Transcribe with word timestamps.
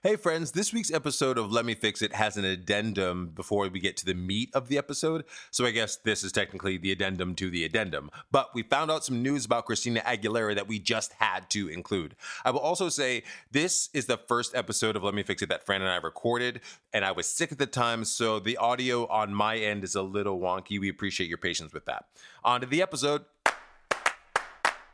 Hey, 0.00 0.14
friends, 0.14 0.52
this 0.52 0.72
week's 0.72 0.92
episode 0.92 1.38
of 1.38 1.50
Let 1.50 1.64
Me 1.64 1.74
Fix 1.74 2.02
It 2.02 2.12
has 2.12 2.36
an 2.36 2.44
addendum 2.44 3.32
before 3.34 3.68
we 3.68 3.80
get 3.80 3.96
to 3.96 4.06
the 4.06 4.14
meat 4.14 4.48
of 4.54 4.68
the 4.68 4.78
episode. 4.78 5.24
So 5.50 5.66
I 5.66 5.72
guess 5.72 5.96
this 5.96 6.22
is 6.22 6.30
technically 6.30 6.78
the 6.78 6.92
addendum 6.92 7.34
to 7.34 7.50
the 7.50 7.64
addendum. 7.64 8.08
But 8.30 8.50
we 8.54 8.62
found 8.62 8.92
out 8.92 9.04
some 9.04 9.24
news 9.24 9.44
about 9.44 9.64
Christina 9.64 9.98
Aguilera 10.02 10.54
that 10.54 10.68
we 10.68 10.78
just 10.78 11.14
had 11.14 11.50
to 11.50 11.66
include. 11.68 12.14
I 12.44 12.52
will 12.52 12.60
also 12.60 12.88
say 12.88 13.24
this 13.50 13.90
is 13.92 14.06
the 14.06 14.16
first 14.16 14.54
episode 14.54 14.94
of 14.94 15.02
Let 15.02 15.14
Me 15.14 15.24
Fix 15.24 15.42
It 15.42 15.48
that 15.48 15.66
Fran 15.66 15.82
and 15.82 15.90
I 15.90 15.96
recorded, 15.96 16.60
and 16.92 17.04
I 17.04 17.10
was 17.10 17.26
sick 17.26 17.50
at 17.50 17.58
the 17.58 17.66
time, 17.66 18.04
so 18.04 18.38
the 18.38 18.56
audio 18.56 19.04
on 19.08 19.34
my 19.34 19.56
end 19.56 19.82
is 19.82 19.96
a 19.96 20.02
little 20.02 20.38
wonky. 20.38 20.78
We 20.78 20.90
appreciate 20.90 21.28
your 21.28 21.38
patience 21.38 21.72
with 21.72 21.86
that. 21.86 22.04
On 22.44 22.60
to 22.60 22.68
the 22.68 22.82
episode. 22.82 23.24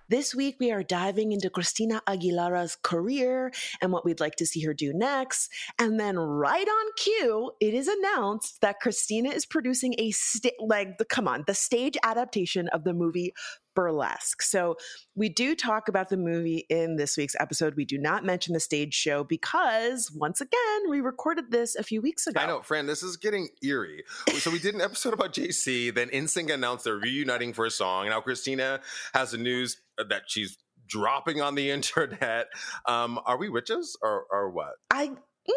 This 0.09 0.35
week, 0.35 0.57
we 0.61 0.71
are 0.71 0.83
diving 0.83 1.33
into 1.33 1.49
Christina 1.49 2.03
Aguilera's 2.07 2.77
career 2.83 3.51
and 3.81 3.91
what 3.91 4.05
we'd 4.05 4.21
like 4.21 4.37
to 4.37 4.47
see 4.47 4.61
her 4.63 4.75
do 4.75 4.93
next. 4.93 5.51
And 5.79 5.99
then, 5.99 6.19
right 6.19 6.67
on 6.69 6.93
cue, 6.97 7.53
it 7.59 7.73
is 7.73 7.89
announced 7.89 8.61
that 8.61 8.81
Christina 8.81 9.31
is 9.31 9.47
producing 9.47 9.95
a 9.99 10.11
sta- 10.11 10.51
like 10.61 10.99
the 10.99 11.07
come 11.07 11.27
on 11.27 11.45
the 11.47 11.55
stage 11.55 11.97
adaptation 12.05 12.69
of 12.69 12.85
the 12.85 12.93
movie 12.93 13.33
Burlesque. 13.75 14.41
So 14.43 14.77
we 15.15 15.29
do 15.29 15.55
talk 15.55 15.89
about 15.89 16.09
the 16.09 16.17
movie 16.17 16.67
in 16.69 16.97
this 16.97 17.17
week's 17.17 17.35
episode. 17.39 17.75
We 17.77 17.85
do 17.85 17.99
not 17.99 18.25
mention 18.25 18.55
the 18.55 18.61
stage 18.61 18.95
show 18.95 19.25
because 19.25 20.11
once 20.15 20.41
again, 20.41 20.89
we 20.89 21.01
recorded 21.01 21.51
this 21.51 21.75
a 21.75 21.83
few 21.83 22.01
weeks 22.01 22.27
ago. 22.27 22.41
I 22.41 22.47
know, 22.47 22.63
Fran, 22.63 22.87
this 22.87 23.03
is 23.03 23.17
getting 23.17 23.49
eerie. 23.63 24.05
So 24.39 24.51
we 24.51 24.59
did 24.59 24.75
an 24.75 24.81
episode 24.81 25.13
about 25.13 25.33
JC, 25.33 25.95
then 25.95 26.09
NSYNC 26.09 26.53
announced 26.53 26.85
they're 26.85 26.97
reuniting 26.97 27.53
for 27.53 27.67
a 27.67 27.71
song. 27.71 28.09
Now 28.09 28.21
Christina 28.21 28.81
has 29.13 29.33
the 29.33 29.39
news 29.39 29.79
that 29.99 30.23
she's 30.27 30.57
dropping 30.87 31.41
on 31.41 31.55
the 31.55 31.71
internet. 31.71 32.47
Um, 32.87 33.21
are 33.25 33.39
we 33.39 33.49
witches 33.49 33.97
or 34.03 34.25
or 34.31 34.51
what? 34.51 34.75
I 34.91 35.09
mm, 35.09 35.55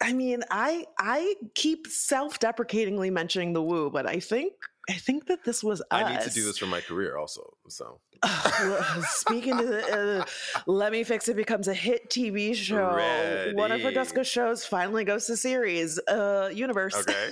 I 0.00 0.12
mean, 0.12 0.42
I 0.50 0.86
I 0.98 1.34
keep 1.54 1.86
self-deprecatingly 1.86 3.10
mentioning 3.10 3.52
the 3.52 3.62
woo, 3.62 3.90
but 3.90 4.06
I 4.06 4.20
think 4.20 4.52
I 4.88 4.94
think 4.94 5.26
that 5.26 5.44
this 5.44 5.62
was 5.62 5.80
us. 5.80 5.86
I 5.90 6.10
need 6.12 6.20
to 6.22 6.30
do 6.30 6.44
this 6.44 6.58
for 6.58 6.66
my 6.66 6.80
career 6.80 7.18
also. 7.18 7.42
So 7.68 8.00
speaking 9.02 9.58
to 9.58 9.64
the, 9.64 10.20
uh, 10.20 10.24
Let 10.66 10.92
Me 10.92 11.04
Fix 11.04 11.28
It 11.28 11.36
becomes 11.36 11.68
a 11.68 11.74
hit 11.74 12.08
TV 12.10 12.54
show. 12.54 12.94
Ready. 12.96 13.54
One 13.54 13.70
of 13.70 13.84
Augusta 13.84 14.24
shows 14.24 14.64
finally 14.64 15.04
goes 15.04 15.26
to 15.26 15.36
series 15.36 15.98
uh 16.08 16.50
universe. 16.52 16.96
Okay. 16.96 17.30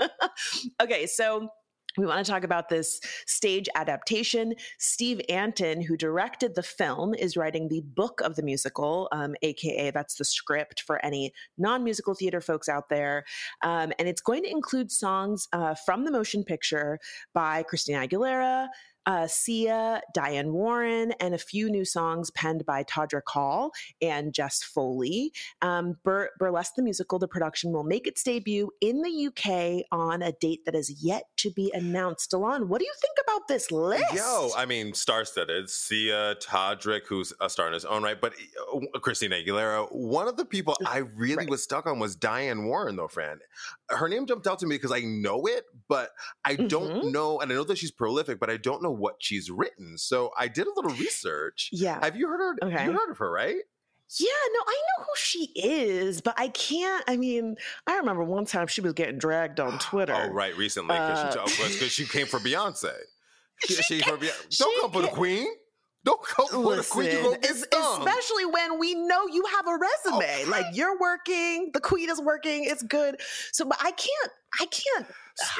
okay, 0.82 1.06
so 1.06 1.48
we 1.98 2.06
want 2.06 2.24
to 2.24 2.30
talk 2.30 2.44
about 2.44 2.68
this 2.68 3.00
stage 3.26 3.68
adaptation. 3.74 4.54
Steve 4.78 5.20
Antin, 5.28 5.82
who 5.82 5.96
directed 5.96 6.54
the 6.54 6.62
film, 6.62 7.14
is 7.14 7.36
writing 7.36 7.68
the 7.68 7.82
book 7.82 8.20
of 8.22 8.36
the 8.36 8.42
musical, 8.42 9.08
um, 9.12 9.34
aka 9.42 9.90
that's 9.90 10.14
the 10.14 10.24
script 10.24 10.82
for 10.82 11.04
any 11.04 11.32
non 11.58 11.84
musical 11.84 12.14
theater 12.14 12.40
folks 12.40 12.68
out 12.68 12.88
there. 12.88 13.24
Um, 13.62 13.92
and 13.98 14.08
it's 14.08 14.22
going 14.22 14.42
to 14.44 14.50
include 14.50 14.90
songs 14.90 15.48
uh, 15.52 15.74
from 15.74 16.04
the 16.04 16.10
motion 16.10 16.44
picture 16.44 16.98
by 17.34 17.62
Christina 17.62 18.06
Aguilera. 18.06 18.68
Uh, 19.06 19.26
Sia, 19.26 20.00
Diane 20.14 20.52
Warren, 20.52 21.12
and 21.20 21.34
a 21.34 21.38
few 21.38 21.68
new 21.68 21.84
songs 21.84 22.30
penned 22.30 22.64
by 22.64 22.84
Todrick 22.84 23.22
Hall 23.28 23.72
and 24.00 24.32
Jess 24.32 24.62
Folley. 24.62 25.30
Um, 25.60 25.96
Bur- 26.04 26.30
Burlesque 26.38 26.74
the 26.76 26.82
Musical, 26.82 27.18
the 27.18 27.26
production 27.26 27.72
will 27.72 27.82
make 27.84 28.06
its 28.06 28.22
debut 28.22 28.70
in 28.80 29.02
the 29.02 29.26
UK 29.26 29.84
on 29.90 30.22
a 30.22 30.32
date 30.32 30.64
that 30.66 30.74
is 30.74 31.02
yet 31.02 31.24
to 31.38 31.50
be 31.50 31.70
announced. 31.74 32.30
Delon, 32.30 32.68
what 32.68 32.78
do 32.78 32.84
you 32.84 32.92
think 33.00 33.16
about 33.26 33.48
this 33.48 33.70
list? 33.72 34.04
Yo, 34.14 34.50
I 34.56 34.66
mean, 34.66 34.94
star-studded. 34.94 35.68
Sia, 35.68 36.36
Todrick, 36.40 37.02
who's 37.08 37.32
a 37.40 37.50
star 37.50 37.66
in 37.66 37.72
his 37.72 37.84
own 37.84 38.02
right, 38.04 38.20
but 38.20 38.34
uh, 38.72 38.98
Christina 39.00 39.36
Aguilera. 39.36 39.88
One 39.92 40.28
of 40.28 40.36
the 40.36 40.44
people 40.44 40.76
I 40.86 40.98
really 40.98 41.32
Right. 41.38 41.50
was 41.50 41.62
stuck 41.62 41.86
on 41.86 41.98
was 41.98 42.14
Diane 42.14 42.66
Warren, 42.66 42.96
though, 42.96 43.08
Fran. 43.08 43.40
Her 43.88 44.08
name 44.08 44.26
jumped 44.26 44.46
out 44.46 44.58
to 44.60 44.66
me 44.66 44.76
because 44.76 44.92
I 44.92 45.00
know 45.00 45.46
it, 45.46 45.64
but 45.88 46.10
I 46.44 46.54
don't 46.56 47.02
Mhm. 47.02 47.12
know, 47.12 47.40
and 47.40 47.50
I 47.50 47.54
know 47.56 47.64
that 47.64 47.78
she's 47.78 47.90
prolific, 47.90 48.38
but 48.38 48.48
I 48.50 48.56
don't 48.58 48.82
know 48.82 48.91
what 48.92 49.16
she's 49.18 49.50
written. 49.50 49.98
So 49.98 50.30
I 50.38 50.48
did 50.48 50.66
a 50.66 50.70
little 50.74 50.92
research. 50.92 51.70
Yeah. 51.72 51.98
Have 52.02 52.16
you 52.16 52.28
heard 52.28 52.58
her? 52.60 52.68
Okay. 52.68 52.84
You 52.84 52.92
heard 52.92 53.10
of 53.10 53.18
her, 53.18 53.30
right? 53.30 53.56
Yeah, 54.18 54.28
no, 54.52 54.60
I 54.66 54.74
know 54.98 55.04
who 55.04 55.12
she 55.16 55.44
is, 55.54 56.20
but 56.20 56.34
I 56.36 56.48
can't. 56.48 57.02
I 57.08 57.16
mean, 57.16 57.56
I 57.86 57.96
remember 57.96 58.22
one 58.22 58.44
time 58.44 58.66
she 58.66 58.82
was 58.82 58.92
getting 58.92 59.16
dragged 59.18 59.58
on 59.58 59.78
Twitter. 59.78 60.14
Oh, 60.14 60.28
right, 60.32 60.54
recently 60.56 60.94
because 60.94 61.34
Uh, 61.36 61.46
she, 61.46 61.88
she 61.88 62.04
came 62.06 62.26
for 62.26 62.38
Beyonce. 62.38 62.92
She, 63.66 63.74
She 63.74 63.82
she 63.82 64.00
for 64.02 64.16
Beyonce. 64.18 64.58
Don't 64.58 64.80
come 64.80 64.90
for 64.92 65.02
the 65.02 65.08
queen. 65.08 65.46
Don't 66.04 66.20
come 66.22 66.48
for 66.48 66.74
the 66.76 66.82
queen. 66.82 67.10
You 67.12 67.36
get 67.40 67.54
stung. 67.56 68.00
especially 68.06 68.44
when 68.44 68.78
we 68.80 68.94
know 68.94 69.28
you 69.28 69.44
have 69.54 69.66
a 69.68 69.78
resume. 69.78 70.44
Oh, 70.46 70.50
like 70.50 70.66
you're 70.74 70.98
working, 70.98 71.70
the 71.72 71.80
queen 71.80 72.10
is 72.10 72.20
working, 72.20 72.64
it's 72.64 72.82
good. 72.82 73.20
So, 73.52 73.64
but 73.64 73.78
I 73.80 73.92
can't, 73.92 74.32
I 74.60 74.66
can't, 74.66 75.06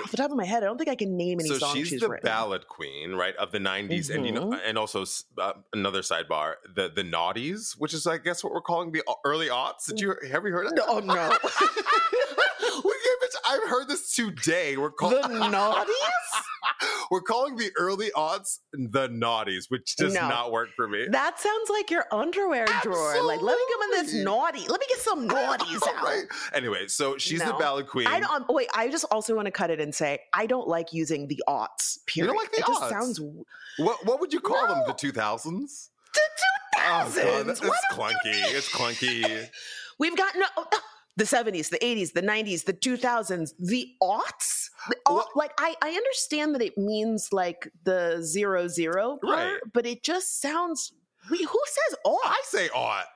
off 0.03 0.11
the 0.11 0.17
top 0.17 0.31
of 0.31 0.37
my 0.37 0.45
head, 0.45 0.63
I 0.63 0.67
don't 0.67 0.79
think 0.79 0.91
I 0.91 0.95
can 0.95 1.17
name 1.17 1.41
any 1.41 1.49
so 1.49 1.59
songs 1.59 1.77
she's, 1.79 1.89
she's 1.89 2.01
the 2.01 2.09
written. 2.09 2.25
ballad 2.25 2.67
queen, 2.69 3.13
right, 3.15 3.35
of 3.37 3.53
the 3.53 3.59
'90s, 3.59 4.15
and 4.15 4.27
you 4.27 4.33
know, 4.33 4.47
Mhm. 4.51 4.61
and 4.65 4.79
also 4.79 5.05
uh, 5.39 5.53
another 5.73 6.01
sidebar, 6.03 6.55
the 6.75 6.89
the 6.89 7.03
naughties, 7.03 7.73
which 7.79 7.95
is 7.95 8.07
I 8.07 8.19
guess 8.19 8.43
what 8.45 8.53
we're 8.53 8.61
calling 8.61 8.93
the 8.93 9.03
early 9.25 9.49
aughts. 9.49 9.87
Did 9.87 10.01
you 10.01 10.15
have 10.31 10.45
you 10.45 10.53
heard 10.53 10.67
of 10.67 10.75
that? 10.75 10.85
Oh 10.89 10.99
no, 11.01 11.15
we 12.85 12.93
gave 13.05 13.23
it. 13.23 13.35
I've 13.49 13.69
heard 13.69 13.89
this 13.89 14.15
today. 14.15 14.77
We're 14.77 14.91
calling 14.91 15.21
the 15.33 15.39
naughties. 15.47 15.87
we're 17.11 17.21
calling 17.23 17.57
the 17.57 17.71
early 17.79 18.11
aughts 18.17 18.59
the 18.73 19.09
naughties, 19.09 19.65
which 19.69 19.97
does 19.97 20.15
No. 20.15 20.29
not 20.29 20.53
work 20.53 20.71
for 20.77 20.87
me. 20.89 21.07
That 21.11 21.39
sounds 21.41 21.69
like 21.71 21.91
your 21.91 22.07
underwear 22.13 22.67
drawer. 22.83 23.23
Like, 23.27 23.43
let 23.43 23.57
me 23.57 23.63
come 23.73 23.83
in 23.83 23.91
this 24.05 24.15
naughty. 24.15 24.67
Let 24.69 24.81
me 24.81 24.87
get 24.89 24.99
some 24.99 25.29
naughties 25.29 25.81
out. 25.89 26.03
right? 26.05 26.25
Anyway, 26.55 26.87
so 26.89 27.19
she's 27.19 27.43
the 27.43 27.53
ballad 27.55 27.89
queen. 27.89 28.07
I 28.07 28.21
don't. 28.21 28.33
um, 28.33 28.45
Wait, 28.49 28.69
I 28.75 28.89
just 28.89 29.05
also 29.11 29.35
want 29.35 29.47
to 29.47 29.53
cut 29.63 29.71
it 29.71 29.81
and 29.81 29.95
say 29.95 30.19
I 30.33 30.47
don't 30.47 30.69
like 30.77 30.93
using 30.93 31.29
the 31.29 31.41
aughts. 31.49 31.97
You 31.97 32.25
Period. 32.25 32.29
don't 32.29 32.37
like 32.43 32.53
the 32.53 32.59
it 32.61 32.67
just 32.67 32.89
sounds 32.89 33.21
What 33.79 34.05
what 34.07 34.21
would 34.21 34.33
you 34.33 34.41
call 34.41 34.67
them? 34.67 34.83
The 34.87 34.93
two 34.95 35.13
thousands? 35.13 35.91
the 36.15 36.21
two 36.41 36.81
Oh 36.85 37.05
god, 37.05 37.13
thousands. 37.13 37.61
it's 37.63 37.87
clunky. 37.97 38.41
It's 38.59 38.69
clunky. 38.69 39.49
We've 39.99 40.17
got 40.17 40.35
no. 40.37 40.47
Oh, 40.57 40.67
the 41.17 41.25
70s, 41.25 41.69
the 41.69 41.79
80s, 41.79 42.13
the 42.15 42.23
90s, 42.23 42.65
the 42.65 42.73
2000s, 42.73 43.51
the 43.59 43.87
aughts. 44.03 44.71
The 44.89 44.97
like, 45.37 45.53
I, 45.59 45.75
I 45.83 45.91
understand 45.91 46.55
that 46.55 46.63
it 46.63 46.77
means 46.79 47.29
like 47.33 47.71
the 47.85 48.19
zero 48.23 48.67
zero 48.69 49.19
part, 49.23 49.37
Right. 49.39 49.59
but 49.73 49.87
it 49.87 50.03
just 50.03 50.41
sounds. 50.41 50.93
Who 51.29 51.37
says 51.37 51.99
aught? 52.05 52.21
I 52.25 52.41
say 52.45 52.69
ought. 52.75 53.07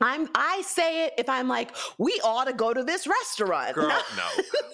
I'm. 0.00 0.28
I 0.34 0.62
say 0.62 1.06
it 1.06 1.14
if 1.18 1.28
I'm 1.28 1.48
like, 1.48 1.74
we 1.98 2.12
ought 2.24 2.44
to 2.44 2.52
go 2.52 2.72
to 2.74 2.82
this 2.82 3.06
restaurant. 3.06 3.74
Girl, 3.74 3.88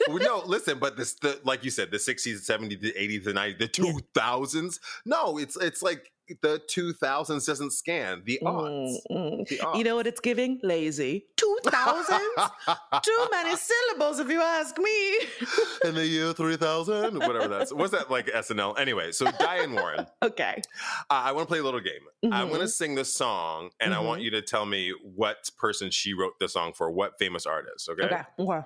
No. 0.09 0.17
no. 0.17 0.43
Listen, 0.47 0.79
but 0.79 0.97
this 0.97 1.15
the 1.15 1.41
like 1.45 1.65
you 1.65 1.71
said, 1.71 1.91
the 1.91 1.97
60s, 1.99 2.45
70s, 2.49 2.81
the 2.81 2.93
80s, 2.93 3.25
the 3.25 3.33
90s, 3.33 3.59
the 3.59 3.69
2000s. 3.69 4.79
No, 5.05 5.39
it's 5.39 5.57
it's 5.57 5.83
like 5.83 6.13
the 6.43 6.61
2000s 6.69 7.47
doesn't 7.47 7.73
scan 7.73 8.23
the 8.25 8.41
odds. 8.45 9.01
Mm, 9.11 9.17
mm. 9.41 9.49
The 9.49 9.79
You 9.79 9.85
know 9.85 9.97
what 9.97 10.07
it's 10.07 10.21
giving? 10.21 10.61
Lazy. 10.63 11.27
Two 11.37 11.59
thousands? 11.65 12.21
Too 13.03 13.27
many 13.31 13.57
syllables, 13.57 14.19
if 14.21 14.29
you 14.29 14.41
ask 14.41 14.79
me. 14.79 15.19
in 15.85 15.95
the 15.95 16.07
year 16.07 16.33
3000 16.33 17.19
whatever 17.21 17.49
that's 17.49 17.73
what's 17.73 17.93
that 17.93 18.11
like 18.11 18.27
snl 18.27 18.79
anyway 18.79 19.11
so 19.13 19.31
diane 19.39 19.73
warren 19.73 20.07
okay. 20.23 20.61
uh, 21.09 21.23
i 21.25 21.33
want 21.33 21.49
to 21.49 21.51
play 21.51 21.59
a 21.59 21.63
little 21.63 21.81
game 21.81 22.33
i'm 22.33 22.49
going 22.49 22.61
to 22.61 22.67
Mhm. 22.67 22.71
sing 22.71 22.95
this 22.95 23.13
song 23.15 23.71
and 23.81 23.95
i 23.95 23.99
want 24.01 24.21
Mhm. 24.21 24.25
you 24.25 24.31
to 24.33 24.43
tell 24.43 24.67
me 24.67 24.93
what 25.03 25.49
person 25.57 25.91
she 25.91 26.13
wrote 26.13 26.35
the 26.39 26.49
song 26.49 26.73
for 26.75 26.91
what 26.91 27.19
famous 27.19 27.47
artist 27.47 27.89
okay, 27.89 28.05
Okay. 28.05 28.23
Okay. 28.39 28.61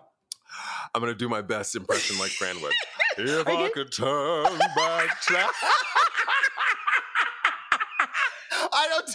i'm 0.94 1.00
going 1.00 1.12
to 1.12 1.19
do 1.19 1.28
my 1.28 1.40
best 1.43 1.76
impression 1.76 2.19
like 2.19 2.31
fran 2.32 2.60
would 2.60 2.72
if 3.19 3.46
i 3.46 3.69
could 3.70 3.93
turn 3.93 4.44
back 4.76 5.22
time 5.22 5.49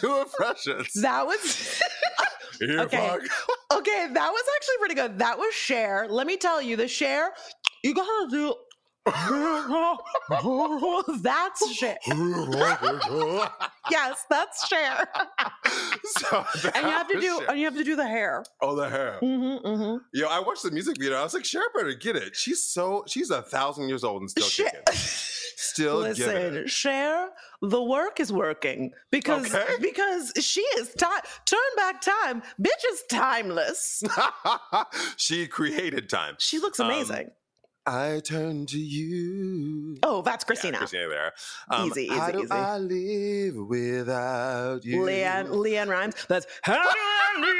don't 0.01 0.21
impressions 0.21 0.93
That 0.93 1.25
was 1.25 1.81
okay. 2.61 3.17
Okay. 3.73 4.07
That 4.13 4.31
was 4.31 4.43
actually 4.55 4.77
pretty 4.79 4.95
good. 4.95 5.19
That 5.19 5.37
was 5.37 5.53
Cher. 5.53 6.07
Let 6.09 6.27
me 6.27 6.37
tell 6.37 6.61
you, 6.61 6.75
the 6.75 6.87
Cher 6.87 7.31
you 7.83 7.93
gotta 7.93 8.27
do. 8.29 8.53
that's 11.21 11.71
Cher. 11.73 11.97
Yes, 13.89 14.23
that's 14.29 14.67
Cher. 14.67 15.07
so 16.19 16.45
and 16.75 16.85
you 16.85 16.91
have 16.91 17.07
to 17.07 17.19
do 17.19 17.41
and 17.49 17.57
you 17.57 17.65
have 17.65 17.75
to 17.75 17.83
do 17.83 17.95
the 17.95 18.07
hair. 18.07 18.43
oh 18.61 18.75
the 18.75 18.87
hair 18.87 19.17
Mm-hmm, 19.23 19.65
mm-hmm. 19.67 19.97
Yo, 20.13 20.27
I 20.27 20.39
watched 20.41 20.61
the 20.63 20.69
music 20.71 20.97
video. 20.99 21.17
I 21.17 21.23
was 21.23 21.33
like, 21.33 21.45
Cher 21.45 21.63
better 21.73 21.93
get 21.93 22.15
it. 22.15 22.35
She's 22.35 22.61
so 22.61 23.03
she's 23.07 23.31
a 23.31 23.41
thousand 23.41 23.89
years 23.89 24.03
old 24.03 24.21
and 24.21 24.29
still 24.29 24.45
Cher. 24.45 24.69
kicking. 24.85 24.99
Still 25.61 25.97
Listen, 25.97 26.67
share 26.67 27.31
the 27.61 27.83
work 27.83 28.21
is 28.21 28.31
working 28.31 28.93
because 29.11 29.53
Okay. 29.53 29.65
because 29.81 30.31
she 30.39 30.61
is 30.79 30.93
time. 30.93 31.19
Turn 31.45 31.59
back 31.75 31.99
time, 32.01 32.41
bitch 32.61 32.83
is 32.93 33.03
timeless. 33.11 34.01
she 35.17 35.47
created 35.47 36.07
time. 36.07 36.35
She 36.37 36.59
looks 36.59 36.79
Um, 36.79 36.85
amazing. 36.87 37.31
I 37.85 38.21
turn 38.23 38.67
to 38.67 38.77
you. 38.79 39.97
oh, 40.03 40.21
that's 40.21 40.43
Yeah, 40.43 40.47
Christina. 40.47 40.77
Christina 40.77 41.09
there. 41.09 41.33
Easy, 41.85 42.07
How 42.07 42.23
easy, 42.23 42.31
do 42.31 42.43
easy. 42.43 42.51
I 42.53 42.77
live 42.77 43.55
without 43.67 44.85
you? 44.85 45.01
LeAnn, 45.01 45.47
LeAnn 45.49 45.87
Rimes. 45.89 46.15
That's 46.29 46.45
how 46.61 46.75
do 46.75 46.79
I 46.89 47.35
live 47.41 47.55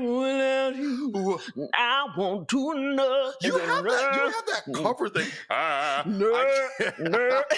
without 0.00 0.76
you? 0.76 1.38
I 1.74 2.06
want 2.16 2.48
to 2.48 2.74
know. 2.74 3.32
You 3.42 3.58
have 3.58 3.84
that. 3.84 4.14
You 4.14 4.20
have 4.20 4.46
that 4.46 4.82
cover 4.82 5.08
thing. 5.08 5.28
Ah, 5.50 6.02
No, 6.06 6.32
can't. 6.78 6.98
no. 7.00 7.42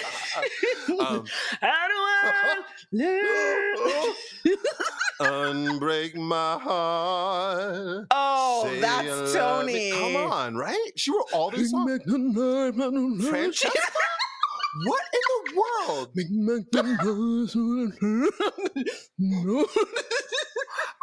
Um, 0.99 1.25
How 1.61 1.87
do 1.87 1.95
I 1.95 2.61
live? 2.91 4.15
Unbreak 5.19 6.15
my 6.15 6.57
heart. 6.59 8.07
Oh, 8.11 8.63
Say 8.65 8.79
that's. 8.81 9.33
Toni. 9.33 9.91
Come 9.91 10.15
on, 10.17 10.55
right? 10.55 10.91
She 10.95 11.11
wrote 11.11 11.25
all 11.33 11.49
these 11.51 11.71
songs. 11.71 12.01
Franchesca? 12.05 13.69
What 14.83 15.01
in 15.13 15.19
the 15.35 15.55
world? 15.57 16.09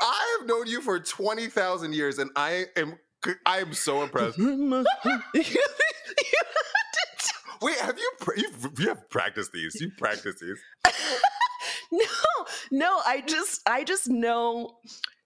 I 0.00 0.36
have 0.38 0.48
known 0.48 0.66
you 0.66 0.80
for 0.82 1.00
20,000 1.00 1.94
years 1.94 2.18
and 2.18 2.30
I 2.36 2.66
am 2.76 2.98
I 3.46 3.58
am 3.58 3.72
so 3.72 4.02
impressed. 4.02 4.36
Wait, 7.62 7.78
have 7.78 7.96
you 7.96 8.10
you've, 8.36 8.72
you 8.80 8.88
have 8.88 9.08
practiced 9.08 9.52
these? 9.52 9.80
You 9.80 9.92
practiced 9.96 10.40
these. 10.40 10.58
no, 11.92 12.04
no, 12.70 13.00
I 13.04 13.20
just 13.20 13.60
I 13.66 13.84
just 13.84 14.08
know 14.08 14.78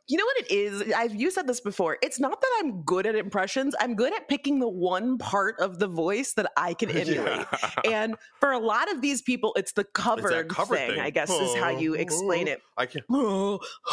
you 0.09 0.17
know 0.17 0.25
what 0.25 0.37
it 0.39 0.51
is? 0.51 0.93
I've 0.93 1.15
you 1.15 1.31
said 1.31 1.47
this 1.47 1.61
before. 1.61 1.99
It's 2.03 2.21
not 2.21 2.41
that 2.41 2.51
I'm 2.61 2.83
good 2.83 3.07
at 3.07 3.17
impressions. 3.17 3.75
I'm 3.81 3.95
good 3.95 4.13
at 4.13 4.29
picking 4.29 4.61
the 4.61 4.69
one 4.69 5.19
part 5.19 5.59
of 5.59 5.79
the 5.79 5.89
voice 5.89 6.35
that 6.35 6.51
I 6.57 6.75
can 6.75 6.91
emulate. 6.97 7.47
Yeah. 7.85 7.91
And 7.91 8.15
for 8.39 8.53
a 8.53 8.59
lot 8.59 8.93
of 8.93 9.01
these 9.01 9.23
people, 9.23 9.53
it's 9.57 9.73
the 9.73 9.85
covered 9.85 10.49
covered 10.49 10.77
thing, 10.77 10.91
thing. 10.91 11.01
I 11.01 11.11
guess 11.11 11.31
is 11.31 11.55
how 11.57 11.71
you 11.71 11.95
explain 11.95 12.47
it. 12.47 12.63
I 12.77 12.87
can't. 12.87 13.05
Oh, 13.11 13.59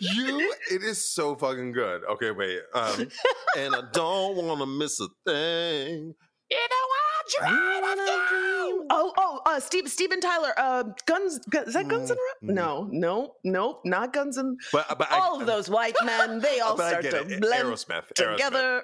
you, 0.00 0.54
it 0.70 0.82
is 0.82 1.10
so 1.10 1.34
fucking 1.36 1.72
good. 1.72 2.02
Okay, 2.04 2.30
wait. 2.30 2.60
Um, 2.74 3.08
and 3.56 3.74
I 3.74 3.82
don't 3.92 4.36
want 4.36 4.60
to 4.60 4.66
miss 4.66 5.00
a 5.00 5.08
thing. 5.26 6.14
You 6.50 6.58
know 6.58 6.86
what 6.88 7.01
Dream. 7.38 8.86
Oh, 8.90 9.12
oh, 9.16 9.40
uh, 9.46 9.60
Steve, 9.60 9.88
Steven 9.88 10.20
Tyler. 10.20 10.52
Uh, 10.56 10.84
guns. 11.06 11.38
Gun, 11.50 11.64
is 11.68 11.74
that 11.74 11.88
Guns 11.88 12.10
N' 12.10 12.16
Roses? 12.16 12.50
Mm, 12.50 12.54
No, 12.54 12.88
no, 12.90 13.34
nope, 13.44 13.80
not 13.84 14.12
Guns 14.12 14.38
N'. 14.38 14.56
But, 14.72 14.98
but 14.98 15.10
all 15.12 15.38
I, 15.38 15.40
of 15.40 15.46
those 15.46 15.70
white 15.70 15.94
men, 16.04 16.40
they 16.40 16.60
all 16.64 16.76
start 16.76 17.02
to 17.04 17.20
it. 17.20 17.40
blend. 17.40 17.68
Aerosmith. 17.68 18.08
together. 18.14 18.82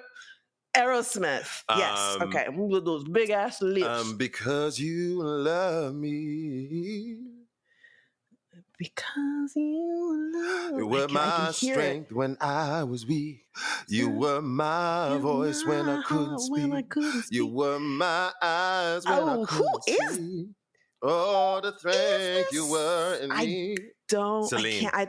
Aerosmith. 0.77 1.63
Yes. 1.75 2.17
Um, 2.21 2.21
okay. 2.29 2.47
With 2.49 2.85
those 2.85 3.03
big 3.03 3.29
ass 3.31 3.61
lips. 3.61 3.87
Um, 3.87 4.17
because 4.17 4.79
you 4.79 5.21
love 5.21 5.95
me. 5.95 7.17
Because 8.79 9.51
you 9.55 10.31
love. 10.33 10.79
You 10.79 10.87
were 10.87 11.07
can- 11.07 11.17
I 11.17 11.21
can 11.29 11.35
my 11.45 11.51
hear 11.51 11.73
it. 11.73 11.75
strength 11.75 12.11
when 12.13 12.37
I 12.41 12.83
was 12.85 13.05
weak. 13.05 13.45
You 13.89 14.09
were 14.09 14.41
my 14.41 15.13
You 15.13 15.19
voice 15.19 15.65
when 15.65 15.87
I 15.89 16.01
couldn't 16.03 16.39
speak. 16.39 16.51
when 16.63 16.73
I 16.73 16.81
couldn't 16.83 17.25
You 17.29 17.45
were 17.47 17.77
my 17.79 18.31
eyes 18.41 19.05
when 19.05 19.19
Oh, 19.19 19.43
I 19.43 19.45
couldn't 19.45 19.83
is- 19.87 20.15
see. 20.15 20.47
Oh, 21.01 21.61
the 21.61 21.77
strength 21.77 22.51
you 22.51 22.65
were 22.67 23.15
in 23.21 23.31
I 23.31 23.45
me. 23.45 23.77
Don't. 24.07 24.47
Celine. 24.47 24.77
I 24.77 24.81
can't. 24.81 24.95
I, 24.95 25.07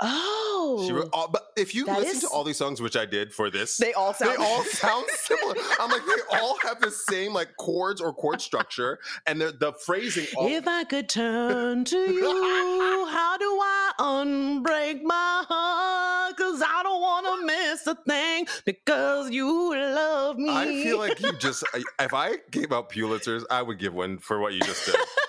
oh. 0.00 0.84
She 0.86 0.92
wrote 0.92 1.10
oh. 1.12 1.20
all, 1.20 1.28
but 1.28 1.48
if 1.56 1.74
you 1.74 1.84
That 1.86 1.98
listen 2.00 2.16
is- 2.16 2.22
to 2.22 2.28
all 2.28 2.44
these 2.44 2.56
songs, 2.56 2.80
which 2.80 2.96
I 2.96 3.06
did 3.06 3.32
for 3.32 3.50
this, 3.50 3.76
they 3.78 3.92
all 3.94 4.14
sound. 4.14 4.32
they 4.38 4.44
all 4.44 4.62
sound 4.64 5.06
similar. 5.10 5.54
I'm 5.80 5.90
like, 5.90 6.02
they 6.06 6.38
all 6.38 6.58
have 6.62 6.80
the 6.80 6.90
same 6.90 7.32
like 7.32 7.56
chords 7.56 8.00
or 8.00 8.12
chord 8.12 8.40
structure, 8.40 8.98
and 9.26 9.40
the 9.40 9.72
phrasing. 9.84 10.26
All, 10.36 10.46
If 10.46 10.68
I 10.68 10.84
could 10.84 11.08
turn 11.08 11.84
to 11.84 11.96
you, 12.12 13.06
how 13.10 13.36
do 13.38 13.44
I 13.60 13.92
unbreak 13.98 15.02
my 15.02 15.44
heart? 15.48 16.36
Cause 16.36 16.62
I 16.62 16.82
don't 16.82 17.00
want 17.00 17.26
to 17.26 17.46
miss 17.46 17.86
a 17.86 17.94
thing 17.94 18.46
because 18.64 19.30
you 19.30 19.74
love 19.74 20.36
me. 20.36 20.48
I 20.50 20.66
feel 20.82 20.98
like 20.98 21.20
you 21.20 21.32
just. 21.32 21.64
If 21.98 22.14
I 22.14 22.36
gave 22.50 22.72
out 22.72 22.90
Pulitzers, 22.90 23.44
I 23.50 23.62
would 23.62 23.78
give 23.78 23.94
one 23.94 24.18
for 24.18 24.38
what 24.38 24.52
you 24.52 24.60
just 24.60 24.86
did. 24.86 24.94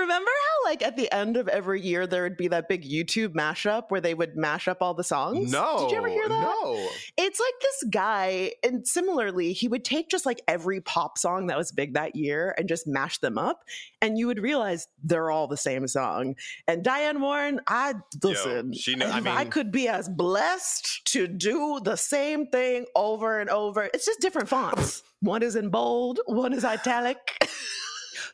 Remember 0.00 0.30
how, 0.30 0.70
like, 0.70 0.82
at 0.82 0.96
the 0.96 1.12
end 1.12 1.36
of 1.36 1.48
every 1.48 1.80
year, 1.80 2.06
there 2.06 2.22
would 2.22 2.36
be 2.36 2.48
that 2.48 2.68
big 2.68 2.84
YouTube 2.84 3.34
mashup 3.34 3.84
where 3.90 4.00
they 4.00 4.14
would 4.14 4.36
mash 4.36 4.68
up 4.68 4.78
all 4.80 4.94
the 4.94 5.04
songs? 5.04 5.50
No, 5.50 5.78
Did 5.80 5.90
you 5.92 5.96
ever 5.98 6.08
hear 6.08 6.28
that? 6.28 6.40
No. 6.40 6.88
It's 7.16 7.40
like 7.40 7.54
this 7.60 7.84
guy, 7.90 8.52
and 8.62 8.86
similarly, 8.86 9.52
he 9.52 9.68
would 9.68 9.84
take 9.84 10.08
just 10.10 10.26
like 10.26 10.40
every 10.46 10.80
pop 10.80 11.18
song 11.18 11.46
that 11.48 11.56
was 11.56 11.72
big 11.72 11.94
that 11.94 12.14
year 12.16 12.54
and 12.58 12.68
just 12.68 12.86
mash 12.86 13.18
them 13.18 13.38
up, 13.38 13.64
and 14.00 14.18
you 14.18 14.26
would 14.26 14.38
realize 14.38 14.88
they're 15.02 15.30
all 15.30 15.46
the 15.46 15.56
same 15.56 15.86
song. 15.88 16.34
And 16.68 16.82
Diane 16.84 17.20
Warren, 17.20 17.60
I 17.66 17.94
listen. 18.22 18.72
she 18.72 18.94
kn- 18.96 19.10
I 19.10 19.18
if 19.18 19.26
I 19.26 19.44
could 19.44 19.72
be 19.72 19.88
as 19.88 20.08
blessed 20.08 21.06
to 21.06 21.26
do 21.26 21.80
the 21.82 21.96
same 21.96 22.46
thing 22.48 22.86
over 22.94 23.40
and 23.40 23.50
over. 23.50 23.88
It's 23.94 24.04
just 24.06 24.20
different 24.20 24.48
fonts. 24.48 25.02
one 25.20 25.42
is 25.42 25.56
in 25.56 25.70
bold, 25.70 26.20
one 26.26 26.52
is 26.52 26.64
italic. 26.64 27.18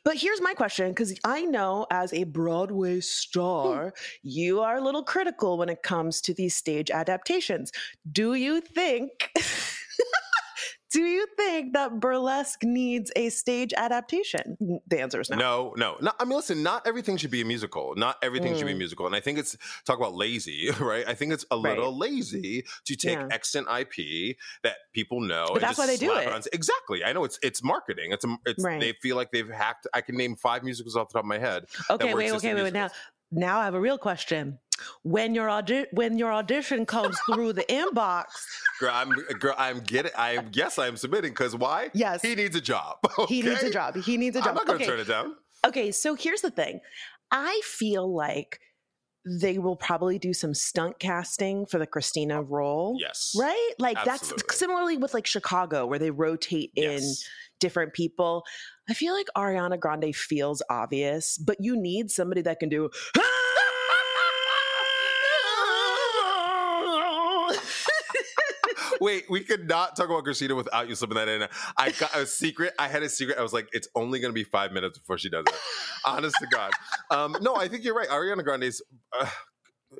But 0.04 0.16
here's 0.16 0.40
my 0.40 0.54
question 0.54 0.90
because 0.90 1.14
I 1.24 1.42
know 1.42 1.86
as 1.90 2.12
a 2.12 2.24
Broadway 2.24 2.96
hmm. 2.96 3.00
star, 3.00 3.94
you 4.22 4.60
are 4.60 4.76
a 4.76 4.80
little 4.80 5.04
critical 5.04 5.58
when 5.58 5.68
it 5.68 5.82
comes 5.82 6.20
to 6.22 6.34
these 6.34 6.54
stage 6.54 6.90
adaptations. 6.90 7.72
Do 8.10 8.34
you 8.34 8.60
think 8.60 9.30
Do 10.92 11.02
you 11.02 11.26
think 11.38 11.72
that 11.72 12.00
burlesque 12.00 12.62
needs 12.64 13.10
a 13.16 13.30
stage 13.30 13.72
adaptation? 13.74 14.56
The 14.86 15.00
answer 15.00 15.20
is 15.22 15.30
no. 15.30 15.36
No, 15.36 15.74
no, 15.76 15.96
no. 16.02 16.12
I 16.20 16.24
mean, 16.24 16.36
listen. 16.36 16.62
Not 16.62 16.86
everything 16.86 17.16
should 17.16 17.30
be 17.30 17.40
a 17.40 17.44
musical. 17.46 17.94
Not 17.96 18.18
everything 18.22 18.54
should 18.56 18.66
be 18.66 18.72
a 18.72 18.74
Mm. 18.74 18.78
musical. 18.78 19.06
And 19.06 19.16
I 19.16 19.20
think 19.20 19.38
it's 19.38 19.56
talk 19.86 19.98
about 19.98 20.14
lazy, 20.14 20.70
right? 20.80 21.08
I 21.08 21.14
think 21.14 21.32
it's 21.32 21.46
a 21.50 21.56
little 21.56 21.96
lazy 21.96 22.64
to 22.84 22.94
take 22.96 23.18
Yeah. 23.18 23.28
extant 23.30 23.68
IP 23.70 24.36
that 24.64 24.76
people 24.92 25.20
know. 25.20 25.46
But 25.48 25.54
and 25.54 25.62
that's 25.62 25.70
just 25.70 25.78
why 25.78 25.86
they 25.86 25.96
do 25.96 26.06
slap 26.12 26.36
it. 26.40 26.48
exactly. 26.52 27.04
I 27.04 27.12
know 27.14 27.24
it's 27.24 27.38
it's 27.42 27.62
marketing. 27.64 28.12
It's 28.12 28.24
a, 28.26 28.36
it's 28.44 28.62
Right. 28.62 28.78
they 28.80 28.92
feel 29.00 29.16
like 29.16 29.30
they've 29.32 29.48
hacked. 29.48 29.86
I 29.94 30.02
can 30.02 30.16
name 30.16 30.36
five 30.36 30.62
musicals 30.62 30.94
off 30.94 31.08
the 31.08 31.14
top 31.14 31.24
of 31.24 31.28
my 31.28 31.38
head. 31.38 31.64
Okay, 31.90 32.12
wait, 32.12 32.32
okay, 32.32 32.52
wait, 32.54 32.64
wait. 32.64 32.72
Now, 32.74 32.90
now 33.30 33.58
I 33.60 33.64
have 33.64 33.74
a 33.74 33.80
real 33.80 33.96
question. 33.98 34.58
When 35.02 35.34
your 35.34 35.48
audi- 35.48 35.86
when 35.92 36.18
your 36.18 36.32
audition 36.32 36.86
comes 36.86 37.18
through 37.26 37.52
the 37.54 37.64
inbox, 37.64 38.24
Girl, 38.80 38.90
I'm 38.92 39.10
girl. 39.38 39.54
I'm 39.58 39.80
getting. 39.80 40.12
I 40.16 40.44
yes, 40.52 40.78
I 40.78 40.86
am 40.88 40.96
submitting 40.96 41.30
because 41.32 41.54
why? 41.56 41.90
Yes. 41.94 42.22
he 42.22 42.34
needs 42.34 42.56
a 42.56 42.60
job. 42.60 42.98
he 43.28 43.42
needs 43.42 43.62
a 43.62 43.70
job. 43.70 43.96
He 43.96 44.16
needs 44.16 44.36
a 44.36 44.40
job. 44.40 44.48
I'm 44.48 44.54
not 44.54 44.66
going 44.66 44.78
to 44.78 44.84
okay. 44.84 44.90
turn 44.90 45.00
it 45.00 45.08
down. 45.08 45.34
Okay, 45.66 45.92
so 45.92 46.14
here's 46.14 46.40
the 46.40 46.50
thing. 46.50 46.80
I 47.30 47.60
feel 47.64 48.12
like 48.14 48.58
they 49.40 49.58
will 49.58 49.76
probably 49.76 50.18
do 50.18 50.32
some 50.32 50.52
stunt 50.52 50.98
casting 50.98 51.64
for 51.66 51.78
the 51.78 51.86
Christina 51.86 52.42
role. 52.42 52.96
Yes. 52.98 53.32
Right? 53.38 53.72
Like 53.78 53.96
Absolutely. 53.96 54.42
that's 54.48 54.58
similarly 54.58 54.96
with 54.96 55.14
like 55.14 55.26
Chicago 55.26 55.86
where 55.86 56.00
they 56.00 56.10
rotate 56.10 56.72
in 56.74 56.94
Yes. 56.94 57.24
different 57.60 57.92
people. 57.92 58.42
I 58.90 58.94
feel 58.94 59.14
like 59.14 59.28
Ariana 59.36 59.78
Grande 59.78 60.14
feels 60.14 60.60
obvious, 60.68 61.38
but 61.38 61.58
you 61.60 61.76
need 61.80 62.10
somebody 62.10 62.42
that 62.42 62.58
can 62.58 62.68
do. 62.68 62.90
Ah! 63.16 63.51
Wait, 69.02 69.24
we 69.28 69.40
could 69.40 69.68
not 69.68 69.96
talk 69.96 70.06
about 70.06 70.22
Christina 70.22 70.54
without 70.54 70.88
you 70.88 70.94
slipping 70.94 71.16
that 71.16 71.26
in. 71.26 71.48
I 71.76 71.90
got 71.90 72.14
a 72.14 72.24
secret. 72.24 72.72
I 72.78 72.86
had 72.86 73.02
a 73.02 73.08
secret. 73.08 73.36
I 73.36 73.42
was 73.42 73.52
like, 73.52 73.68
it's 73.72 73.88
only 73.96 74.20
going 74.20 74.30
to 74.30 74.32
be 74.34 74.44
five 74.44 74.70
minutes 74.70 74.96
before 74.96 75.18
she 75.18 75.28
does 75.28 75.44
it. 75.48 75.54
Honest 76.04 76.36
to 76.38 76.46
God. 76.46 76.70
Um, 77.10 77.36
no, 77.40 77.56
I 77.56 77.66
think 77.66 77.82
you're 77.82 77.96
right. 77.96 78.08
Ariana 78.08 78.44
Grande's 78.44 78.80
uh, 79.18 79.26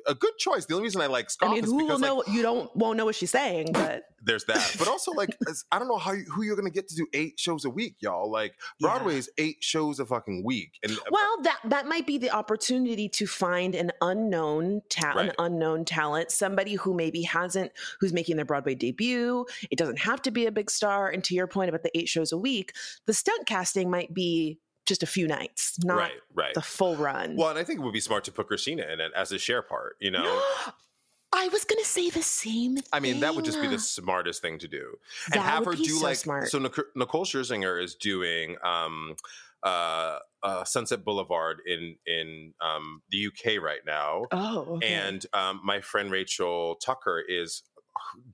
a 0.07 0.15
good 0.15 0.33
choice. 0.37 0.65
The 0.65 0.73
only 0.73 0.83
reason 0.83 1.01
I 1.01 1.07
like 1.07 1.29
Scoff 1.29 1.49
I 1.49 1.53
mean, 1.55 1.63
is 1.63 1.69
who 1.69 1.77
because 1.79 2.01
will 2.01 2.07
know? 2.07 2.15
like, 2.17 2.27
you 2.29 2.41
don't 2.41 2.75
won't 2.75 2.97
know 2.97 3.05
what 3.05 3.15
she's 3.15 3.31
saying, 3.31 3.69
but 3.73 4.03
there's 4.23 4.45
that. 4.45 4.75
But 4.79 4.87
also, 4.87 5.11
like, 5.11 5.35
I 5.71 5.79
don't 5.79 5.87
know 5.87 5.97
how 5.97 6.13
you, 6.13 6.23
who 6.31 6.43
you're 6.43 6.55
going 6.55 6.67
to 6.67 6.71
get 6.73 6.87
to 6.89 6.95
do 6.95 7.05
eight 7.13 7.39
shows 7.39 7.65
a 7.65 7.69
week, 7.69 7.95
y'all. 7.99 8.31
Like, 8.31 8.53
Yeah. 8.79 8.89
Broadway 8.89 9.17
is 9.17 9.29
eight 9.37 9.57
shows 9.61 9.99
a 9.99 10.05
fucking 10.05 10.43
week, 10.45 10.71
and 10.83 10.91
uh, 10.93 11.01
well, 11.11 11.41
that 11.43 11.59
that 11.65 11.87
might 11.87 12.07
be 12.07 12.17
the 12.17 12.31
opportunity 12.31 13.09
to 13.09 13.27
find 13.27 13.75
an 13.75 13.91
unknown 14.01 14.81
talent, 14.89 15.15
Right. 15.15 15.29
an 15.29 15.53
unknown 15.53 15.85
talent, 15.85 16.31
somebody 16.31 16.75
who 16.75 16.93
maybe 16.93 17.23
hasn't, 17.23 17.71
who's 17.99 18.13
making 18.13 18.35
their 18.35 18.45
Broadway 18.45 18.75
debut. 18.75 19.45
It 19.69 19.77
doesn't 19.77 19.99
have 19.99 20.21
to 20.23 20.31
be 20.31 20.45
a 20.45 20.51
big 20.51 20.69
star. 20.71 21.09
And 21.09 21.23
to 21.25 21.35
your 21.35 21.47
point 21.47 21.69
about 21.69 21.83
the 21.83 21.95
eight 21.97 22.09
shows 22.09 22.31
a 22.31 22.37
week, 22.37 22.73
the 23.05 23.13
stunt 23.13 23.45
casting 23.45 23.89
might 23.89 24.13
be 24.13 24.59
just 24.85 25.03
a 25.03 25.07
few 25.07 25.27
nights, 25.27 25.77
not 25.83 25.97
right, 25.97 26.11
right. 26.33 26.53
the 26.53 26.61
full 26.61 26.95
run. 26.95 27.35
Well, 27.35 27.49
and 27.49 27.57
I 27.59 27.63
think 27.63 27.79
it 27.79 27.83
would 27.83 27.93
be 27.93 27.99
smart 28.01 28.23
to 28.25 28.31
put 28.31 28.47
Christina 28.47 28.83
in 28.91 28.99
it 28.99 29.11
as 29.15 29.31
a 29.31 29.37
share 29.39 29.61
part. 29.61 29.95
You 29.99 30.11
know, 30.11 30.23
I 31.35 31.47
was 31.49 31.63
gonna 31.65 31.83
say 31.83 32.09
the 32.09 32.21
same. 32.21 32.77
I 32.91 32.99
mean, 32.99 33.19
that 33.21 33.33
would 33.35 33.45
just 33.45 33.59
be 33.61 33.67
the 33.67 33.79
smartest 33.79 34.41
thing 34.41 34.59
to 34.59 34.67
do. 34.67 34.95
And 35.33 35.41
That 35.41 35.49
have 35.49 35.65
her 35.65 35.73
do 35.73 35.83
so 35.85 36.03
like 36.05 36.17
smart. 36.17 36.49
so. 36.49 36.59
Nicole 36.95 37.25
Scherzinger 37.25 37.81
is 37.83 37.95
doing 37.95 38.55
um, 38.63 39.15
uh, 39.63 40.19
uh, 40.43 40.63
Sunset 40.63 41.03
Boulevard 41.03 41.61
in 41.65 41.95
in 42.05 42.53
um, 42.61 43.01
the 43.09 43.27
UK 43.27 43.61
right 43.63 43.79
now, 43.85 44.25
Oh, 44.31 44.75
okay. 44.75 44.87
and 44.93 45.25
um, 45.33 45.59
my 45.63 45.81
friend 45.81 46.11
Rachel 46.11 46.75
Tucker 46.75 47.23
is 47.27 47.63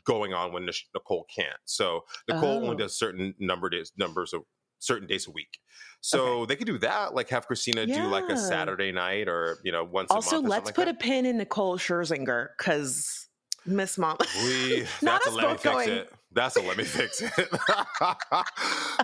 going 0.03 0.33
on 0.33 0.51
when 0.51 0.67
Nicole 0.93 1.25
can't. 1.33 1.55
So 1.65 2.05
Nicole 2.27 2.57
Oh. 2.57 2.63
only 2.63 2.75
does 2.77 2.97
certain 2.97 3.35
number 3.39 3.69
days 3.69 3.91
numbers 3.97 4.33
of 4.33 4.41
certain 4.79 5.07
days 5.07 5.27
a 5.27 5.31
week. 5.31 5.59
So 6.01 6.45
they 6.45 6.55
could 6.55 6.67
do 6.67 6.77
that, 6.79 7.13
like 7.13 7.29
have 7.29 7.45
Christina 7.45 7.85
do 7.85 8.03
like 8.07 8.29
a 8.29 8.37
Saturday 8.37 8.91
night 8.91 9.27
or 9.27 9.59
you 9.63 9.71
know 9.71 9.83
once 9.83 10.09
also, 10.11 10.37
a 10.37 10.41
month. 10.41 10.45
or 10.45 10.49
let's 10.49 10.71
put 10.71 10.87
like 10.87 10.95
a 10.95 10.99
pin 10.99 11.25
in 11.25 11.37
Nicole 11.37 11.77
Scherzinger 11.77 12.47
because 12.57 13.27
Miss 13.69 13.97
Mom. 13.97 14.17
we 14.43 14.85
Not 15.01 15.21
that's 15.23 15.27
a 15.27 15.31
let 15.31 15.45
me 15.47 15.51
fix 15.53 15.63
going. 15.63 15.89
it. 15.89 16.13
That's 16.31 16.55
a 16.57 16.61
let 16.61 16.77
me 16.77 16.83
fix 16.83 17.21
it. 17.23 17.31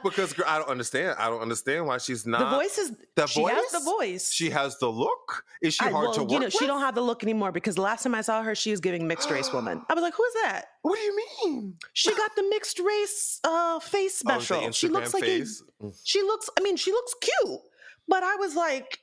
because 0.03 0.33
girl, 0.33 0.45
I 0.47 0.59
don't 0.59 0.69
understand. 0.69 1.15
I 1.17 1.27
don't 1.29 1.41
understand 1.41 1.85
why 1.87 1.97
she's 1.97 2.25
not. 2.27 2.39
the 2.51 2.57
voice 2.57 2.77
is 2.77 2.91
The 3.15 3.25
she 3.27 3.41
has 3.43 3.71
the 3.71 3.79
voice? 3.79 3.85
voice. 3.85 4.31
She 4.31 4.49
has 4.51 4.77
the 4.77 4.87
look. 4.89 5.43
Is 5.61 5.73
she 5.75 5.85
I- 5.85 5.89
hard 5.89 6.05
well, 6.05 6.13
to 6.13 6.21
work 6.23 6.31
you 6.31 6.39
know, 6.39 6.45
with? 6.45 6.53
she 6.53 6.67
don't 6.67 6.81
have 6.81 6.93
the 6.95 7.01
look 7.01 7.23
anymore 7.23 7.51
because 7.51 7.75
the 7.75 7.81
last 7.81 8.03
time 8.03 8.13
I 8.15 8.21
saw 8.21 8.43
her, 8.43 8.53
she 8.53 8.71
was 8.71 8.79
giving 8.79 9.07
mixed 9.07 9.29
race 9.31 9.51
woman. 9.51 9.81
I 9.89 9.93
was 9.95 10.03
like, 10.03 10.13
who's 10.13 10.33
that? 10.43 10.65
What 10.83 10.95
do 10.97 11.01
you 11.01 11.17
mean? 11.45 11.75
She 11.93 12.13
got 12.15 12.35
the 12.35 12.43
mixed 12.49 12.79
race 12.79 13.39
uh 13.43 13.79
face 13.79 14.21
Oh, 14.27 14.39
special. 14.39 14.71
she 14.71 14.87
Instagram 14.87 14.91
looks 14.91 15.13
like 15.13 15.23
face? 15.23 15.63
a 15.81 15.87
she 16.03 16.21
looks 16.21 16.49
I 16.57 16.61
mean, 16.61 16.75
she 16.75 16.91
looks 16.91 17.15
cute. 17.21 17.59
But 18.07 18.21
I 18.21 18.35
was 18.35 18.55
like, 18.55 18.99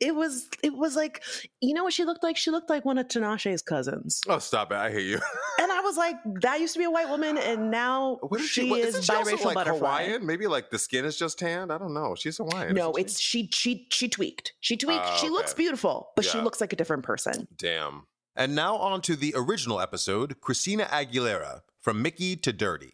it 0.00 0.14
was 0.14 0.48
it 0.62 0.74
was 0.76 0.94
like, 0.96 1.22
you 1.60 1.72
know 1.74 1.84
what 1.84 1.92
she 1.92 2.04
looked 2.04 2.22
like? 2.22 2.36
She 2.36 2.50
looked 2.50 2.68
like 2.68 2.84
one 2.84 2.98
of 2.98 3.08
Tinashe's 3.08 3.62
cousins. 3.62 4.20
Oh, 4.28 4.38
stop 4.38 4.72
it! 4.72 4.76
I 4.76 4.90
hate 4.90 5.06
you. 5.06 5.20
And 5.58 5.72
I 5.72 5.80
was 5.80 5.96
like, 5.96 6.16
that 6.42 6.60
used 6.60 6.74
to 6.74 6.78
be 6.78 6.84
a 6.84 6.90
white 6.90 7.08
woman, 7.08 7.38
and 7.38 7.70
now 7.70 8.18
What 8.20 8.40
is 8.40 8.48
she, 8.48 8.64
she? 8.64 8.70
what- 8.70 8.80
is 8.80 9.04
she 9.04 9.10
biracial 9.12 9.44
like 9.46 9.54
butterfly. 9.54 10.02
Hawaiian? 10.04 10.26
Maybe 10.26 10.46
like 10.46 10.68
the 10.70 10.78
skin 10.78 11.04
is 11.06 11.16
just 11.18 11.38
tanned. 11.38 11.72
I 11.72 11.78
don't 11.78 11.94
know. 11.94 12.14
She's 12.14 12.36
Hawaiian. 12.36 12.74
No, 12.74 12.92
it's 12.92 13.18
she 13.18 13.48
she 13.52 13.86
she 13.90 14.08
tweaked. 14.08 14.52
She 14.60 14.76
tweaked. 14.76 15.02
Ah, 15.04 15.16
she 15.16 15.28
looks 15.30 15.54
beautiful, 15.54 16.10
but 16.14 16.24
she 16.24 16.38
looks 16.40 16.60
like 16.60 16.72
a 16.72 16.76
different 16.76 17.02
person. 17.04 17.48
damn. 17.56 18.06
And 18.38 18.54
now 18.54 18.76
on 18.76 19.00
to 19.02 19.16
the 19.16 19.32
original 19.34 19.80
episode: 19.80 20.40
Christina 20.42 20.84
Aguilera 20.84 21.62
from 21.80 22.02
Mickey 22.02 22.36
to 22.36 22.52
Dirty. 22.52 22.92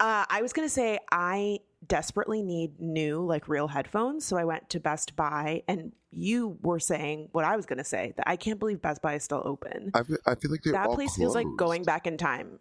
Uh, 0.00 0.24
I 0.28 0.40
was 0.42 0.52
gonna 0.52 0.68
say 0.68 0.98
I 1.10 1.58
desperately 1.88 2.42
need 2.42 2.80
new 2.80 3.24
like 3.24 3.48
real 3.48 3.68
headphones, 3.68 4.24
so 4.24 4.36
I 4.36 4.44
went 4.44 4.70
to 4.70 4.80
Best 4.80 5.16
Buy, 5.16 5.62
and 5.68 5.92
you 6.10 6.58
were 6.62 6.78
saying 6.78 7.28
what 7.32 7.44
I 7.44 7.56
was 7.56 7.66
gonna 7.66 7.84
say 7.84 8.14
that 8.16 8.28
I 8.28 8.36
can't 8.36 8.58
believe 8.58 8.80
Best 8.80 9.02
Buy 9.02 9.14
is 9.14 9.24
still 9.24 9.42
open. 9.44 9.90
I 9.94 10.02
feel, 10.02 10.16
I 10.26 10.34
feel 10.34 10.50
like 10.50 10.62
that 10.64 10.90
place 10.90 11.16
feels 11.16 11.34
like 11.34 11.46
going 11.56 11.82
back 11.82 12.06
in 12.06 12.16
time. 12.16 12.58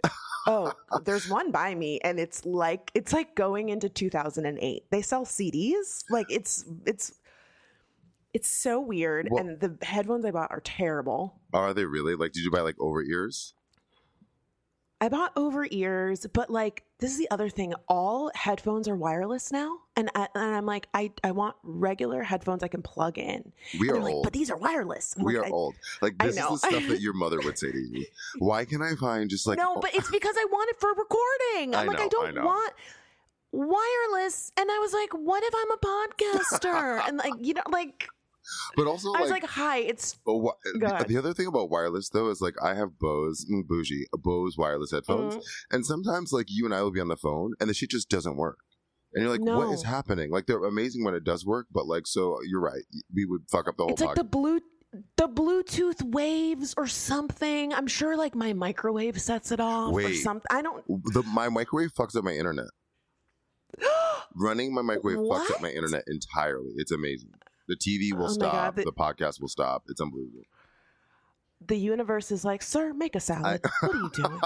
oh, 0.48 0.74
there's 1.06 1.30
one 1.30 1.52
by 1.52 1.76
me, 1.76 2.00
and 2.04 2.20
it's 2.20 2.46
like 2.46 2.92
it's 2.94 3.14
like 3.14 3.36
going 3.36 3.70
into 3.70 3.90
2008. 3.90 4.84
They 4.90 5.02
sell 5.02 5.26
CDs, 5.26 6.04
like 6.10 6.28
it's 6.30 6.66
it's 6.86 7.14
it's 8.34 8.50
so 8.50 8.80
weird, 8.80 9.28
Well- 9.30 9.42
and 9.46 9.60
the 9.60 9.78
headphones 9.86 10.26
I 10.26 10.32
bought 10.32 10.52
are 10.52 10.62
terrible. 10.62 11.40
Are 11.54 11.74
they 11.74 11.86
really? 11.86 12.16
Like, 12.16 12.32
did 12.32 12.44
you 12.44 12.52
buy 12.52 12.62
like 12.62 12.80
over 12.80 13.04
ears? 13.04 13.54
I 15.04 15.10
bought 15.10 15.34
over 15.36 15.68
ears, 15.70 16.26
but 16.32 16.50
like 16.50 16.84
this 17.00 17.12
is 17.12 17.18
the 17.18 17.30
other 17.30 17.50
thing. 17.50 17.74
All 17.90 18.32
headphones 18.36 18.88
are 18.88 18.96
wireless 18.96 19.52
now, 19.52 19.80
and 19.98 20.10
I, 20.16 20.30
and 20.34 20.56
I'm 20.56 20.66
like, 20.66 20.88
I 20.94 21.12
I 21.26 21.32
want 21.32 21.58
regular 21.62 22.24
headphones 22.24 22.64
I 22.64 22.70
can 22.70 22.82
plug 22.82 23.18
in. 23.18 23.52
We 23.82 23.90
And 23.90 23.98
are 23.98 24.02
like, 24.02 24.14
old. 24.14 24.24
but 24.24 24.32
these 24.32 24.50
are 24.50 24.56
wireless. 24.56 25.16
I'm 25.18 25.26
we 25.26 25.38
like, 25.38 25.44
are 25.44 25.50
I- 25.50 25.52
old. 25.52 25.76
Like 26.02 26.18
this 26.20 26.38
is 26.38 26.48
the 26.48 26.56
stuff 26.58 26.88
that 26.88 27.02
your 27.02 27.12
mother 27.12 27.40
would 27.42 27.58
say 27.60 27.70
to 27.70 27.78
you. 27.78 28.06
Why 28.40 28.64
can 28.64 28.82
I 28.82 28.96
find 28.96 29.30
just 29.30 29.46
like 29.46 29.58
no, 29.58 29.74
oh, 29.76 29.80
but 29.82 29.94
it's 29.94 30.10
because 30.10 30.36
I 30.38 30.46
want 30.50 30.70
it 30.70 30.80
for 30.80 30.94
recording. 30.94 31.76
I'm 31.76 31.90
I 31.90 31.92
like, 31.92 32.00
I 32.00 32.08
don't 32.08 32.38
I 32.38 32.46
want 32.46 32.74
wireless. 33.52 34.54
And 34.58 34.72
I 34.72 34.80
was 34.80 34.94
like, 34.94 35.12
what 35.12 35.44
if 35.44 35.54
I'm 35.54 35.72
a 35.72 35.78
podcaster? 35.78 37.02
and 37.10 37.18
like, 37.18 37.34
you 37.42 37.54
know, 37.56 37.62
like 37.70 38.08
but 38.76 38.88
also 38.88 39.14
I 39.14 39.22
was 39.22 39.30
like, 39.30 39.44
like, 39.44 39.52
hi, 39.52 39.78
it's 39.80 40.18
wha- 40.26 40.54
Go 40.80 40.88
the, 40.88 41.06
the 41.08 41.18
other 41.18 41.34
thing 41.34 41.48
about 41.48 41.70
wireless 41.70 42.10
though 42.10 42.30
is 42.30 42.42
like 42.42 42.56
I 42.62 42.76
have 42.76 43.00
Bose 43.00 43.46
mm, 43.52 43.66
bougie 43.66 44.06
Bose 44.14 44.58
wireless 44.58 44.92
headphones, 44.92 45.36
mm, 45.36 45.42
and 45.72 45.86
sometimes 45.86 46.32
like 46.32 46.48
you 46.50 46.66
and 46.66 46.74
I 46.74 46.82
will 46.82 46.92
be 46.92 47.00
on 47.00 47.08
the 47.08 47.18
phone 47.18 47.54
and 47.60 47.70
the 47.70 47.74
shit 47.74 47.90
just 47.90 48.10
doesn't 48.10 48.38
work. 48.38 48.60
And 49.14 49.22
you're 49.22 49.32
like, 49.32 49.42
what 49.42 49.72
is 49.72 49.84
happening? 49.84 50.32
Like 50.32 50.48
they're 50.48 50.64
amazing 50.64 51.04
when 51.04 51.14
it 51.14 51.24
does 51.24 51.46
work, 51.46 51.68
but 51.72 51.86
like, 51.86 52.08
so 52.08 52.40
you're 52.48 52.62
right. 52.62 52.82
We 53.14 53.26
would 53.26 53.44
fuck 53.52 53.68
up 53.68 53.78
the 53.78 53.84
whole 53.84 53.94
it's 53.94 54.02
like 54.02 54.16
the 54.16 54.24
blue 54.24 54.60
the 55.18 55.28
Bluetooth 55.28 56.02
waves 56.04 56.74
or 56.78 56.88
something. 56.88 57.74
I'm 57.74 57.88
sure 57.88 58.16
like 58.16 58.36
my 58.36 58.54
microwave 58.54 59.20
sets 59.20 59.52
it 59.52 59.60
off 59.60 59.94
or 59.94 60.14
something. 60.14 60.48
I 60.50 60.62
don't 60.62 60.84
the, 60.88 61.24
my 61.24 61.50
microwave 61.50 61.94
fucks 61.94 62.16
up 62.16 62.24
my 62.24 62.34
internet. 62.34 62.68
Running 64.36 64.74
my 64.74 64.82
microwave 64.82 65.18
fucks 65.18 65.52
up 65.52 65.62
my 65.62 65.70
internet 65.70 66.04
entirely. 66.08 66.72
It's 66.78 66.92
amazing. 66.92 67.30
The 67.68 67.76
TV 67.76 68.12
will 68.14 68.26
Oh 68.26 68.36
my 68.40 68.46
God, 68.46 68.52
stop. 68.52 68.76
the- 68.76 68.84
the 68.84 68.92
podcast 68.92 69.40
will 69.42 69.48
stop. 69.48 69.84
It's 69.88 70.02
unbelievable. 70.02 70.44
the 71.66 71.78
universe 71.78 72.30
is 72.32 72.44
like, 72.44 72.62
sir, 72.62 72.94
make 72.94 73.16
a 73.16 73.20
salad. 73.22 73.62
what 73.80 73.96
are 73.96 73.96
you 73.96 74.10
doing? 74.10 74.40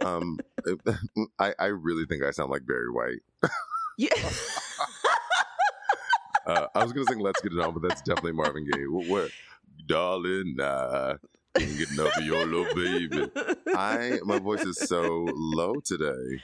um, 0.00 0.38
I, 1.38 1.54
I 1.58 1.66
really 1.66 2.06
think 2.06 2.22
I 2.22 2.30
sound 2.30 2.50
like 2.50 2.66
Barry 2.66 2.90
White. 2.90 3.20
yeah. 3.98 4.08
Uh, 6.44 6.66
I 6.74 6.82
was 6.82 6.92
gonna 6.92 7.06
sing 7.06 7.20
"Let's 7.20 7.40
Get 7.40 7.52
It 7.52 7.60
On," 7.60 7.72
but 7.72 7.88
that's 7.88 8.02
definitely 8.02 8.32
Marvin 8.32 8.64
Gaye. 8.68 8.86
What, 8.88 9.06
what? 9.06 9.30
darling? 9.86 10.56
I 10.60 11.14
can't 11.56 11.78
get 11.78 11.92
enough 11.92 12.16
of 12.16 12.24
your 12.24 12.44
little 12.44 12.74
baby. 12.74 13.30
I 13.76 14.18
my 14.24 14.40
voice 14.40 14.62
is 14.64 14.76
so 14.76 15.28
low 15.32 15.74
today. 15.84 16.40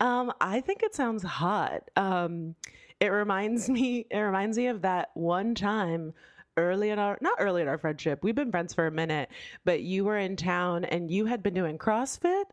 Um, 0.00 0.32
I 0.40 0.62
think 0.62 0.82
it 0.82 0.94
sounds 0.94 1.24
hot. 1.24 1.82
Um, 1.94 2.54
it 3.00 3.08
reminds 3.08 3.68
me. 3.76 4.06
It 4.10 4.18
reminds 4.18 4.56
me 4.56 4.66
of 4.68 4.82
that 4.82 5.10
one 5.14 5.54
time 5.54 6.12
early 6.56 6.90
in 6.90 6.98
our 6.98 7.16
not 7.20 7.36
early 7.38 7.62
in 7.62 7.68
our 7.68 7.78
friendship. 7.78 8.20
We've 8.22 8.34
been 8.34 8.50
friends 8.50 8.74
for 8.74 8.86
a 8.86 8.90
minute, 8.90 9.28
but 9.64 9.82
you 9.82 10.04
were 10.04 10.18
in 10.18 10.36
town 10.36 10.84
and 10.84 11.10
you 11.10 11.26
had 11.26 11.42
been 11.42 11.54
doing 11.54 11.78
CrossFit, 11.78 12.44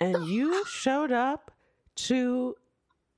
and 0.00 0.26
you 0.28 0.64
showed 0.66 1.12
up 1.12 1.50
to 1.96 2.54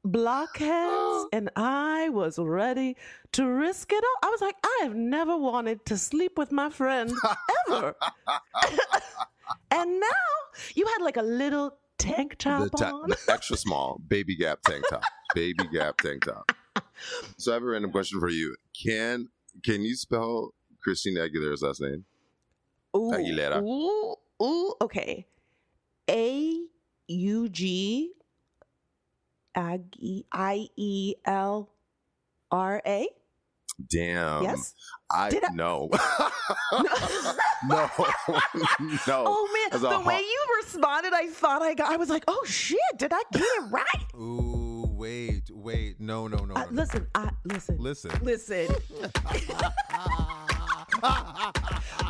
blockheads, 0.04 1.26
and 1.32 1.50
I 1.56 2.08
was 2.10 2.38
ready 2.38 2.96
to 3.32 3.46
risk 3.46 3.90
it 3.92 4.04
all. 4.04 4.28
I 4.28 4.30
was 4.30 4.40
like, 4.40 4.56
I 4.64 4.78
have 4.82 4.94
never 4.94 5.36
wanted 5.36 5.84
to 5.86 5.96
sleep 5.96 6.38
with 6.38 6.52
my 6.52 6.70
friend 6.70 7.12
ever, 7.68 7.94
and 9.72 10.00
now 10.00 10.06
you 10.74 10.86
had 10.86 11.02
like 11.02 11.16
a 11.16 11.22
little 11.22 11.76
tank 11.98 12.36
top 12.38 12.70
The, 12.70 12.76
ta- 12.78 12.94
on. 12.94 13.08
the 13.10 13.18
extra 13.28 13.56
small 13.56 14.00
baby 14.06 14.36
gap 14.36 14.60
tank 14.62 14.84
top. 14.88 15.02
Baby 15.34 15.64
gap 15.72 15.96
tank 15.98 16.24
top. 16.24 16.52
So 17.36 17.52
I 17.52 17.54
have 17.54 17.62
a 17.62 17.66
random 17.66 17.90
question 17.92 18.20
for 18.20 18.28
you. 18.28 18.56
Can 18.80 19.28
can 19.64 19.82
you 19.82 19.94
spell 19.96 20.52
Christina 20.82 21.20
Aguilera's 21.20 21.62
last 21.62 21.80
name? 21.80 22.04
Ooh, 22.96 23.12
Aguilera. 23.12 23.62
Ooh, 23.62 24.14
ooh, 24.42 24.74
okay. 24.80 25.26
A 26.08 26.60
U 27.08 27.48
G 27.48 28.12
Ag- 29.54 30.24
I 30.32 30.68
E 30.76 31.14
L 31.24 31.70
R 32.50 32.82
A. 32.86 33.08
Damn. 33.90 34.42
yes. 34.42 34.74
I, 35.10 35.28
Did 35.30 35.44
I- 35.44 35.52
no. 35.52 35.90
no. 36.72 36.78
no. 37.68 37.90
Oh 39.08 39.68
man, 39.70 39.80
the 39.80 39.88
ho- 39.88 40.06
way 40.06 40.18
you 40.20 40.44
responded, 40.62 41.12
I 41.12 41.28
thought 41.28 41.60
I 41.62 41.74
got. 41.74 41.92
I 41.92 41.96
was 41.96 42.08
like, 42.08 42.24
"Oh 42.26 42.42
shit, 42.46 42.78
did 42.96 43.12
I 43.12 43.20
get 43.32 43.42
it 43.42 43.70
right?" 43.70 44.06
Ooh, 44.14 44.65
wait, 44.96 45.50
wait. 45.52 46.00
No, 46.00 46.26
no, 46.26 46.38
no. 46.44 46.54
Uh, 46.54 46.64
no. 46.70 46.82
listen, 46.82 47.06
I 47.14 47.30
listen, 47.44 47.76
Listen. 47.78 48.10
listen. 48.22 48.66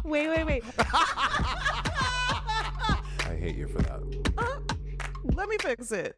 wait, 0.04 0.28
wait, 0.28 0.46
wait. 0.46 0.64
I 0.78 2.14
hate 3.38 3.56
you 3.56 3.68
for 3.68 3.82
that. 3.82 4.00
Let 5.24 5.48
me 5.48 5.56
fix 5.60 5.92
it. 5.92 6.16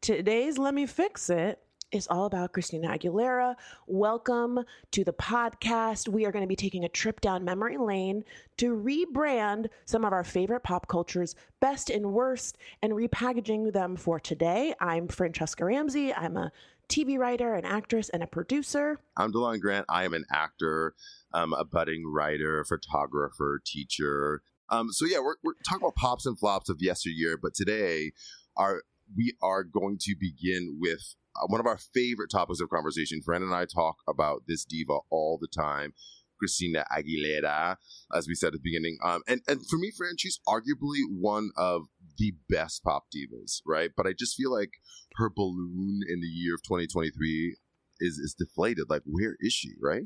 Today's 0.00 0.56
Let 0.56 0.72
Me 0.72 0.86
Fix 0.86 1.28
It 1.28 1.58
is 1.92 2.06
all 2.08 2.26
about 2.26 2.52
Christina 2.52 2.88
Aguilera. 2.88 3.56
Welcome 3.86 4.60
to 4.92 5.04
the 5.04 5.12
podcast. 5.12 6.08
We 6.08 6.24
are 6.24 6.32
going 6.32 6.44
to 6.44 6.48
be 6.48 6.56
taking 6.56 6.84
a 6.84 6.88
trip 6.88 7.20
down 7.20 7.44
memory 7.44 7.78
lane 7.78 8.24
to 8.58 8.76
rebrand 8.76 9.66
some 9.86 10.04
of 10.04 10.12
our 10.12 10.22
favorite 10.22 10.62
pop 10.62 10.86
culture's 10.86 11.34
best 11.60 11.90
and 11.90 12.12
worst 12.12 12.58
and 12.82 12.92
repackaging 12.92 13.72
them 13.72 13.96
for 13.96 14.20
today. 14.20 14.74
I'm 14.80 15.08
Franchesca 15.08 15.66
Ramsey. 15.66 16.14
I'm 16.14 16.36
a 16.36 16.52
TV 16.88 17.18
writer, 17.18 17.54
an 17.54 17.64
actress, 17.64 18.08
and 18.08 18.22
a 18.22 18.26
producer. 18.26 19.00
I'm 19.16 19.32
DeLon 19.32 19.60
Grant. 19.60 19.86
I 19.88 20.04
am 20.04 20.14
an 20.14 20.24
actor, 20.32 20.94
um, 21.32 21.52
a 21.52 21.64
budding 21.64 22.04
writer, 22.06 22.64
photographer, 22.64 23.60
teacher. 23.64 24.42
Um, 24.68 24.92
so 24.92 25.06
yeah, 25.06 25.18
we're, 25.18 25.36
we're 25.42 25.54
talking 25.66 25.82
about 25.82 25.96
pops 25.96 26.26
and 26.26 26.38
flops 26.38 26.68
of 26.68 26.80
yesteryear, 26.80 27.36
but 27.36 27.54
today 27.54 28.12
our 28.56 28.82
we 29.16 29.36
are 29.42 29.64
going 29.64 29.98
to 30.00 30.14
begin 30.14 30.78
with 30.80 31.16
one 31.46 31.60
of 31.60 31.66
our 31.66 31.78
favorite 31.94 32.30
topics 32.30 32.60
of 32.60 32.68
conversation. 32.68 33.22
Fran 33.22 33.42
and 33.42 33.54
I 33.54 33.64
talk 33.64 33.96
about 34.08 34.42
this 34.46 34.64
diva 34.64 34.98
all 35.10 35.38
the 35.40 35.48
time, 35.48 35.92
Christina 36.38 36.84
Aguilera, 36.92 37.76
as 38.14 38.26
we 38.26 38.34
said 38.34 38.48
at 38.48 38.52
the 38.54 38.60
beginning. 38.62 38.98
Um, 39.04 39.22
and 39.28 39.42
and 39.46 39.60
for 39.68 39.78
me, 39.78 39.92
Fran, 39.96 40.16
she's 40.18 40.40
arguably 40.48 41.02
one 41.08 41.50
of 41.56 41.82
the 42.18 42.34
best 42.48 42.82
pop 42.82 43.04
divas, 43.14 43.60
right? 43.66 43.90
But 43.96 44.06
I 44.06 44.12
just 44.18 44.36
feel 44.36 44.52
like 44.52 44.72
her 45.16 45.30
balloon 45.30 46.00
in 46.08 46.20
the 46.20 46.26
year 46.26 46.54
of 46.54 46.62
2023 46.62 47.56
is 48.00 48.18
is 48.18 48.34
deflated. 48.38 48.86
Like, 48.88 49.02
where 49.04 49.36
is 49.40 49.52
she, 49.52 49.72
right? 49.80 50.04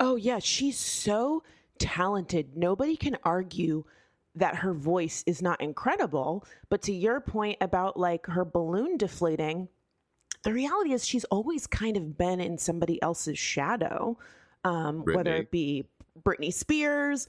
Oh, 0.00 0.16
yeah, 0.16 0.40
she's 0.40 0.78
so 0.78 1.44
talented. 1.78 2.56
Nobody 2.56 2.96
can 2.96 3.16
argue 3.22 3.84
that 4.34 4.56
her 4.56 4.74
voice 4.74 5.22
is 5.26 5.40
not 5.40 5.60
incredible. 5.60 6.44
But 6.68 6.82
to 6.82 6.92
your 6.92 7.20
point 7.20 7.58
about 7.60 7.98
like 7.98 8.26
her 8.26 8.44
balloon 8.44 8.96
deflating, 8.96 9.68
the 10.44 10.52
reality 10.52 10.92
is 10.92 11.04
she's 11.04 11.24
always 11.24 11.66
kind 11.66 11.96
of 11.96 12.16
been 12.16 12.40
in 12.40 12.58
somebody 12.58 13.02
else's 13.02 13.38
shadow, 13.38 14.18
um, 14.62 15.00
whether 15.00 15.34
it 15.34 15.50
be 15.50 15.86
Britney 16.22 16.52
Spears, 16.52 17.28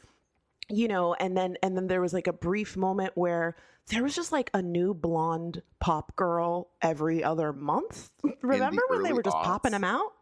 you 0.70 0.88
know, 0.88 1.14
and 1.16 1.36
then 1.36 1.58
and 1.64 1.76
then 1.76 1.88
there 1.88 2.02
was 2.02 2.14
like 2.14 2.28
a 2.28 2.34
brief 2.34 2.78
moment 2.78 3.14
where 3.16 3.56
there 3.88 4.04
was 4.04 4.16
just 4.16 4.32
like 4.32 4.50
a 4.54 4.62
new 4.62 4.94
blonde 4.94 5.62
pop 5.80 6.16
girl 6.16 6.70
every 6.82 7.24
other 7.24 7.54
month. 7.54 8.12
Remember 8.42 8.82
when 8.90 9.04
they 9.04 9.14
were 9.14 9.24
just 9.24 9.38
popping 9.38 9.72
them 9.72 9.84
out? 9.84 10.14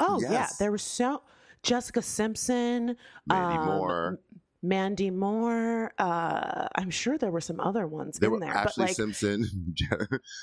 Oh 0.00 0.20
yeah, 0.20 0.48
there 0.58 0.72
was 0.72 0.82
so 0.82 1.22
Jessica 1.62 2.02
Simpson, 2.02 2.96
Mandy 3.26 3.58
um, 3.58 3.66
Moore. 3.66 4.20
Mandy 4.60 5.10
Moore. 5.10 5.92
Uh, 5.98 6.66
I'm 6.74 6.90
sure 6.90 7.16
there 7.16 7.30
were 7.30 7.42
some 7.42 7.60
other 7.60 7.86
ones 7.86 8.18
There 8.18 8.28
in 8.28 8.32
were 8.32 8.40
there, 8.40 8.52
Ashlee 8.52 8.64
but 8.64 8.78
like, 8.78 8.96
Simpson. 8.96 9.74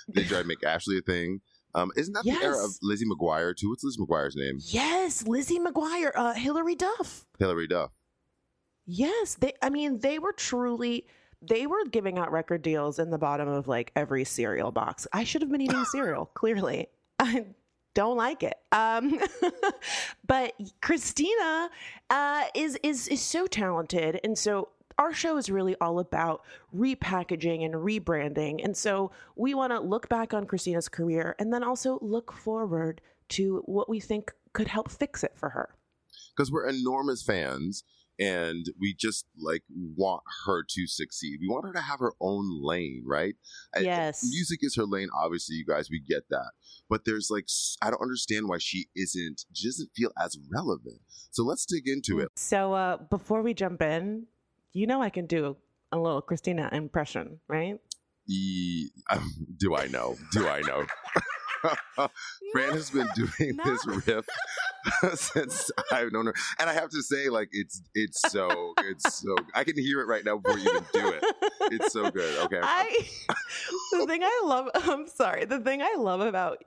they 0.07 0.23
tried 0.23 0.43
to 0.43 0.47
make 0.47 0.61
Ashlee 0.61 0.99
a 0.99 1.01
thing. 1.01 1.41
Um, 1.73 1.91
isn't 1.95 2.13
that 2.13 2.23
the 2.23 2.31
era 2.31 2.63
of 2.63 2.71
Lizzie 2.81 3.05
McGuire 3.05 3.55
too? 3.55 3.69
What's 3.69 3.83
Lizzie 3.83 3.99
McGuire's 4.01 4.35
name? 4.35 4.57
yes, 4.59 5.25
Lizzie 5.27 5.59
McGuire, 5.59 6.11
uh, 6.15 6.33
Hilary 6.33 6.75
Duff. 6.75 7.25
Hilary 7.39 7.67
Duff. 7.67 7.91
Yes, 8.85 9.35
they. 9.35 9.53
I 9.61 9.69
mean, 9.69 9.99
they 9.99 10.19
were 10.19 10.33
truly. 10.33 11.05
They 11.41 11.65
were 11.65 11.85
giving 11.85 12.17
out 12.17 12.31
record 12.31 12.61
deals 12.61 12.99
in 12.99 13.09
the 13.09 13.17
bottom 13.17 13.47
of 13.47 13.67
like 13.67 13.91
every 13.95 14.25
cereal 14.25 14.71
box. 14.71 15.07
I 15.13 15.23
should 15.23 15.41
have 15.41 15.51
been 15.51 15.61
eating 15.61 15.85
cereal. 15.91 16.25
Clearly, 16.33 16.87
I 17.19 17.45
don't 17.93 18.17
like 18.17 18.43
it. 18.43 18.55
Um, 18.71 19.19
but 20.27 20.53
Christina 20.81 21.69
uh, 22.09 22.43
is 22.53 22.77
is 22.83 23.07
is 23.07 23.21
so 23.21 23.47
talented, 23.47 24.19
and 24.23 24.37
so 24.37 24.69
our 25.01 25.13
show 25.13 25.37
is 25.37 25.49
really 25.49 25.75
all 25.81 25.99
about 25.99 26.41
repackaging 26.75 27.65
and 27.65 27.73
rebranding. 27.73 28.63
And 28.63 28.75
so 28.75 29.11
we 29.35 29.53
want 29.53 29.71
to 29.73 29.79
look 29.79 30.07
back 30.09 30.33
on 30.33 30.45
Christina's 30.45 30.87
career 30.89 31.35
and 31.39 31.51
then 31.53 31.63
also 31.63 31.97
look 32.01 32.31
forward 32.31 33.01
to 33.29 33.61
what 33.65 33.89
we 33.89 33.99
think 33.99 34.31
could 34.53 34.67
help 34.67 34.91
fix 34.91 35.23
it 35.23 35.33
for 35.35 35.49
her. 35.49 35.69
because 36.35 36.51
we're 36.51 36.67
enormous 36.67 37.21
fans 37.23 37.83
and 38.19 38.65
we 38.79 38.93
just 38.93 39.25
like 39.37 39.63
want 39.97 40.21
her 40.45 40.63
to 40.75 40.87
succeed. 40.87 41.39
We 41.41 41.47
want 41.49 41.65
her 41.65 41.73
to 41.73 41.81
have 41.81 41.99
her 41.99 42.13
own 42.21 42.45
lane, 42.63 43.03
right? 43.05 43.35
I- 43.75 43.79
Yes. 43.79 44.23
music 44.23 44.59
is 44.61 44.75
her 44.75 44.85
lane. 44.85 45.09
Obviously, 45.15 45.55
you 45.57 45.65
guys, 45.65 45.89
we 45.89 45.99
get 45.99 46.29
that. 46.29 46.51
But 46.89 47.03
there's 47.05 47.29
like, 47.31 47.47
I 47.81 47.89
don't 47.89 48.01
understand 48.01 48.47
why 48.47 48.59
she 48.59 48.87
isn't. 48.95 49.45
She 49.53 49.67
doesn't 49.67 49.91
feel 49.95 50.11
as 50.17 50.37
relevant. 50.53 51.01
So 51.31 51.43
let's 51.43 51.65
dig 51.65 51.87
into 51.87 52.19
it. 52.19 52.29
So 52.35 52.73
uh, 52.73 52.97
before 52.97 53.41
we 53.41 53.53
jump 53.53 53.81
in, 53.81 54.27
you 54.73 54.87
know 54.87 55.01
I 55.01 55.09
can 55.09 55.25
do 55.25 55.57
a 55.91 55.97
little 55.97 56.21
Christina 56.21 56.69
impression, 56.71 57.39
right? 57.47 57.77
E- 58.29 58.89
um, 59.09 59.29
do 59.57 59.75
I 59.75 59.87
know? 59.87 60.15
Do 60.31 60.47
I 60.47 60.61
know? 60.61 60.85
Fran 62.53 62.71
has 62.71 62.89
been 62.89 63.07
doing 63.15 63.55
No. 63.55 63.63
this 63.65 63.85
riff 64.07 64.25
since 65.19 65.69
I've 65.91 66.11
known 66.11 66.25
her, 66.27 66.33
and 66.59 66.69
I 66.69 66.73
have 66.73 66.89
to 66.89 67.03
say, 67.03 67.29
like 67.29 67.49
it's 67.51 67.81
it's 67.93 68.19
so 68.31 68.73
it's 68.79 69.15
so 69.21 69.35
I 69.53 69.63
can 69.63 69.77
hear 69.77 70.01
it 70.01 70.07
right 70.07 70.25
now 70.25 70.37
before 70.37 70.57
you 70.57 70.69
even 70.69 70.85
do 70.93 71.07
it. 71.09 71.23
It's 71.71 71.93
so 71.93 72.09
good. 72.09 72.45
Okay, 72.45 72.59
I 72.61 73.05
the 73.91 74.05
thing 74.07 74.23
I 74.23 74.41
love 74.45 74.69
I'm 74.73 75.07
sorry. 75.07 75.45
The 75.45 75.59
thing 75.59 75.81
I 75.81 75.95
love 75.97 76.21
about 76.21 76.63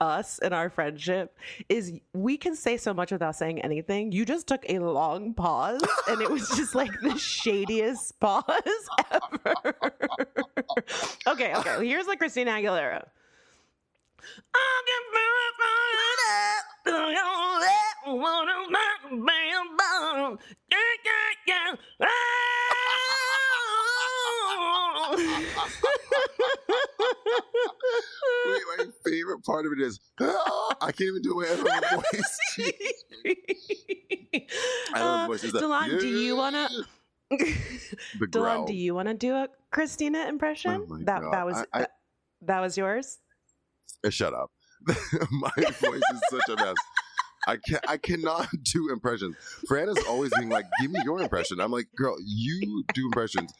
us 0.00 0.38
and 0.38 0.54
our 0.54 0.70
friendship 0.70 1.36
is 1.68 2.00
we 2.12 2.36
can 2.36 2.54
say 2.54 2.76
so 2.76 2.94
much 2.94 3.10
without 3.12 3.36
saying 3.36 3.60
anything. 3.62 4.12
You 4.12 4.24
just 4.24 4.46
took 4.46 4.64
a 4.68 4.78
long 4.78 5.34
pause 5.34 5.82
and 6.08 6.20
it 6.20 6.30
was 6.30 6.48
just 6.56 6.74
like 6.74 6.92
the 7.02 7.18
shadiest 7.18 8.12
pause 8.20 8.44
ever. 9.12 9.54
okay, 11.26 11.54
okay. 11.54 11.86
Here's 11.86 12.06
like 12.06 12.18
Christina 12.18 12.52
Aguilera. 12.52 13.06
Wait, 28.46 28.62
my 28.78 28.84
favorite 29.04 29.44
part 29.44 29.66
of 29.66 29.72
it 29.72 29.80
is 29.80 30.00
"Ah," 30.20 30.76
I 30.80 30.92
can't 30.92 31.08
even 31.08 31.22
do 31.22 31.40
it. 31.40 31.48
I 31.66 31.74
have 31.74 31.84
a 31.92 31.96
voice. 31.96 32.38
I 34.94 35.00
love 35.00 35.20
Uh, 35.20 35.26
voices 35.26 35.52
Delon, 35.52 36.00
do 36.00 36.08
you 36.08 36.36
wanna 36.36 36.68
Delon, 38.30 38.66
do 38.66 38.72
you 38.74 38.94
wanna 38.94 39.14
do 39.14 39.34
a 39.34 39.48
Christina 39.70 40.26
impression? 40.28 40.86
Oh 40.90 40.98
that 41.04 41.20
God. 41.22 41.32
that 41.32 41.46
was 41.46 41.56
I- 41.72 41.82
I- 41.82 41.86
that, 42.42 42.60
was 42.60 42.76
yours? 42.78 43.18
Shut 44.10 44.32
up. 44.34 44.50
my 45.30 45.50
voice 45.56 46.02
is 46.12 46.20
such 46.30 46.48
a 46.50 46.56
mess. 46.56 46.76
I 47.48 47.56
can 47.56 47.78
I 47.88 47.96
cannot 47.96 48.46
do 48.62 48.92
impressions. 48.92 49.34
Fran 49.66 49.88
is 49.88 49.96
always 50.06 50.30
being 50.36 50.50
like, 50.50 50.66
"Give 50.80 50.90
me 50.90 51.00
your 51.04 51.20
impression." 51.22 51.60
I'm 51.60 51.72
like, 51.72 51.88
"Girl, 51.96 52.16
you 52.22 52.84
do 52.92 53.06
impressions." 53.06 53.52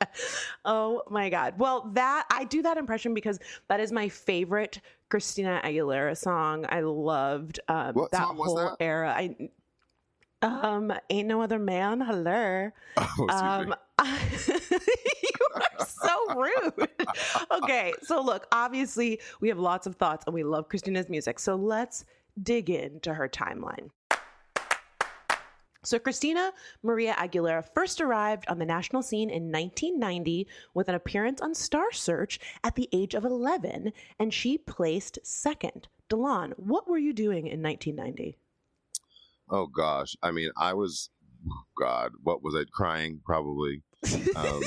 Oh 0.66 1.02
my 1.10 1.30
god. 1.30 1.54
Well, 1.58 1.90
that 1.94 2.26
I 2.30 2.44
do 2.44 2.60
that 2.62 2.76
impression 2.76 3.14
because 3.14 3.38
that 3.68 3.80
is 3.80 3.90
my 3.90 4.08
favorite 4.10 4.80
Christina 5.08 5.60
Aguilera 5.64 6.16
song. 6.16 6.66
I 6.68 6.80
loved 6.80 7.60
um, 7.68 7.94
What 7.94 8.10
that 8.12 8.26
song 8.26 8.36
was 8.36 8.48
whole 8.48 8.56
that? 8.56 8.76
era. 8.78 9.14
I 9.16 9.48
um 10.42 10.92
ain't 11.08 11.26
no 11.26 11.40
other 11.40 11.58
man. 11.58 12.00
Hello. 12.00 12.70
Oh. 13.20 13.28
Um, 13.30 13.74
you 14.48 15.46
are 15.56 15.86
so 15.86 16.34
rude. 16.36 16.88
okay, 17.50 17.92
so 18.02 18.20
look, 18.20 18.46
obviously 18.52 19.20
we 19.40 19.48
have 19.48 19.58
lots 19.58 19.86
of 19.86 19.96
thoughts 19.96 20.24
and 20.26 20.34
we 20.34 20.44
love 20.44 20.68
Christina's 20.68 21.08
music. 21.08 21.38
So 21.40 21.56
let's 21.56 22.04
dig 22.42 22.70
into 22.70 23.14
her 23.14 23.28
timeline. 23.28 23.90
So, 25.84 25.98
Christina 25.98 26.52
Maria 26.82 27.14
Aguilera 27.14 27.64
first 27.64 28.00
arrived 28.00 28.44
on 28.48 28.58
the 28.58 28.66
national 28.66 29.00
scene 29.02 29.30
in 29.30 29.52
1990 29.52 30.46
with 30.74 30.88
an 30.88 30.96
appearance 30.96 31.40
on 31.40 31.54
Star 31.54 31.92
Search 31.92 32.40
at 32.64 32.74
the 32.74 32.88
age 32.92 33.14
of 33.14 33.24
11, 33.24 33.92
and 34.18 34.34
she 34.34 34.58
placed 34.58 35.18
second. 35.22 35.86
Delon, 36.10 36.52
what 36.56 36.88
were 36.88 36.98
you 36.98 37.12
doing 37.12 37.46
in 37.46 37.62
1990? 37.62 38.36
Oh 39.50 39.66
gosh, 39.66 40.16
I 40.22 40.30
mean, 40.32 40.50
I 40.56 40.74
was, 40.74 41.10
God, 41.78 42.12
what 42.22 42.42
was 42.42 42.54
I 42.56 42.64
crying? 42.70 43.20
Probably, 43.24 43.82
um, 44.36 44.62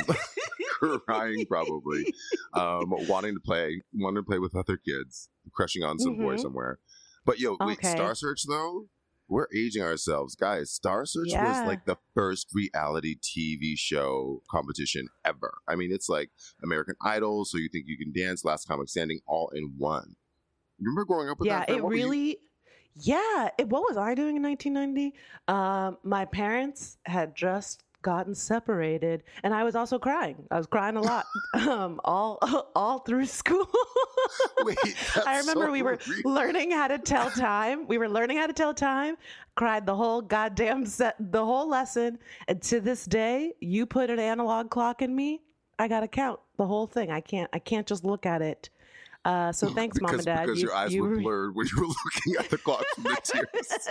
crying 1.05 1.45
probably, 1.45 2.05
um, 2.53 2.85
wanting 3.07 3.33
to 3.35 3.39
play, 3.41 3.81
wanting 3.93 4.23
to 4.23 4.27
play 4.27 4.39
with 4.39 4.55
other 4.55 4.77
kids, 4.77 5.29
crushing 5.53 5.83
on 5.83 5.99
some 5.99 6.15
boy 6.15 6.35
Mhm. 6.35 6.39
somewhere. 6.39 6.79
But 7.25 7.39
yo, 7.39 7.57
wait, 7.59 7.77
Okay. 7.77 7.91
Star 7.91 8.15
Search 8.15 8.43
though, 8.47 8.87
we're 9.27 9.47
aging 9.55 9.81
ourselves, 9.83 10.35
guys. 10.35 10.71
Star 10.71 11.05
Search 11.05 11.29
Yeah. 11.29 11.47
was 11.47 11.67
like 11.67 11.85
the 11.85 11.97
first 12.13 12.47
reality 12.53 13.15
TV 13.21 13.77
show 13.77 14.41
competition 14.49 15.07
ever. 15.23 15.53
I 15.67 15.75
mean, 15.75 15.91
it's 15.93 16.09
like 16.09 16.31
American 16.63 16.95
Idol, 17.01 17.45
so 17.45 17.57
you 17.57 17.69
think 17.71 17.85
you 17.87 17.97
can 17.97 18.11
dance, 18.11 18.43
Last 18.43 18.67
Comic 18.67 18.89
Standing, 18.89 19.19
all 19.27 19.49
in 19.55 19.75
one. 19.77 20.15
Remember 20.79 21.05
growing 21.05 21.29
up 21.29 21.39
with 21.39 21.47
yeah, 21.47 21.59
that? 21.59 21.67
Fran? 21.67 21.77
it 21.79 21.83
What 21.83 21.93
really. 21.93 22.37
Yeah, 22.95 23.49
it, 23.57 23.69
what 23.69 23.83
was 23.83 23.95
I 23.95 24.15
doing 24.15 24.35
in 24.35 24.43
1990? 24.43 25.13
Um, 25.47 25.97
my 26.03 26.25
parents 26.25 26.97
had 27.05 27.35
just 27.35 27.83
gotten 28.01 28.35
separated, 28.35 29.23
and 29.43 29.53
I 29.53 29.63
was 29.63 29.75
also 29.75 29.99
crying. 29.99 30.43
I 30.51 30.57
was 30.57 30.67
crying 30.67 30.97
a 30.97 31.01
lot, 31.01 31.25
um, 31.53 31.99
all 32.03 32.39
all 32.75 32.99
through 32.99 33.25
school. 33.25 33.67
Wait, 34.63 34.77
I 35.25 35.39
remember 35.39 35.65
so 35.65 35.71
we 35.71 35.81
were 35.81 35.99
learning 36.23 36.71
how 36.71 36.87
to 36.87 36.97
tell 36.97 37.29
time. 37.29 37.87
We 37.87 37.97
were 37.97 38.09
learning 38.09 38.37
how 38.37 38.47
to 38.47 38.53
tell 38.53 38.73
time. 38.73 39.15
Cried 39.55 39.85
the 39.85 39.95
whole 39.95 40.21
goddamn 40.21 40.85
set, 40.85 41.15
the 41.19 41.43
whole 41.43 41.67
lesson, 41.67 42.19
and 42.47 42.61
to 42.63 42.79
this 42.79 43.05
day, 43.05 43.53
you 43.59 43.85
put 43.85 44.09
an 44.09 44.19
analog 44.19 44.69
clock 44.69 45.01
in 45.01 45.15
me, 45.15 45.41
I 45.81 45.87
gotta 45.87 46.07
count 46.07 46.39
the 46.57 46.67
whole 46.67 46.85
thing. 46.85 47.11
I 47.11 47.21
can't. 47.21 47.49
I 47.53 47.59
can't 47.59 47.87
just 47.87 48.05
look 48.05 48.25
at 48.27 48.43
it. 48.43 48.69
Uh, 49.23 49.51
so 49.51 49.69
thanks, 49.69 49.99
mom 50.01 50.15
and 50.15 50.25
dad. 50.25 50.45
Because 50.45 50.61
You- 50.61 50.67
your 50.69 50.75
eyes 50.75 50.93
you 50.93 51.03
were 51.03 51.15
blurred 51.17 51.55
when 51.55 51.67
you 51.67 51.79
were 51.81 51.87
looking 52.05 52.35
at 52.43 52.49
the 52.49 52.57
clock 52.57 52.83
from 52.95 53.03
the 53.03 53.09
tears. 53.23 53.87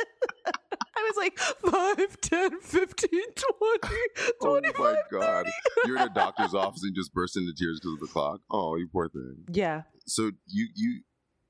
I 0.96 1.02
was 1.02 1.16
like 1.16 1.38
5, 1.38 2.20
10, 2.20 2.60
15, 2.60 3.10
20, 3.10 3.24
oh 4.42 4.60
my 4.78 4.96
god! 5.10 5.46
You're 5.86 5.96
in 5.96 6.02
a 6.02 6.08
doctor's 6.12 6.54
office 6.54 6.82
and 6.82 6.94
just 6.94 7.14
burst 7.14 7.36
into 7.36 7.52
tears 7.54 7.80
because 7.80 7.94
of 7.94 8.00
the 8.00 8.06
clock. 8.12 8.40
Oh, 8.50 8.76
you 8.76 8.88
poor 8.92 9.08
thing. 9.08 9.44
Yeah. 9.52 9.82
So 10.06 10.30
you 10.46 10.68
you 10.74 11.00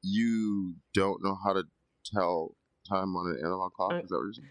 you 0.02 0.74
don't 0.94 1.22
know 1.24 1.36
how 1.44 1.52
to 1.54 1.64
tell 2.04 2.54
time 2.88 3.16
on 3.16 3.34
an 3.34 3.38
analog 3.44 3.72
clock? 3.72 3.92
Uh, 3.92 3.96
Is 3.96 4.08
that 4.10 4.16
what 4.16 4.22
you're 4.24 4.32
saying? 4.34 4.48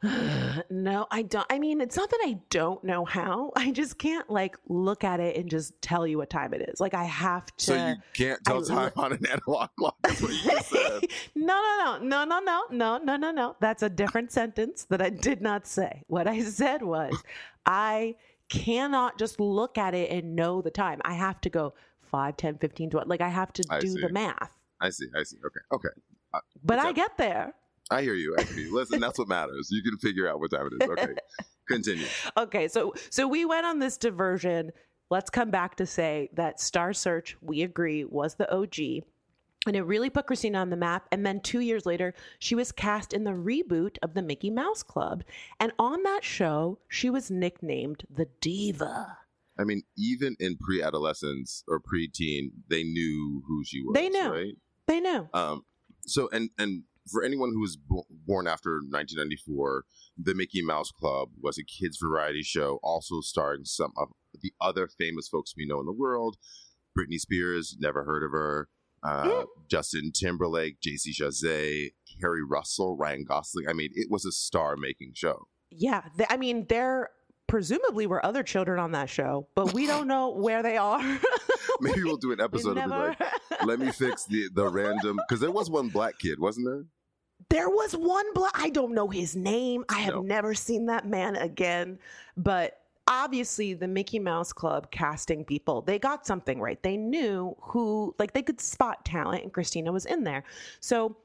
no, 0.70 1.06
I 1.10 1.22
don't. 1.22 1.46
I 1.50 1.58
mean, 1.58 1.80
it's 1.80 1.96
not 1.96 2.08
that 2.10 2.20
I 2.22 2.38
don't 2.50 2.82
know 2.84 3.04
how. 3.04 3.52
I 3.56 3.72
just 3.72 3.98
can't 3.98 4.30
like 4.30 4.56
look 4.68 5.02
at 5.02 5.18
it 5.18 5.36
and 5.36 5.50
just 5.50 5.80
tell 5.82 6.06
you 6.06 6.18
what 6.18 6.30
time 6.30 6.54
it 6.54 6.68
is. 6.68 6.80
Like 6.80 6.94
I 6.94 7.04
have 7.04 7.46
to. 7.46 7.64
So 7.64 7.74
you 7.74 7.96
can't 8.14 8.42
tell 8.44 8.64
I 8.64 8.68
time 8.68 8.92
on 8.96 9.12
an 9.14 9.26
analog 9.26 9.70
clock. 9.76 9.96
That's 10.04 10.22
what 10.22 10.30
you 10.32 10.60
said. 10.60 11.02
no, 11.34 11.98
no, 12.00 12.24
no, 12.24 12.24
no, 12.24 12.40
no, 12.40 12.40
no, 12.40 12.62
no, 12.70 12.98
no, 12.98 13.16
no, 13.16 13.30
no. 13.32 13.56
That's 13.60 13.82
a 13.82 13.88
different 13.90 14.30
sentence 14.30 14.84
that 14.84 15.02
I 15.02 15.10
did 15.10 15.40
not 15.42 15.66
say. 15.66 16.04
What 16.06 16.28
I 16.28 16.42
said 16.42 16.82
was, 16.82 17.20
I 17.66 18.14
cannot 18.48 19.18
just 19.18 19.40
look 19.40 19.78
at 19.78 19.94
it 19.94 20.10
and 20.10 20.36
know 20.36 20.62
the 20.62 20.70
time. 20.70 21.00
I 21.04 21.14
have 21.14 21.40
to 21.40 21.50
go 21.50 21.74
5, 22.10 22.36
10, 22.36 22.58
15, 22.58 22.90
20. 22.90 23.08
Like 23.08 23.20
I 23.20 23.28
have 23.28 23.52
to 23.54 23.64
I 23.68 23.80
do 23.80 23.88
see. 23.88 24.00
the 24.00 24.10
math. 24.10 24.52
I 24.80 24.90
see. 24.90 25.06
I 25.16 25.24
see. 25.24 25.38
Okay. 25.44 25.60
Okay. 25.72 25.94
Uh, 26.32 26.40
but 26.64 26.78
I 26.78 26.92
get 26.92 27.16
there. 27.16 27.54
I 27.90 28.02
hear 28.02 28.14
you. 28.14 28.36
I 28.38 28.42
hear 28.42 28.58
you. 28.58 28.74
Listen, 28.74 29.00
that's 29.00 29.18
what 29.18 29.28
matters. 29.28 29.68
You 29.70 29.82
can 29.82 29.98
figure 29.98 30.28
out 30.28 30.40
what 30.40 30.50
time 30.50 30.66
it 30.66 30.82
is. 30.82 30.90
Okay. 30.90 31.14
Continue. 31.68 32.06
Okay, 32.36 32.68
so 32.68 32.94
so 33.10 33.28
we 33.28 33.44
went 33.44 33.66
on 33.66 33.78
this 33.78 33.96
diversion. 33.98 34.72
Let's 35.10 35.30
come 35.30 35.50
back 35.50 35.76
to 35.76 35.86
say 35.86 36.28
that 36.34 36.60
Star 36.60 36.92
Search, 36.92 37.36
we 37.40 37.62
agree, 37.62 38.04
was 38.04 38.34
the 38.34 38.50
OG. 38.54 39.04
And 39.66 39.74
it 39.74 39.82
really 39.82 40.08
put 40.08 40.26
Christina 40.26 40.58
on 40.58 40.70
the 40.70 40.76
map. 40.76 41.08
And 41.12 41.26
then 41.26 41.40
two 41.40 41.60
years 41.60 41.84
later, 41.84 42.14
she 42.38 42.54
was 42.54 42.72
cast 42.72 43.12
in 43.12 43.24
the 43.24 43.32
reboot 43.32 43.96
of 44.02 44.14
the 44.14 44.22
Mickey 44.22 44.50
Mouse 44.50 44.82
Club. 44.82 45.24
And 45.60 45.72
on 45.78 46.02
that 46.04 46.24
show, 46.24 46.78
she 46.88 47.10
was 47.10 47.30
nicknamed 47.30 48.04
the 48.08 48.28
Diva. 48.40 49.18
I 49.58 49.64
mean, 49.64 49.82
even 49.96 50.36
in 50.38 50.56
pre-adolescence 50.56 51.64
or 51.66 51.80
pre-teen, 51.80 52.52
they 52.68 52.84
knew 52.84 53.42
who 53.46 53.64
she 53.64 53.82
was. 53.82 53.94
They 53.94 54.08
knew. 54.08 54.30
right? 54.30 54.56
They 54.86 55.00
knew. 55.00 55.28
Um, 55.34 55.64
so 56.06 56.28
and 56.32 56.50
and 56.58 56.84
for 57.10 57.22
anyone 57.22 57.50
who 57.52 57.60
was 57.60 57.76
bo- 57.76 58.06
born 58.26 58.46
after 58.46 58.80
1994, 58.90 59.84
the 60.16 60.34
Mickey 60.34 60.62
Mouse 60.62 60.90
Club 60.90 61.30
was 61.40 61.58
a 61.58 61.64
kids 61.64 61.98
variety 62.02 62.42
show, 62.42 62.78
also 62.82 63.20
starring 63.20 63.64
some 63.64 63.92
of 63.96 64.08
the 64.42 64.52
other 64.60 64.88
famous 64.88 65.28
folks 65.28 65.54
we 65.56 65.66
know 65.66 65.80
in 65.80 65.86
the 65.86 65.92
world. 65.92 66.36
Britney 66.98 67.18
Spears, 67.18 67.76
never 67.78 68.04
heard 68.04 68.24
of 68.24 68.30
her. 68.32 68.68
Uh. 69.02 69.44
Justin 69.70 70.10
Timberlake, 70.12 70.80
J.C. 70.80 71.12
Chasez, 71.12 71.92
Keri 72.20 72.42
Russell, 72.44 72.96
Ryan 72.96 73.24
Gosling. 73.24 73.68
I 73.68 73.72
mean, 73.72 73.90
it 73.94 74.10
was 74.10 74.24
a 74.24 74.32
star-making 74.32 75.12
show. 75.14 75.46
Yeah. 75.70 76.02
th- 76.16 76.28
I 76.30 76.36
mean, 76.36 76.66
there 76.68 77.10
presumably 77.46 78.06
were 78.06 78.24
other 78.26 78.42
children 78.42 78.78
on 78.80 78.92
that 78.92 79.08
show, 79.08 79.46
but 79.54 79.72
we 79.72 79.86
don't 79.86 80.08
know 80.08 80.30
where 80.30 80.62
they 80.62 80.76
are. 80.76 81.00
Maybe 81.80 82.02
we'll 82.02 82.16
do 82.16 82.32
an 82.32 82.40
episode 82.42 82.76
of 82.76 82.84
it. 82.90 82.90
Like, 82.90 83.18
let 83.64 83.78
me 83.78 83.90
fix 83.92 84.24
the 84.24 84.48
the 84.52 84.68
random 84.68 85.18
because 85.28 85.40
there 85.40 85.50
was 85.50 85.70
one 85.70 85.88
black 85.88 86.18
kid, 86.18 86.38
wasn't 86.40 86.66
there? 86.66 86.84
There 87.50 87.68
was 87.68 87.96
one 87.96 88.26
black. 88.34 88.52
I 88.54 88.70
don't 88.70 88.94
know 88.94 89.08
his 89.08 89.34
name. 89.34 89.84
I 89.88 90.00
have 90.00 90.14
No. 90.14 90.22
never 90.22 90.54
seen 90.54 90.86
that 90.86 91.06
man 91.06 91.36
again. 91.36 91.98
But 92.36 92.80
obviously, 93.06 93.72
the 93.74 93.88
Mickey 93.88 94.18
Mouse 94.18 94.52
Club 94.52 94.90
casting 94.90 95.44
people, 95.44 95.80
they 95.82 95.98
got 95.98 96.26
something 96.26 96.60
right. 96.60 96.82
They 96.82 96.96
knew 96.96 97.56
who, 97.60 98.14
like, 98.18 98.32
they 98.34 98.42
could 98.42 98.60
spot 98.60 99.04
talent, 99.04 99.44
and 99.44 99.52
Christina 99.52 99.92
was 99.92 100.04
in 100.04 100.24
there. 100.24 100.44
So 100.80 101.16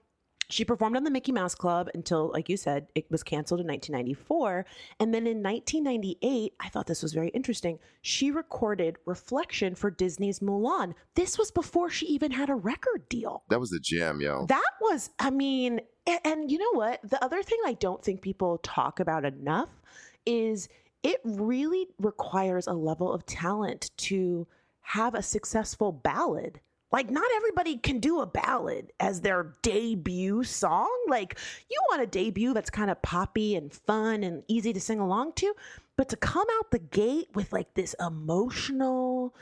she 0.49 0.65
performed 0.65 0.97
on 0.97 1.03
the 1.03 1.11
Mickey 1.11 1.31
Mouse 1.31 1.55
Club 1.55 1.89
until, 1.93 2.31
like 2.31 2.49
you 2.49 2.57
said, 2.57 2.87
it 2.95 3.09
was 3.09 3.23
canceled 3.23 3.61
in 3.61 3.67
1994. 3.67 4.65
And 4.99 5.13
then 5.13 5.27
in 5.27 5.41
1998, 5.41 6.53
I 6.59 6.69
thought 6.69 6.87
this 6.87 7.03
was 7.03 7.13
very 7.13 7.29
interesting. 7.29 7.79
She 8.01 8.31
recorded 8.31 8.97
Reflection 9.05 9.75
for 9.75 9.89
Disney's 9.89 10.39
Mulan. 10.39 10.93
This 11.15 11.37
was 11.37 11.51
before 11.51 11.89
she 11.89 12.05
even 12.07 12.31
had 12.31 12.49
a 12.49 12.55
record 12.55 13.07
deal. 13.09 13.43
That 13.49 13.59
was 13.59 13.69
the 13.69 13.79
jam, 13.79 14.21
yo. 14.21 14.45
That 14.47 14.71
was, 14.81 15.09
I 15.19 15.29
mean, 15.29 15.81
and, 16.05 16.19
and 16.25 16.51
you 16.51 16.57
know 16.57 16.73
what? 16.73 16.99
The 17.03 17.23
other 17.23 17.43
thing 17.43 17.59
I 17.65 17.73
don't 17.73 18.03
think 18.03 18.21
people 18.21 18.59
talk 18.59 18.99
about 18.99 19.25
enough 19.25 19.69
is 20.25 20.69
it 21.03 21.19
really 21.23 21.87
requires 21.99 22.67
a 22.67 22.73
level 22.73 23.11
of 23.11 23.25
talent 23.25 23.91
to 23.97 24.47
have 24.81 25.15
a 25.15 25.21
successful 25.21 25.91
ballad. 25.91 26.59
Like, 26.93 27.09
not 27.09 27.25
everybody 27.35 27.77
can 27.77 27.99
do 27.99 28.21
a 28.21 28.27
ballad 28.27 28.93
as 28.99 29.21
their 29.21 29.55
debut 29.63 30.43
song. 30.43 30.91
Like, 31.07 31.39
you 31.67 31.81
want 31.89 32.03
a 32.03 32.07
debut 32.07 32.53
that's 32.53 32.69
kind 32.69 32.91
of 32.91 33.01
poppy 33.01 33.55
and 33.55 33.73
fun 33.73 34.23
and 34.23 34.43
easy 34.47 34.71
to 34.73 34.79
sing 34.79 34.99
along 34.99 35.33
to. 35.37 35.55
But 35.97 36.09
to 36.09 36.15
come 36.15 36.45
out 36.59 36.69
the 36.69 36.77
gate 36.77 37.29
with 37.33 37.51
like 37.51 37.73
this 37.73 37.95
emotional, 37.99 39.35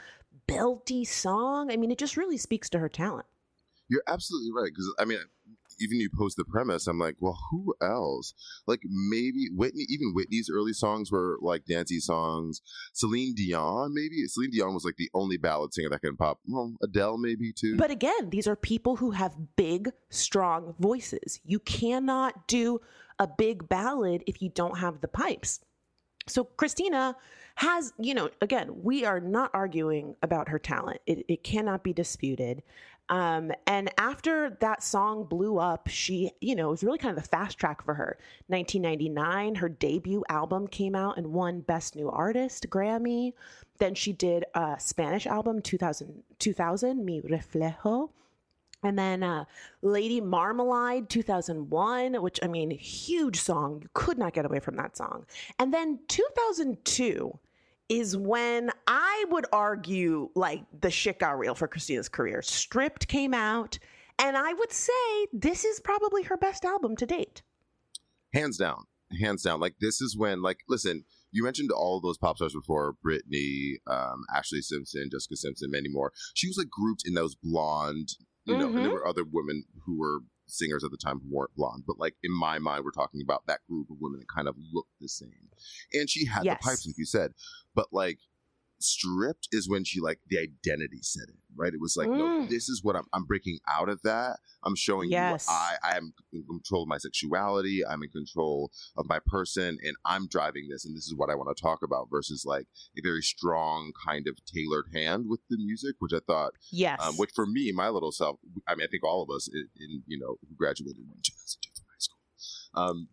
belty 0.48 1.06
song, 1.06 1.70
I 1.72 1.76
mean, 1.76 1.92
it 1.92 1.98
just 1.98 2.16
really 2.16 2.38
speaks 2.38 2.70
to 2.70 2.80
her 2.80 2.90
talent. 2.90 3.26
You're 3.90 4.04
absolutely 4.08 4.54
right. 4.54 4.72
Because 4.72 4.94
I 4.98 5.04
mean, 5.04 5.20
even 5.82 6.00
you 6.00 6.10
post 6.10 6.38
the 6.38 6.46
premise, 6.46 6.88
I'm 6.88 7.00
like, 7.00 7.16
well, 7.20 7.38
who 7.50 7.74
else? 7.82 8.34
Like 8.68 8.82
maybe 8.86 9.48
Whitney. 9.54 9.86
Even 9.90 10.14
Whitney's 10.14 10.50
early 10.54 10.74
songs 10.74 11.12
were 11.12 11.38
like 11.42 11.66
dancey 11.66 12.00
songs. 12.00 12.62
Celine 12.94 13.34
Dion, 13.36 13.94
maybe 13.94 14.26
Celine 14.28 14.52
Dion 14.52 14.74
was 14.74 14.86
like 14.86 14.98
the 14.98 15.10
only 15.14 15.38
ballad 15.38 15.74
singer 15.74 15.90
that 15.90 16.02
can 16.02 16.16
pop. 16.16 16.40
Well, 16.48 16.74
Adele, 16.84 17.18
maybe 17.18 17.54
too. 17.54 17.78
But 17.78 17.92
again, 17.92 18.30
these 18.30 18.48
are 18.48 18.56
people 18.56 18.98
who 18.98 19.12
have 19.12 19.36
big, 19.56 19.92
strong 20.10 20.76
voices. 20.80 21.40
You 21.44 21.60
cannot 21.60 22.48
do 22.48 22.82
a 23.20 23.28
big 23.28 23.70
ballad 23.70 24.24
if 24.28 24.42
you 24.42 24.50
don't 24.50 24.80
have 24.80 25.02
the 25.02 25.08
pipes. 25.08 25.60
So 26.28 26.44
Christina 26.44 27.16
has, 27.56 27.94
you 28.00 28.14
know, 28.14 28.30
again, 28.42 28.70
we 28.84 29.06
are 29.06 29.20
not 29.20 29.52
arguing 29.54 30.16
about 30.22 30.50
her 30.50 30.60
talent. 30.60 31.02
It, 31.06 31.26
it 31.28 31.44
cannot 31.44 31.84
be 31.84 31.94
disputed. 31.94 32.64
Um, 33.10 33.52
and 33.68 33.92
after 33.98 34.58
that 34.62 34.82
song 34.84 35.26
blew 35.26 35.58
up, 35.58 35.90
she, 35.90 36.32
you 36.40 36.56
know, 36.56 36.68
it 36.68 36.72
was 36.72 36.84
really 36.84 36.98
kind 36.98 37.16
of 37.18 37.22
the 37.22 37.30
fast 37.30 37.58
track 37.58 37.84
for 37.84 37.94
her. 37.94 38.18
1999, 38.48 39.56
her 39.56 39.68
debut 39.68 40.24
album 40.30 40.68
came 40.68 40.96
out 40.96 41.18
and 41.18 41.34
won 41.34 41.60
Best 41.60 41.96
New 41.96 42.10
Artist 42.10 42.70
Grammy. 42.70 43.34
Then 43.80 43.96
she 43.96 44.14
did 44.14 44.46
a 44.56 44.76
Spanish 44.80 45.28
album, 45.28 45.62
2000, 45.62 46.24
2000 46.40 47.04
Mi 47.04 47.22
Reflejo. 47.22 48.10
And 48.84 48.98
then 48.98 49.24
uh, 49.24 49.46
Lady 49.82 50.22
Marmalade 50.22 51.10
2001, 51.10 52.22
which 52.22 52.40
I 52.42 52.48
mean, 52.48 52.72
huge 52.72 53.40
song. 53.40 53.80
You 53.82 53.90
could 53.94 54.18
not 54.18 54.34
get 54.34 54.46
away 54.46 54.60
from 54.60 54.76
that 54.78 54.98
song. 54.98 55.26
And 55.60 55.74
then 55.74 56.00
2002 56.08 57.38
is 57.92 58.16
when 58.16 58.72
I 58.88 59.26
would 59.30 59.46
argue 59.52 60.30
like 60.34 60.64
the 60.80 60.90
shit 60.90 61.20
got 61.20 61.38
real 61.38 61.56
for 61.56 61.68
Christina's 61.68 62.08
career. 62.08 62.42
Stripped 62.42 63.08
came 63.10 63.34
out, 63.34 63.78
and 64.18 64.38
I 64.38 64.54
would 64.54 64.72
say 64.72 65.28
this 65.34 65.66
is 65.66 65.80
probably 65.82 66.24
her 66.24 66.38
best 66.38 66.64
album 66.64 66.96
to 66.96 67.06
date. 67.06 67.42
hands 68.34 68.58
down, 68.58 68.86
hands 69.20 69.44
down. 69.44 69.60
Like 69.60 69.76
this 69.82 70.00
is 70.02 70.16
when, 70.18 70.42
like, 70.42 70.60
listen, 70.70 71.04
you 71.34 71.44
mentioned 71.44 71.70
all 71.72 72.00
those 72.00 72.18
pop 72.18 72.38
stars 72.38 72.54
before: 72.54 72.96
Britney, 73.06 73.74
um, 73.88 74.24
Ashlee 74.34 74.62
Simpson, 74.62 75.10
Jessica 75.12 75.36
Simpson, 75.36 75.70
Mandy 75.70 75.90
Moore. 75.90 76.14
She 76.34 76.48
was 76.48 76.58
like 76.58 76.70
grouped 76.70 77.04
in 77.06 77.14
those 77.14 77.36
blonde, 77.36 78.10
you 78.46 78.56
know, 78.58 78.68
and 78.68 78.78
there 78.78 78.90
Mhm. 78.90 78.94
were 78.94 79.08
other 79.08 79.24
women 79.30 79.66
who 79.86 79.98
were 80.00 80.20
singers 80.48 80.84
at 80.84 80.92
the 80.92 80.98
time 80.98 81.20
who 81.20 81.30
weren't 81.34 81.56
blonde, 81.56 81.84
but 81.88 81.98
like 81.98 82.16
in 82.24 82.32
my 82.38 82.60
mind, 82.60 82.84
we're 82.84 82.92
talking 82.92 83.22
about 83.22 83.46
that 83.48 83.62
group 83.70 83.90
of 83.90 83.96
women 84.02 84.20
that 84.20 84.28
kind 84.28 84.50
of 84.50 84.56
looked 84.74 84.92
the 85.00 85.08
same. 85.08 85.48
And 85.94 86.10
she 86.10 86.26
had 86.26 86.44
Yes. 86.44 86.60
the 86.62 86.68
pipes, 86.70 86.86
like 86.86 86.98
you 86.98 87.06
said, 87.06 87.32
but 87.76 87.88
like 87.92 88.20
stripped 88.80 89.48
is 89.52 89.70
when 89.70 89.84
she 89.84 90.00
like 90.00 90.20
the 90.28 90.40
identity 90.40 91.00
set 91.02 91.30
in, 91.30 91.36
right? 91.56 91.74
It 91.74 91.80
was 91.80 91.96
like, 91.96 92.10
no, 92.10 92.24
Mm. 92.26 92.50
this 92.50 92.68
is 92.68 92.84
what 92.84 92.96
I'm. 92.96 93.06
I'm 93.14 93.26
breaking 93.26 93.60
out 93.70 93.90
of 93.90 94.02
that. 94.02 94.40
I'm 94.64 94.76
showing 94.76 95.12
Yes. 95.12 95.46
you 95.48 95.54
I 95.54 95.76
I 95.84 95.98
am 95.98 96.14
in 96.34 96.44
control 96.46 96.84
of 96.84 96.88
my 96.88 96.98
sexuality. 96.98 97.86
I'm 97.86 98.02
in 98.02 98.10
control 98.10 98.72
of 98.98 99.08
my 99.08 99.20
person, 99.26 99.78
and 99.84 99.96
I'm 100.06 100.28
driving 100.28 100.68
this. 100.70 100.84
And 100.86 100.96
this 100.96 101.06
is 101.06 101.14
what 101.16 101.30
I 101.30 101.36
want 101.36 101.56
to 101.56 101.62
talk 101.62 101.84
about. 101.84 102.08
Versus 102.10 102.44
like 102.46 102.66
a 102.98 103.02
very 103.04 103.22
strong 103.22 103.92
kind 104.04 104.28
of 104.28 104.36
tailored 104.46 104.88
hand 104.94 105.26
with 105.30 105.42
the 105.50 105.58
music, 105.58 105.96
which 106.00 106.14
I 106.14 106.20
thought, 106.26 106.54
Yes. 106.72 107.00
um, 107.02 107.16
which 107.18 107.32
for 107.36 107.46
me, 107.46 107.72
my 107.72 107.90
little 107.90 108.12
self, 108.12 108.38
I 108.68 108.74
mean, 108.76 108.86
I 108.88 108.90
think 108.90 109.04
all 109.04 109.22
of 109.22 109.30
us 109.30 109.48
in, 109.48 109.68
in 109.80 110.04
you 110.08 110.18
know 110.18 110.38
who 110.48 110.56
graduated 110.56 110.98
in 110.98 111.22
2002 111.22 111.70
from 111.76 111.86
high 111.88 112.00
school. 112.00 112.20
Um, 112.74 113.08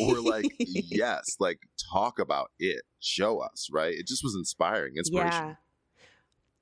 or 0.00 0.20
like 0.20 0.46
yes 0.58 1.36
like 1.38 1.58
talk 1.92 2.18
about 2.18 2.50
it 2.58 2.82
show 3.00 3.38
us 3.38 3.68
right 3.72 3.94
it 3.94 4.06
just 4.06 4.24
was 4.24 4.34
inspiring 4.34 4.94
inspiration 4.96 5.48
Yeah. 5.48 5.54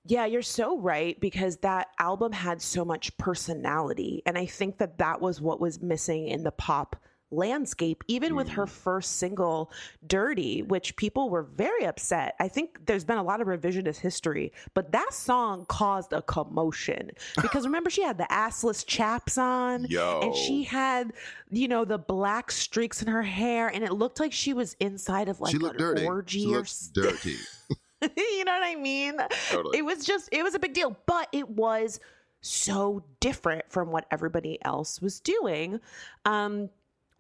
Yeah, 0.04 0.26
you're 0.26 0.42
so 0.42 0.80
right 0.80 1.18
because 1.20 1.58
that 1.58 1.88
album 2.00 2.32
had 2.32 2.60
so 2.60 2.84
much 2.84 3.16
personality. 3.18 4.20
And 4.26 4.36
I 4.36 4.46
think 4.46 4.78
that 4.78 4.98
that 4.98 5.20
was 5.20 5.40
what 5.40 5.60
was 5.60 5.80
missing 5.80 6.26
in 6.26 6.42
the 6.42 6.50
pop 6.50 6.96
landscape, 7.32 8.04
even 8.08 8.34
with 8.34 8.48
her 8.48 8.66
first 8.66 9.16
single, 9.16 9.70
Dirty, 10.06 10.62
which 10.62 10.96
people 10.96 11.30
were 11.30 11.42
very 11.42 11.84
upset. 11.84 12.34
I 12.40 12.48
think 12.48 12.86
there's 12.86 13.04
been 13.04 13.18
a 13.18 13.22
lot 13.22 13.40
of 13.40 13.46
revisionist 13.46 13.98
history, 13.98 14.52
but 14.74 14.92
that 14.92 15.12
song 15.12 15.66
caused 15.68 16.12
a 16.12 16.22
commotion 16.22 17.10
because 17.40 17.64
remember, 17.64 17.90
she 17.90 18.02
had 18.02 18.18
the 18.18 18.26
assless 18.30 18.84
chaps 18.86 19.38
on. 19.38 19.86
Yo. 19.88 20.20
And 20.22 20.34
she 20.34 20.62
had, 20.64 21.12
you 21.50 21.68
know, 21.68 21.84
the 21.84 21.98
black 21.98 22.50
streaks 22.50 23.02
in 23.02 23.08
her 23.08 23.22
hair, 23.22 23.68
and 23.68 23.82
it 23.84 23.92
looked 23.92 24.20
like 24.20 24.32
she 24.32 24.52
was 24.52 24.76
inside 24.80 25.28
of 25.28 25.40
like 25.40 25.52
she 25.52 25.58
looked 25.58 25.80
an 25.80 25.86
dirty 25.86 26.06
orgy 26.06 26.40
she 26.40 26.54
or 26.54 26.58
looked 26.58 26.92
dirty 26.92 27.36
you 28.16 28.44
know 28.44 28.52
what 28.52 28.62
I 28.64 28.74
mean? 28.74 29.16
Totally. 29.50 29.78
It 29.78 29.84
was 29.84 30.04
just, 30.04 30.28
it 30.32 30.42
was 30.42 30.54
a 30.54 30.58
big 30.58 30.74
deal, 30.74 30.96
but 31.06 31.28
it 31.32 31.48
was 31.48 32.00
so 32.40 33.04
different 33.20 33.64
from 33.68 33.90
what 33.90 34.06
everybody 34.10 34.58
else 34.64 35.00
was 35.00 35.20
doing. 35.20 35.80
Um, 36.24 36.68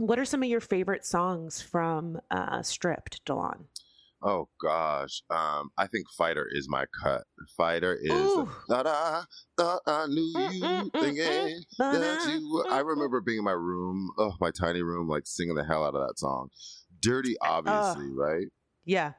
what 0.06 0.18
are 0.18 0.24
some 0.24 0.42
of 0.42 0.48
your 0.48 0.60
favorite 0.60 1.04
songs 1.04 1.60
from 1.62 2.18
uh, 2.30 2.62
Stripped, 2.62 3.24
Delon? 3.24 3.64
oh 4.24 4.46
gosh 4.62 5.20
um 5.30 5.70
i 5.76 5.84
think 5.88 6.06
fighter 6.16 6.46
is 6.52 6.68
my 6.68 6.84
cut. 7.02 7.22
Fighter 7.56 7.98
is 8.00 8.32
da 8.68 8.84
da 8.84 9.24
da 9.58 9.78
i 9.84 10.06
knew 10.06 10.22
Mm, 10.22 10.48
you 10.52 10.62
mm, 10.62 10.90
mm, 10.92 11.00
thinking 11.00 11.60
that 11.78 12.28
you 12.30 12.64
i 12.70 12.78
remember 12.78 13.20
being 13.20 13.38
in 13.38 13.44
my 13.44 13.50
room 13.50 14.10
oh 14.18 14.32
my 14.40 14.52
tiny 14.52 14.80
room 14.80 15.08
like 15.08 15.24
singing 15.26 15.56
the 15.56 15.64
hell 15.64 15.84
out 15.84 15.96
of 15.96 16.06
that 16.06 16.18
song. 16.20 16.50
Dirty 17.00 17.34
obviously 17.42 18.10
right? 18.16 18.46
Yeah. 18.84 19.12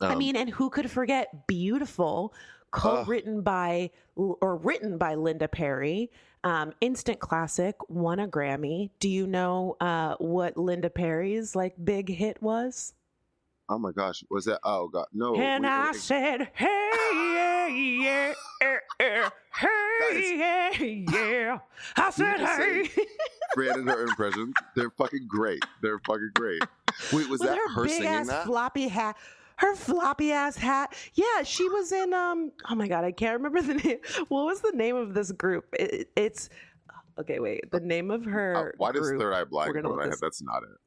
I 0.00 0.12
Um, 0.14 0.18
mean, 0.18 0.34
and 0.34 0.50
who 0.50 0.68
could 0.70 0.90
forget 0.90 1.46
Beautiful, 1.46 2.34
co 2.72 3.04
written 3.04 3.42
by 3.42 3.90
or 4.16 4.56
written 4.56 4.98
by 4.98 5.14
Linda 5.14 5.46
Perry? 5.46 6.10
Um, 6.42 6.72
instant 6.80 7.20
classic, 7.20 7.76
won 7.88 8.18
a 8.18 8.26
Grammy. 8.26 8.90
Do 8.98 9.08
you 9.08 9.26
know 9.26 9.76
uh, 9.80 10.14
what 10.18 10.56
Linda 10.56 10.88
Perry's 10.88 11.54
like 11.54 11.74
big 11.82 12.08
hit 12.08 12.40
was? 12.42 12.94
oh 13.70 13.78
my 13.78 13.92
gosh 13.92 14.24
was 14.30 14.44
that 14.44 14.58
oh 14.64 14.88
god 14.88 15.06
no 15.12 15.34
and 15.36 15.62
wait, 15.62 15.70
I 15.70 15.90
wait. 15.92 16.00
said, 16.00 16.50
hey, 16.54 16.90
yeah, 17.14 17.66
yeah, 17.68 18.32
yeah, 18.60 18.78
yeah, 19.00 19.30
hey, 20.72 21.04
yeah, 21.08 21.30
yeah. 21.30 21.58
I 21.96 22.10
said, 22.10 22.40
hey. 22.40 22.90
Fran 23.54 23.80
and 23.80 23.88
her 23.88 24.02
impressions 24.02 24.54
they're 24.74 24.90
fucking 24.90 25.26
great 25.28 25.64
they're 25.82 26.00
fucking 26.00 26.32
great 26.34 26.62
wait 27.12 27.28
was 27.28 27.40
With 27.40 27.48
that 27.48 27.56
her, 27.58 27.74
her 27.74 27.82
big 27.84 27.92
singing 27.92 28.08
ass 28.08 28.26
that 28.26 28.46
floppy 28.46 28.88
hat. 28.88 29.16
Her 29.60 29.74
floppy 29.74 30.32
ass 30.32 30.56
hat. 30.56 30.94
Yeah, 31.12 31.42
she 31.44 31.68
was 31.68 31.92
in 31.92 32.14
um 32.14 32.50
oh 32.70 32.74
my 32.74 32.88
god, 32.88 33.04
I 33.04 33.12
can't 33.12 33.34
remember 33.42 33.60
the 33.72 33.74
name. 33.74 33.98
What 34.28 34.46
was 34.46 34.60
the 34.62 34.72
name 34.74 34.96
of 34.96 35.12
this 35.12 35.32
group? 35.32 35.66
It, 35.78 36.08
it's 36.16 36.48
okay, 37.18 37.40
wait. 37.40 37.70
The 37.70 37.80
name 37.80 38.10
of 38.10 38.26
Uh, 38.26 38.30
her 38.30 38.74
why 38.78 38.92
does 38.92 39.08
third 39.10 39.34
eye 39.34 39.44
blind 39.44 39.74
we're 39.74 39.82
come 39.82 39.92
in 39.92 39.98
my 39.98 40.04
head 40.04 40.14
that's 40.20 40.40
not 40.42 40.62
it 40.62 40.78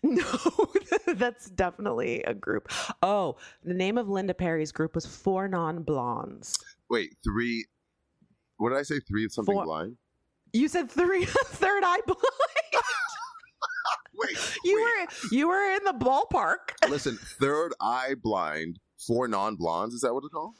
No, 0.04 1.14
that's 1.14 1.50
definitely 1.50 2.22
a 2.22 2.34
group. 2.34 2.70
Oh, 3.02 3.36
the 3.64 3.74
name 3.74 3.98
of 3.98 4.08
Linda 4.08 4.32
Perry's 4.32 4.70
group 4.70 4.94
was 4.94 5.04
Four 5.04 5.48
Non 5.48 5.82
Blondes. 5.82 6.56
Wait, 6.88 7.16
three. 7.24 7.66
What 8.58 8.68
did 8.70 8.78
I 8.78 8.82
say? 8.82 9.00
Three 9.00 9.24
of 9.24 9.32
something 9.32 9.52
Four- 9.56 9.64
blind. 9.64 9.96
You 10.52 10.68
said 10.68 10.88
three 10.90 11.24
third 11.26 11.82
eye 11.84 12.00
blind. 12.06 12.22
Wait, 14.18 14.56
You 14.64 14.76
wait. 14.76 15.08
were 15.08 15.28
you 15.36 15.48
were 15.48 15.70
in 15.76 15.84
the 15.84 15.92
ballpark. 15.92 16.72
Listen, 16.90 17.16
third 17.40 17.72
eye 17.80 18.14
blind, 18.22 18.78
four 18.98 19.28
non 19.28 19.56
blondes. 19.56 19.94
Is 19.94 20.00
that 20.02 20.12
what 20.14 20.24
it's 20.24 20.32
called? 20.32 20.54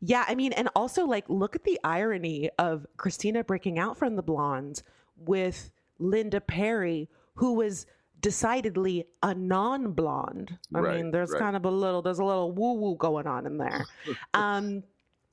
Yeah, 0.00 0.24
I 0.28 0.34
mean, 0.34 0.52
and 0.52 0.68
also 0.76 1.06
like 1.06 1.28
look 1.28 1.56
at 1.56 1.64
the 1.64 1.80
irony 1.84 2.50
of 2.58 2.86
Christina 2.96 3.42
breaking 3.44 3.78
out 3.78 3.96
from 3.96 4.16
the 4.16 4.22
blondes 4.22 4.82
with 5.16 5.70
Linda 5.98 6.40
Perry, 6.40 7.08
who 7.34 7.54
was 7.54 7.86
decidedly 8.20 9.06
a 9.22 9.34
non-blonde. 9.34 10.58
I 10.74 10.78
Right, 10.80 10.96
mean, 10.96 11.10
there's 11.10 11.30
right. 11.30 11.40
kind 11.40 11.56
of 11.56 11.64
a 11.64 11.70
little 11.70 12.02
there's 12.02 12.18
a 12.18 12.24
little 12.24 12.52
woo-woo 12.52 12.96
going 12.96 13.26
on 13.26 13.46
in 13.46 13.56
there. 13.58 13.84
um 14.34 14.82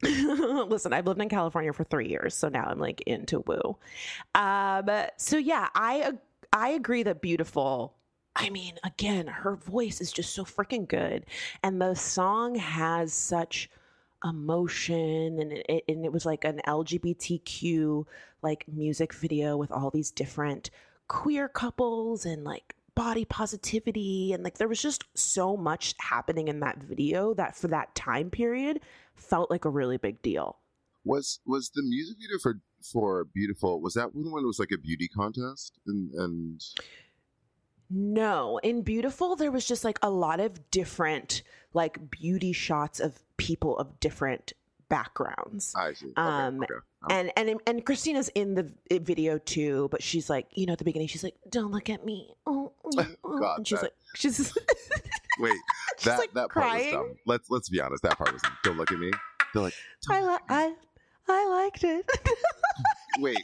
listen, 0.02 0.92
I've 0.94 1.08
lived 1.08 1.22
in 1.22 1.30
California 1.30 1.72
for 1.74 1.84
three 1.86 2.10
years, 2.10 2.36
so 2.36 2.50
now 2.50 2.66
I'm 2.66 2.80
like 2.80 3.02
into 3.02 3.40
woo. 3.48 3.78
Um, 4.36 4.90
so 5.18 5.38
yeah, 5.38 5.70
I 5.76 6.14
I 6.54 6.70
agree 6.70 7.02
that 7.04 7.20
beautiful. 7.20 7.96
I 8.36 8.50
mean, 8.52 8.76
again, 8.84 9.26
her 9.26 9.56
voice 9.56 10.00
is 10.00 10.12
just 10.12 10.34
so 10.34 10.46
freaking 10.46 10.88
good, 10.88 11.26
and 11.64 11.82
the 11.82 11.96
song 11.96 12.56
has 12.56 13.12
such 13.12 13.70
emotion, 14.24 15.40
and 15.40 15.52
it, 15.52 15.84
and 15.88 16.06
it 16.06 16.14
was 16.14 16.28
like 16.28 16.46
an 16.46 16.62
LGBTQ 16.68 18.06
like 18.44 18.66
music 18.68 19.14
video 19.14 19.58
with 19.58 19.72
all 19.72 19.90
these 19.90 20.12
different 20.12 20.70
queer 21.08 21.48
couples 21.50 22.26
and 22.26 22.44
like 22.44 22.76
body 22.96 23.26
positivity 23.26 24.34
and 24.34 24.44
like 24.44 24.58
there 24.60 24.68
was 24.68 24.82
just 24.82 25.04
so 25.16 25.58
much 25.58 25.96
happening 26.00 26.48
in 26.48 26.60
that 26.60 26.78
video 26.78 27.34
that 27.34 27.56
for 27.56 27.68
that 27.68 27.96
time 27.96 28.30
period 28.30 28.80
felt 29.16 29.50
like 29.50 29.66
a 29.66 29.70
really 29.70 29.98
big 29.98 30.22
deal. 30.22 30.60
Was 31.04 31.40
was 31.46 31.72
the 31.74 31.82
music 31.84 32.18
video 32.22 32.38
for 32.42 32.62
for 32.84 33.26
Beautiful? 33.26 33.82
Was 33.82 33.94
that 33.96 34.14
one 34.14 34.32
when 34.32 34.44
it 34.44 34.48
was 34.48 34.60
like 34.60 34.72
a 34.74 34.78
beauty 34.78 35.08
contest? 35.08 35.80
And 35.88 36.12
and 36.14 36.64
No, 37.90 38.60
in 38.64 38.82
Beautiful, 38.82 39.36
there 39.36 39.52
was 39.52 39.66
just 39.68 39.84
like 39.84 40.00
a 40.02 40.10
lot 40.10 40.40
of 40.40 40.70
different 40.72 41.44
like 41.74 42.10
beauty 42.12 42.54
shots 42.54 43.00
of 43.00 43.20
people 43.38 43.78
of 43.78 44.00
different 44.00 44.54
backgrounds. 44.90 45.74
I 45.76 45.94
see. 45.94 46.08
Okay, 46.08 46.14
Um, 46.18 46.62
okay. 46.64 46.74
And 47.10 47.32
and 47.36 47.60
and 47.68 47.86
Christina's 47.86 48.30
in 48.30 48.54
the 48.56 48.72
video 49.00 49.38
too, 49.38 49.90
but 49.92 50.02
she's 50.02 50.30
like, 50.30 50.48
you 50.54 50.66
know, 50.66 50.74
at 50.74 50.80
the 50.80 50.86
beginning, 50.86 51.10
she's 51.10 51.24
like, 51.24 51.36
"Don't 51.50 51.72
look 51.72 51.90
at 51.90 52.06
me," 52.06 52.34
oh, 52.46 52.72
oh, 52.86 53.06
oh," 53.26 53.40
God, 53.40 53.58
and 53.58 53.68
she's 53.68 53.80
that- 53.80 53.84
like, 53.86 53.94
she's 54.16 54.54
wait, 55.40 55.52
she's 55.98 56.06
that 56.06 56.20
like 56.20 56.34
that 56.34 56.50
part 56.50 56.66
crying. 56.66 56.86
was 56.86 56.94
dumb. 56.94 57.16
Let's 57.26 57.50
let's 57.50 57.68
be 57.70 57.82
honest. 57.82 58.04
That 58.04 58.18
part 58.18 58.32
was 58.32 58.42
dumb. 58.42 58.58
Don't 58.64 58.78
look 58.78 58.92
at 58.94 59.00
me. 59.00 59.12
They're 59.54 59.64
like, 59.64 59.74
I 60.10 60.22
li- 60.22 60.38
I 60.48 60.74
I 61.28 61.48
liked 61.50 61.84
it. 61.84 62.10
wait, 63.20 63.38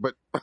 but 0.00 0.14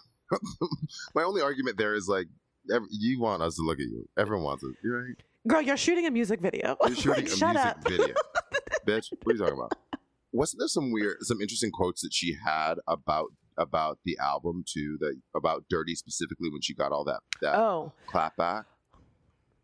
my 1.16 1.24
only 1.24 1.42
argument 1.42 1.78
there 1.78 1.94
is 1.96 2.08
like, 2.08 2.28
ev 2.74 2.84
you 2.90 3.20
want 3.20 3.42
us 3.42 3.56
to 3.56 3.64
look 3.64 3.80
at 3.80 3.86
you. 3.86 4.08
Everyone 4.18 4.44
wants 4.46 4.64
it. 4.64 4.72
You're 4.84 5.04
right. 5.04 5.16
Girl, 5.48 5.62
you're 5.62 5.78
shooting 5.78 6.06
a 6.06 6.12
music 6.12 6.40
video. 6.40 6.78
You're 6.86 6.96
shooting 6.96 7.12
Like, 7.12 7.26
a 7.26 7.36
shut 7.36 7.54
music 7.56 7.66
up. 7.72 7.88
video, 7.88 8.16
bitch. 8.88 9.08
What 9.24 9.34
are 9.34 9.34
you 9.34 9.38
talking 9.40 9.54
about? 9.58 9.74
Wasn't 10.34 10.60
there 10.60 10.68
some 10.68 10.92
weird, 10.92 11.18
some 11.22 11.42
interesting 11.42 11.72
quotes 11.72 12.02
that 12.02 12.14
she 12.14 12.36
had 12.46 12.76
about 12.88 13.28
about 13.58 14.00
the 14.06 14.18
album 14.20 14.64
too? 14.72 14.98
That 15.02 15.16
about 15.36 15.66
Dirty 15.70 15.96
specifically 15.96 16.50
when 16.50 16.62
she 16.62 16.74
got 16.74 16.92
all 16.92 17.04
that 17.06 17.20
that 17.42 17.56
Oh. 17.56 17.92
clap 18.08 18.38
back. 18.38 18.66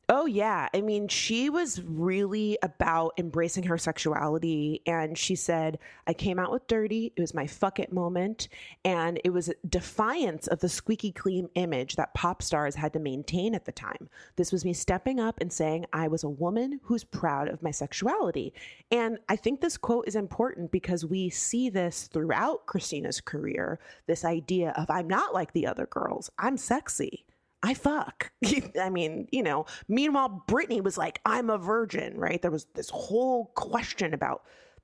Oh 0.10 0.26
yeah. 0.26 0.70
I 0.74 0.80
mean, 0.80 1.10
she 1.10 1.50
was 1.50 1.82
really 1.82 2.58
about 2.64 3.12
embracing 3.18 3.64
her 3.64 3.78
sexuality 3.78 4.82
and 4.86 5.18
she 5.18 5.36
said, 5.36 5.80
I 6.08 6.14
came 6.14 6.40
out 6.40 6.50
with 6.50 6.66
dirty. 6.68 7.12
It 7.18 7.20
was 7.20 7.34
my 7.34 7.46
fuck 7.46 7.78
it 7.78 7.92
moment. 7.92 8.48
And 8.86 9.20
it 9.26 9.32
was 9.32 9.52
defiance 9.68 10.48
of 10.48 10.60
the 10.62 10.70
squeaky 10.70 11.12
clean 11.12 11.50
image 11.56 11.98
that 11.98 12.14
pop 12.14 12.42
stars 12.42 12.76
had 12.76 12.94
to 12.94 13.00
maintain 13.00 13.54
at 13.54 13.66
the 13.66 13.74
time. 13.74 14.08
This 14.38 14.54
was 14.54 14.64
me 14.64 14.72
stepping 14.72 15.20
up 15.20 15.42
and 15.42 15.52
saying 15.52 15.88
I 15.92 16.08
was 16.08 16.24
a 16.24 16.30
woman 16.30 16.80
who's 16.84 17.04
proud 17.04 17.50
of 17.50 17.62
my 17.62 17.72
sexuality. 17.72 18.54
And 18.90 19.18
I 19.28 19.36
think 19.36 19.60
this 19.60 19.76
quote 19.76 20.08
is 20.08 20.16
important 20.16 20.72
because 20.72 21.04
we 21.04 21.30
see 21.30 21.70
this 21.70 22.08
throughout 22.08 22.66
Christina's 22.66 23.20
career, 23.20 23.78
this 24.06 24.24
idea 24.24 24.72
of 24.78 24.90
I'm 24.90 25.10
not 25.10 25.34
like 25.34 25.52
the 25.52 25.68
other 25.68 25.86
girls. 25.86 26.32
I'm 26.40 26.56
sexy. 26.56 27.26
I 27.64 27.74
fuck. 27.74 28.32
I 28.80 28.90
mean, 28.90 29.28
you 29.32 29.44
know, 29.44 29.66
meanwhile, 29.88 30.44
Britney 30.48 30.82
was 30.82 30.98
like, 30.98 31.20
I'm 31.26 31.50
a 31.50 31.58
virgin, 31.58 32.18
right? 32.18 32.42
There 32.42 32.52
was 32.52 32.66
this 32.76 32.90
whole 32.90 33.52
question 33.56 34.14
about 34.14 34.44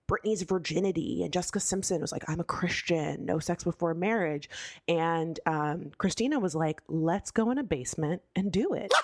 Britney's 0.10 0.42
virginity, 0.42 1.24
and 1.24 1.32
Jessica 1.32 1.60
Simpson 1.60 2.02
was 2.02 2.12
like, 2.12 2.28
I'm 2.28 2.40
a 2.40 2.44
Christian, 2.44 3.26
no 3.26 3.40
sex 3.40 3.64
before 3.64 3.94
marriage. 3.94 4.50
And 4.88 5.40
um, 5.46 5.92
Christina 5.98 6.40
was 6.40 6.56
like, 6.56 6.82
let's 6.88 7.32
go 7.32 7.52
in 7.52 7.58
a 7.58 7.64
basement 7.64 8.22
and 8.36 8.52
do 8.52 8.74
it. 8.74 8.92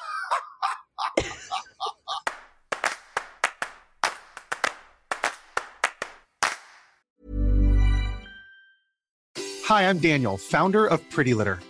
Hi, 9.64 9.88
I'm 9.88 10.00
Daniel, 10.00 10.36
founder 10.36 10.88
of 10.88 11.08
Pretty 11.12 11.36
Litter. 11.36 11.60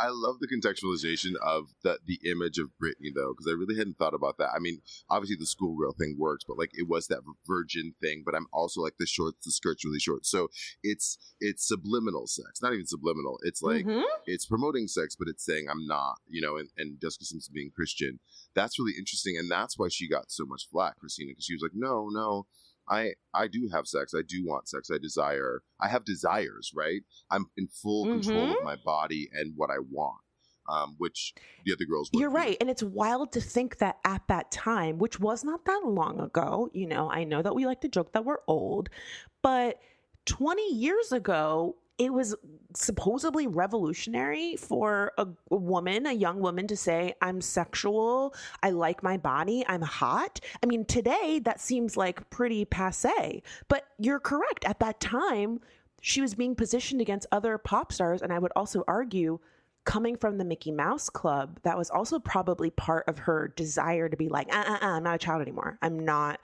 I 0.00 0.08
love 0.10 0.36
the 0.40 0.48
contextualization 0.48 1.34
of 1.42 1.74
the 1.82 1.98
the 2.06 2.18
image 2.30 2.58
of 2.58 2.70
Britney 2.82 3.12
though, 3.14 3.32
because 3.32 3.46
I 3.48 3.52
really 3.52 3.76
hadn't 3.76 3.98
thought 3.98 4.14
about 4.14 4.38
that. 4.38 4.50
I 4.54 4.58
mean, 4.58 4.80
obviously 5.08 5.36
the 5.36 5.46
schoolgirl 5.46 5.92
thing 5.92 6.16
works, 6.18 6.44
but 6.46 6.58
like 6.58 6.70
it 6.74 6.88
was 6.88 7.06
that 7.08 7.20
virgin 7.46 7.94
thing. 8.00 8.22
But 8.24 8.34
I'm 8.34 8.46
also 8.52 8.80
like 8.80 8.94
the 8.98 9.06
shorts, 9.06 9.44
the 9.44 9.50
skirt's 9.52 9.84
really 9.84 10.00
short, 10.00 10.24
so 10.26 10.48
it's 10.82 11.18
it's 11.40 11.66
subliminal 11.66 12.26
sex, 12.26 12.62
not 12.62 12.72
even 12.72 12.86
subliminal. 12.86 13.38
It's 13.42 13.62
like 13.62 13.84
Mhm. 13.84 14.04
it's 14.26 14.46
promoting 14.46 14.88
sex, 14.88 15.16
but 15.16 15.28
it's 15.28 15.44
saying 15.44 15.66
I'm 15.70 15.86
not, 15.86 16.16
you 16.28 16.40
know. 16.40 16.56
And, 16.56 16.70
and 16.76 17.00
Jessica 17.00 17.24
Simpson 17.24 17.52
being 17.54 17.70
Christian, 17.70 18.20
that's 18.54 18.78
really 18.78 18.94
interesting, 18.98 19.36
and 19.36 19.50
that's 19.50 19.78
why 19.78 19.88
she 19.88 20.08
got 20.08 20.30
so 20.30 20.44
much 20.46 20.68
flack, 20.70 20.98
Christina, 20.98 21.32
because 21.32 21.44
she 21.44 21.54
was 21.54 21.62
like, 21.62 21.74
no, 21.74 22.08
no. 22.10 22.46
I, 22.90 23.12
I 23.32 23.46
do 23.46 23.68
have 23.72 23.86
sex. 23.86 24.12
I 24.14 24.22
do 24.26 24.44
want 24.44 24.68
sex. 24.68 24.90
I 24.92 24.98
desire. 24.98 25.62
I 25.80 25.88
have 25.88 26.04
desires, 26.04 26.72
right? 26.74 27.02
I'm 27.30 27.46
in 27.56 27.68
full 27.68 28.06
control 28.06 28.48
Mhm. 28.48 28.58
of 28.58 28.64
my 28.64 28.76
body 28.84 29.30
and 29.32 29.54
what 29.56 29.70
I 29.70 29.78
want, 29.78 30.20
um, 30.68 30.96
which 30.98 31.32
the 31.64 31.72
other 31.72 31.84
girls. 31.84 32.10
You're 32.12 32.30
right. 32.30 32.56
And 32.60 32.68
it's 32.68 32.82
wild 32.82 33.30
to 33.32 33.40
think 33.40 33.78
that 33.78 33.98
at 34.04 34.26
that 34.28 34.50
time, 34.50 34.98
which 34.98 35.20
was 35.20 35.44
not 35.44 35.64
that 35.66 35.82
long 35.84 36.18
ago, 36.20 36.68
you 36.72 36.86
know, 36.86 37.08
I 37.10 37.22
know 37.24 37.42
that 37.42 37.54
we 37.54 37.64
like 37.64 37.80
to 37.82 37.88
joke 37.88 38.12
that 38.12 38.24
we're 38.24 38.42
old, 38.48 38.88
but 39.40 39.80
20 40.26 40.74
years 40.74 41.12
ago, 41.12 41.76
it 42.00 42.14
was 42.14 42.34
supposedly 42.74 43.46
revolutionary 43.46 44.56
for 44.56 45.12
a, 45.18 45.28
a 45.50 45.56
woman, 45.56 46.06
a 46.06 46.12
young 46.12 46.40
woman, 46.40 46.66
to 46.66 46.76
say, 46.76 47.14
I'm 47.20 47.42
sexual, 47.42 48.34
I 48.62 48.70
like 48.70 49.02
my 49.02 49.18
body, 49.18 49.64
I'm 49.68 49.82
hot. 49.82 50.40
I 50.62 50.66
mean, 50.66 50.86
today 50.86 51.40
that 51.44 51.60
seems 51.60 51.98
like 51.98 52.30
pretty 52.30 52.64
passe, 52.64 53.42
but 53.68 53.84
you're 53.98 54.18
correct. 54.18 54.64
At 54.64 54.80
that 54.80 54.98
time, 54.98 55.60
she 56.00 56.22
was 56.22 56.34
being 56.34 56.54
positioned 56.54 57.02
against 57.02 57.26
other 57.32 57.58
pop 57.58 57.92
stars. 57.92 58.22
And 58.22 58.32
I 58.32 58.38
would 58.38 58.52
also 58.56 58.82
argue, 58.88 59.38
coming 59.84 60.16
from 60.16 60.38
the 60.38 60.44
Mickey 60.44 60.70
Mouse 60.70 61.10
Club, 61.10 61.60
that 61.64 61.76
was 61.76 61.90
also 61.90 62.18
probably 62.18 62.70
part 62.70 63.06
of 63.08 63.18
her 63.18 63.52
desire 63.56 64.08
to 64.08 64.16
be 64.16 64.30
like, 64.30 64.48
uh, 64.54 64.64
uh, 64.66 64.78
uh, 64.80 64.86
I'm 64.86 65.02
not 65.02 65.16
a 65.16 65.18
child 65.18 65.42
anymore. 65.42 65.78
I'm 65.82 65.98
not 65.98 66.40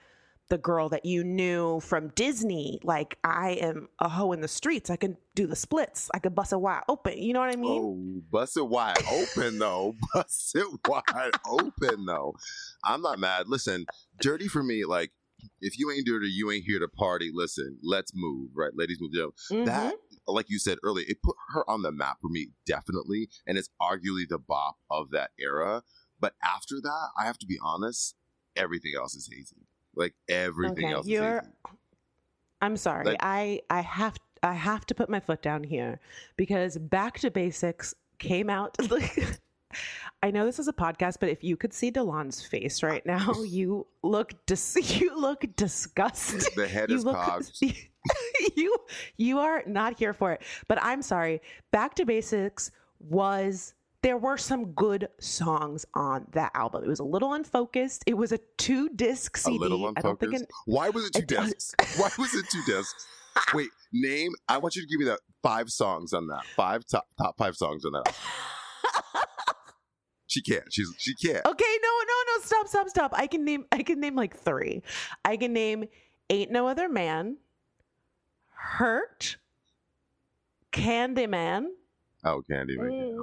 the 0.49 0.57
girl 0.57 0.89
that 0.89 1.05
you 1.05 1.23
knew 1.23 1.79
from 1.81 2.09
Disney. 2.09 2.79
Like, 2.83 3.17
I 3.23 3.51
am 3.51 3.89
a 3.99 4.09
hoe 4.09 4.31
in 4.31 4.41
the 4.41 4.47
streets. 4.47 4.89
I 4.89 4.95
can 4.95 5.17
do 5.35 5.47
the 5.47 5.55
splits. 5.55 6.09
I 6.13 6.19
could 6.19 6.35
bust 6.35 6.53
it 6.53 6.61
wide 6.61 6.83
open. 6.87 7.17
You 7.17 7.33
know 7.33 7.39
what 7.39 7.53
I 7.53 7.57
mean? 7.57 7.81
Oh, 7.81 8.21
bust 8.31 8.57
it 8.57 8.67
wide 8.67 9.03
open 9.11 9.59
though. 9.59 9.95
Bust 10.13 10.55
it 10.55 10.67
wide 10.87 11.31
open 11.47 12.05
though. 12.05 12.35
I'm 12.83 13.01
not 13.01 13.19
mad. 13.19 13.47
Listen, 13.47 13.85
dirty 14.19 14.47
for 14.47 14.63
me. 14.63 14.85
Like, 14.85 15.11
if 15.61 15.77
you 15.77 15.91
ain't 15.91 16.05
dirty, 16.05 16.27
you 16.27 16.51
ain't 16.51 16.65
here 16.65 16.79
to 16.79 16.87
party. 16.87 17.31
Listen, 17.33 17.77
let's 17.83 18.11
move, 18.15 18.49
right? 18.55 18.71
Ladies 18.73 18.99
move. 18.99 19.11
Know, 19.13 19.31
That, 19.65 19.93
mm-hmm. 19.93 20.33
like 20.33 20.49
you 20.49 20.59
said 20.59 20.77
earlier, 20.83 21.05
it 21.07 21.21
put 21.23 21.35
her 21.53 21.69
on 21.69 21.81
the 21.81 21.91
map 21.91 22.17
for 22.21 22.29
me, 22.29 22.49
definitely, 22.65 23.29
and 23.45 23.57
it's 23.57 23.69
arguably 23.81 24.27
the 24.27 24.39
bop 24.39 24.77
of 24.89 25.11
that 25.11 25.31
era. 25.39 25.83
But 26.19 26.33
after 26.43 26.75
that, 26.81 27.09
I 27.19 27.25
have 27.25 27.37
to 27.39 27.45
be 27.45 27.59
honest, 27.61 28.15
everything 28.55 28.93
else 28.97 29.13
is 29.13 29.29
hazy. 29.31 29.67
Like 29.97 30.13
everything 30.29 30.85
Okay, 30.85 30.93
else 30.93 31.07
you're-. 31.07 31.41
I'm 32.61 32.77
sorry. 32.77 33.05
Like- 33.05 33.17
I 33.21 33.61
I 33.69 33.81
have 33.81 34.17
I 34.43 34.53
have 34.53 34.85
to 34.87 34.95
put 34.95 35.09
my 35.09 35.19
foot 35.19 35.41
down 35.41 35.63
here 35.63 35.99
because 36.37 36.77
Back 36.77 37.19
to 37.19 37.31
Basics 37.31 37.93
came 38.19 38.49
out. 38.49 38.77
I 40.23 40.31
know 40.31 40.45
this 40.45 40.59
is 40.59 40.67
a 40.67 40.73
podcast, 40.73 41.17
but 41.19 41.29
if 41.29 41.43
you 41.43 41.57
could 41.57 41.73
see 41.73 41.91
De'lon's 41.91 42.43
face 42.43 42.81
right 42.81 43.05
now, 43.05 43.33
you 43.47 43.85
look 44.01 44.33
dis- 44.45 44.75
you 44.99 45.19
look 45.19 45.45
disgusted. 45.55 46.43
The 46.55 46.67
head 46.67 46.89
you 46.89 46.95
is 46.95 47.05
look 47.05 47.15
cogged. 47.15 47.61
you 48.55 48.75
you 49.17 49.39
are 49.39 49.63
not 49.67 49.97
here 49.99 50.13
for 50.13 50.31
it. 50.31 50.41
But 50.67 50.79
I'm 50.81 51.01
sorry. 51.01 51.41
Back 51.71 51.95
to 51.95 52.05
Basics 52.05 52.71
was 52.99 53.73
there 54.07 54.15
were 54.17 54.37
some 54.37 54.71
good 54.71 55.09
songs 55.19 55.85
on 55.93 56.25
that 56.31 56.49
album. 56.55 56.81
It 56.81 56.87
was 56.87 56.99
a 56.99 57.03
little 57.03 57.33
unfocused. 57.33 58.05
It 58.07 58.13
was 58.15 58.31
a 58.31 58.37
two 58.57 58.87
disc 58.87 59.35
A 59.35 59.39
CD. 59.41 59.57
little 59.57 59.85
I 59.97 59.99
don't 59.99 60.17
think 60.17 60.31
unfocused. 60.31 60.43
it, 60.43 60.49
Why 60.65 60.89
was 60.89 61.07
it 61.07 61.13
two 61.13 61.21
discs? 61.25 61.75
Why 61.97 62.09
was 62.17 62.33
it 62.33 62.45
two 62.49 62.61
discs? 62.65 63.05
Wait, 63.53 63.67
name. 63.91 64.31
I 64.47 64.59
want 64.59 64.77
you 64.77 64.81
to 64.81 64.87
give 64.87 64.97
me 64.97 65.05
that 65.07 65.19
five 65.43 65.69
songs 65.69 66.13
on 66.13 66.27
that. 66.27 66.45
Five 66.55 66.85
top 66.85 67.05
top 67.17 67.37
five 67.37 67.57
songs 67.57 67.83
on 67.83 67.91
that. 67.91 68.15
She 70.27 70.41
can't. 70.41 70.63
She's 70.71 70.89
she 70.97 71.13
can't. 71.15 71.45
Okay, 71.45 71.77
no, 71.83 71.89
no, 72.07 72.13
no, 72.37 72.43
stop, 72.43 72.67
stop, 72.69 72.87
stop. 72.89 73.11
I 73.13 73.27
can 73.27 73.43
name 73.43 73.65
I 73.73 73.83
can 73.83 73.99
name 73.99 74.15
like 74.15 74.37
three. 74.37 74.83
I 75.25 75.35
can 75.35 75.51
name 75.51 75.83
Ain't 76.29 76.49
No 76.49 76.67
Other 76.69 76.87
Man, 76.87 77.37
Hurt, 78.51 79.35
Candyman. 80.71 81.65
Oh, 82.25 82.41
Candy. 82.49 82.75
Mm, 82.77 83.15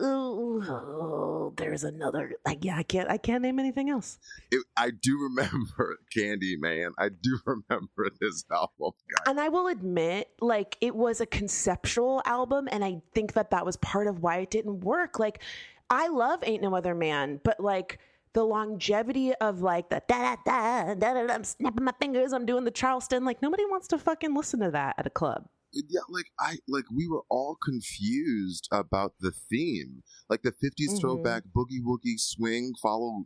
ooh, 0.00 1.52
there's 1.56 1.84
another 1.84 2.32
like 2.46 2.64
yeah, 2.64 2.76
I 2.76 2.82
can't 2.82 3.10
I 3.10 3.16
can't 3.16 3.42
name 3.42 3.58
anything 3.58 3.90
else. 3.90 4.18
It, 4.50 4.64
I 4.76 4.90
do 4.90 5.18
remember 5.18 5.98
Candy 6.14 6.56
Man. 6.56 6.92
I 6.98 7.08
do 7.08 7.38
remember 7.46 8.10
this 8.20 8.44
album. 8.50 8.92
And 9.26 9.40
I 9.40 9.48
will 9.48 9.68
admit, 9.68 10.28
like, 10.40 10.76
it 10.80 10.94
was 10.94 11.20
a 11.20 11.26
conceptual 11.26 12.22
album, 12.24 12.68
and 12.70 12.84
I 12.84 13.00
think 13.14 13.32
that 13.34 13.50
that 13.50 13.64
was 13.64 13.76
part 13.78 14.06
of 14.06 14.20
why 14.20 14.38
it 14.38 14.50
didn't 14.50 14.80
work. 14.80 15.18
Like, 15.18 15.42
I 15.88 16.08
love 16.08 16.40
Ain't 16.44 16.62
No 16.62 16.74
Other 16.74 16.94
Man, 16.94 17.40
but 17.42 17.60
like, 17.60 17.98
the 18.32 18.44
longevity 18.44 19.34
of 19.34 19.60
like 19.60 19.88
the 19.88 20.00
da 20.06 20.36
da 20.44 20.94
da 20.94 20.94
da, 20.94 21.14
da 21.14 21.34
I'm 21.34 21.42
snapping 21.42 21.82
my 21.82 21.92
fingers, 22.00 22.32
I'm 22.32 22.46
doing 22.46 22.62
the 22.64 22.70
Charleston. 22.70 23.24
Like, 23.24 23.42
nobody 23.42 23.64
wants 23.64 23.88
to 23.88 23.98
fucking 23.98 24.34
listen 24.34 24.60
to 24.60 24.70
that 24.70 24.94
at 24.98 25.06
a 25.06 25.10
club. 25.10 25.48
Yeah, 25.72 26.00
like 26.08 26.26
I 26.38 26.58
like 26.68 26.84
we 26.94 27.06
were 27.08 27.22
all 27.28 27.56
confused 27.62 28.68
about 28.72 29.14
the 29.20 29.30
theme. 29.30 30.02
Like 30.28 30.42
the 30.42 30.52
50s 30.52 30.94
Mhm. 30.94 31.00
throwback 31.00 31.44
boogie 31.54 31.80
woogie 31.84 32.18
swing 32.18 32.74
follow 32.80 33.24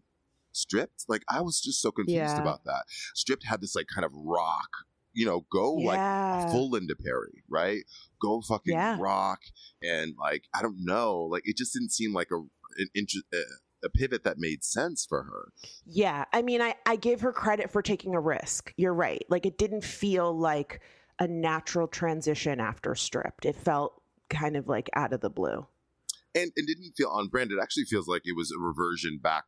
stripped. 0.53 1.05
Like 1.09 1.23
I 1.29 1.41
was 1.41 1.61
just 1.61 1.81
so 1.81 1.91
confused 1.91 2.17
Yeah. 2.19 2.41
about 2.41 2.65
that. 2.65 2.85
Stripped 3.15 3.45
had 3.45 3.61
this 3.61 3.75
like 3.75 3.87
kind 3.93 4.05
of 4.05 4.13
rock, 4.15 4.69
you 5.13 5.27
know, 5.27 5.47
go 5.51 5.73
like 5.75 6.51
full 6.51 6.71
Linda 6.71 6.95
Perry, 6.97 7.43
right? 7.49 7.85
Go 8.21 8.41
fucking 8.43 8.75
Yeah. 8.75 8.97
rock 9.01 9.41
and 9.83 10.15
like 10.19 10.45
I 10.55 10.63
don't 10.63 10.85
know, 10.85 11.23
like 11.23 11.43
it 11.49 11.57
just 11.57 11.73
didn't 11.73 11.91
seem 11.93 12.13
like 12.13 12.31
a 12.31 12.37
an 12.77 12.89
inter- 12.95 13.21
uh, 13.33 13.39
a 13.85 13.89
pivot 13.91 14.25
that 14.25 14.39
made 14.39 14.65
sense 14.65 15.05
for 15.07 15.25
her. 15.25 15.53
Yeah. 15.85 16.25
I 16.33 16.41
mean, 16.43 16.63
I, 16.63 16.75
I 16.87 16.97
give 16.97 17.21
her 17.21 17.33
credit 17.33 17.71
for 17.71 17.83
taking 17.83 18.15
a 18.15 18.21
risk. 18.21 18.73
You're 18.79 18.95
right. 18.95 19.23
Like, 19.29 19.45
it 19.45 19.59
didn't 19.59 19.85
feel 19.85 20.33
like 20.37 20.81
a 21.19 21.29
natural 21.29 21.87
transition 21.89 22.61
after 22.61 22.95
stripped. 22.95 23.45
It 23.45 23.57
felt 23.57 24.03
kind 24.31 24.57
of 24.57 24.69
like 24.69 24.91
out 24.95 25.13
of 25.13 25.21
the 25.21 25.31
blue. 25.31 25.67
and 26.37 26.51
it 26.57 26.67
didn't 26.67 26.95
feel 26.97 27.11
on 27.11 27.29
brand. 27.29 27.53
It 27.53 27.61
actually 27.63 27.85
feels 27.85 28.09
like 28.09 28.23
it 28.25 28.35
was 28.37 28.51
a 28.51 28.59
reversion 28.59 29.21
back, 29.23 29.45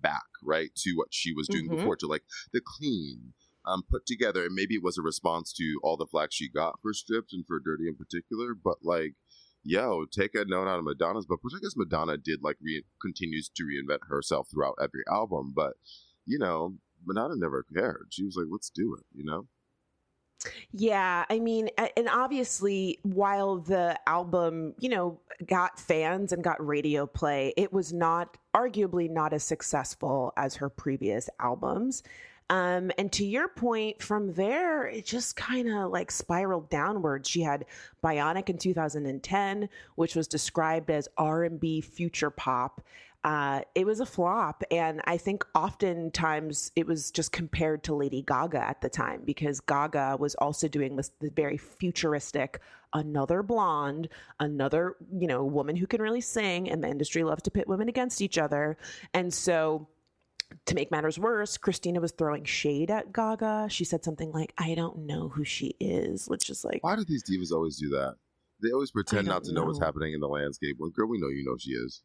back 0.00 0.24
right 0.42 0.70
to 0.76 0.92
what 0.94 1.08
she 1.12 1.34
was 1.34 1.46
doing 1.48 1.68
Mhm. 1.68 1.76
before, 1.76 1.96
to 1.96 2.06
like 2.06 2.24
the 2.54 2.62
clean, 2.64 3.34
um, 3.66 3.82
put 3.90 4.06
together. 4.06 4.46
And 4.46 4.54
maybe 4.54 4.76
it 4.76 4.82
was 4.82 4.96
a 4.96 5.02
response 5.02 5.52
to 5.54 5.78
all 5.82 5.98
the 5.98 6.06
flack 6.06 6.30
she 6.32 6.48
got 6.48 6.80
for 6.80 6.94
stripped 6.94 7.34
and 7.34 7.44
for 7.46 7.60
dirty 7.60 7.86
in 7.88 7.94
particular. 7.96 8.54
But 8.54 8.78
like, 8.82 9.16
yo, 9.62 10.06
take 10.06 10.34
a 10.34 10.46
note 10.46 10.66
out 10.66 10.78
of 10.78 10.86
Madonna's 10.86 11.26
book, 11.26 11.40
which 11.42 11.52
I 11.54 11.60
guess 11.60 11.76
Madonna 11.76 12.16
did 12.16 12.42
like 12.42 12.56
re- 12.62 12.86
continues 13.02 13.50
to 13.50 13.64
reinvent 13.64 14.08
herself 14.08 14.48
throughout 14.50 14.76
every 14.80 15.04
album. 15.10 15.52
But 15.54 15.74
you 16.24 16.38
know, 16.38 16.78
Madonna 17.04 17.34
never 17.36 17.62
cared. 17.64 18.06
She 18.12 18.24
was 18.24 18.36
like, 18.36 18.46
let's 18.50 18.70
do 18.70 18.94
it. 18.98 19.04
You 19.12 19.24
know. 19.24 19.48
Yeah, 20.72 21.24
I 21.28 21.38
mean, 21.38 21.68
and 21.96 22.08
obviously, 22.08 22.98
while 23.02 23.58
the 23.58 23.98
album, 24.06 24.74
you 24.78 24.88
know, 24.88 25.20
got 25.46 25.78
fans 25.78 26.32
and 26.32 26.42
got 26.42 26.64
radio 26.64 27.06
play, 27.06 27.52
it 27.56 27.72
was 27.72 27.92
not 27.92 28.38
arguably 28.54 29.10
not 29.10 29.32
as 29.32 29.44
successful 29.44 30.32
as 30.36 30.56
her 30.56 30.68
previous 30.68 31.28
albums. 31.40 32.02
Um, 32.50 32.90
and 32.98 33.12
to 33.12 33.24
your 33.24 33.46
point, 33.46 34.02
from 34.02 34.32
there, 34.34 34.88
it 34.88 35.06
just 35.06 35.36
kind 35.36 35.68
of 35.68 35.92
like 35.92 36.10
spiraled 36.10 36.68
downwards. 36.68 37.28
She 37.28 37.42
had 37.42 37.64
Bionic 38.02 38.48
in 38.48 38.58
2010, 38.58 39.68
which 39.94 40.16
was 40.16 40.26
described 40.26 40.90
as 40.90 41.08
R&B 41.16 41.80
future 41.80 42.30
pop. 42.30 42.80
Uh, 43.22 43.60
it 43.74 43.86
was 43.86 44.00
a 44.00 44.06
flop, 44.06 44.64
and 44.70 45.02
I 45.04 45.18
think 45.18 45.44
oftentimes 45.54 46.72
it 46.74 46.86
was 46.86 47.10
just 47.10 47.32
compared 47.32 47.84
to 47.84 47.94
Lady 47.94 48.22
Gaga 48.22 48.62
at 48.62 48.80
the 48.80 48.88
time 48.88 49.22
because 49.26 49.60
Gaga 49.60 50.16
was 50.18 50.34
also 50.36 50.68
doing 50.68 50.96
this, 50.96 51.10
this 51.20 51.30
very 51.30 51.58
futuristic, 51.58 52.60
another 52.94 53.42
blonde, 53.42 54.08
another 54.38 54.96
you 55.12 55.26
know 55.26 55.44
woman 55.44 55.76
who 55.76 55.86
can 55.86 56.00
really 56.00 56.22
sing, 56.22 56.70
and 56.70 56.82
the 56.82 56.88
industry 56.88 57.22
loves 57.22 57.42
to 57.42 57.50
pit 57.50 57.68
women 57.68 57.90
against 57.90 58.22
each 58.22 58.38
other, 58.38 58.78
and 59.12 59.34
so 59.34 59.86
to 60.64 60.74
make 60.74 60.90
matters 60.90 61.18
worse, 61.18 61.58
Christina 61.58 62.00
was 62.00 62.12
throwing 62.12 62.44
shade 62.44 62.90
at 62.90 63.12
Gaga. 63.12 63.66
She 63.68 63.84
said 63.84 64.02
something 64.02 64.32
like, 64.32 64.54
I 64.56 64.74
don't 64.74 65.00
know 65.00 65.28
who 65.28 65.44
she 65.44 65.76
is, 65.78 66.26
which 66.26 66.48
is 66.48 66.64
like. 66.64 66.82
Why 66.82 66.96
do 66.96 67.04
these 67.04 67.22
divas 67.22 67.52
always 67.52 67.76
do 67.76 67.90
that? 67.90 68.14
They 68.62 68.70
always 68.70 68.90
pretend 68.90 69.26
not 69.26 69.44
to 69.44 69.52
know. 69.52 69.60
know. 69.60 69.66
what's 69.66 69.78
happening 69.78 70.14
in 70.14 70.20
the 70.20 70.28
landscape. 70.28 70.76
Well, 70.78 70.90
girl, 70.90 71.06
we 71.06 71.18
know 71.18 71.28
you 71.28 71.44
know 71.44 71.56
she 71.58 71.72
is 71.72 72.02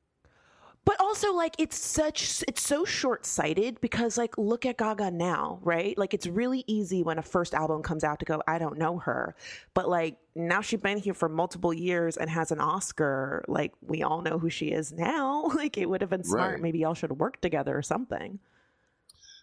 but 0.86 1.00
also 1.00 1.34
like 1.34 1.56
it's 1.58 1.78
such 1.78 2.44
it's 2.48 2.62
so 2.62 2.86
short-sighted 2.86 3.82
because 3.82 4.18
like 4.18 4.38
look 4.38 4.66
at 4.66 4.78
gaga 4.78 5.12
now 5.12 5.60
right? 5.64 5.98
Like 5.98 6.14
it's 6.14 6.28
really 6.28 6.64
easy 6.68 7.04
when 7.04 7.18
a 7.18 7.24
first 7.24 7.54
album 7.54 7.82
comes 7.82 8.04
out 8.04 8.20
to 8.20 8.26
go 8.26 8.42
i 8.48 8.58
don't 8.58 8.78
know 8.78 9.00
her. 9.00 9.36
But 9.74 9.90
like 9.90 10.18
now 10.36 10.62
she's 10.62 10.80
been 10.80 11.00
here 11.00 11.14
for 11.14 11.28
multiple 11.28 11.74
years 11.74 12.18
and 12.18 12.30
has 12.30 12.52
an 12.52 12.60
oscar. 12.60 13.44
Like 13.48 13.74
we 13.82 14.04
all 14.04 14.22
know 14.22 14.38
who 14.38 14.50
she 14.50 14.68
is 14.68 14.94
now. 14.94 15.52
Like 15.56 15.78
it 15.78 15.90
would 15.90 16.02
have 16.02 16.10
been 16.10 16.24
smart. 16.24 16.54
Right. 16.54 16.62
maybe 16.62 16.80
y'all 16.80 16.94
should 16.94 17.18
work 17.18 17.42
together 17.42 17.76
or 17.76 17.82
something. 17.82 18.40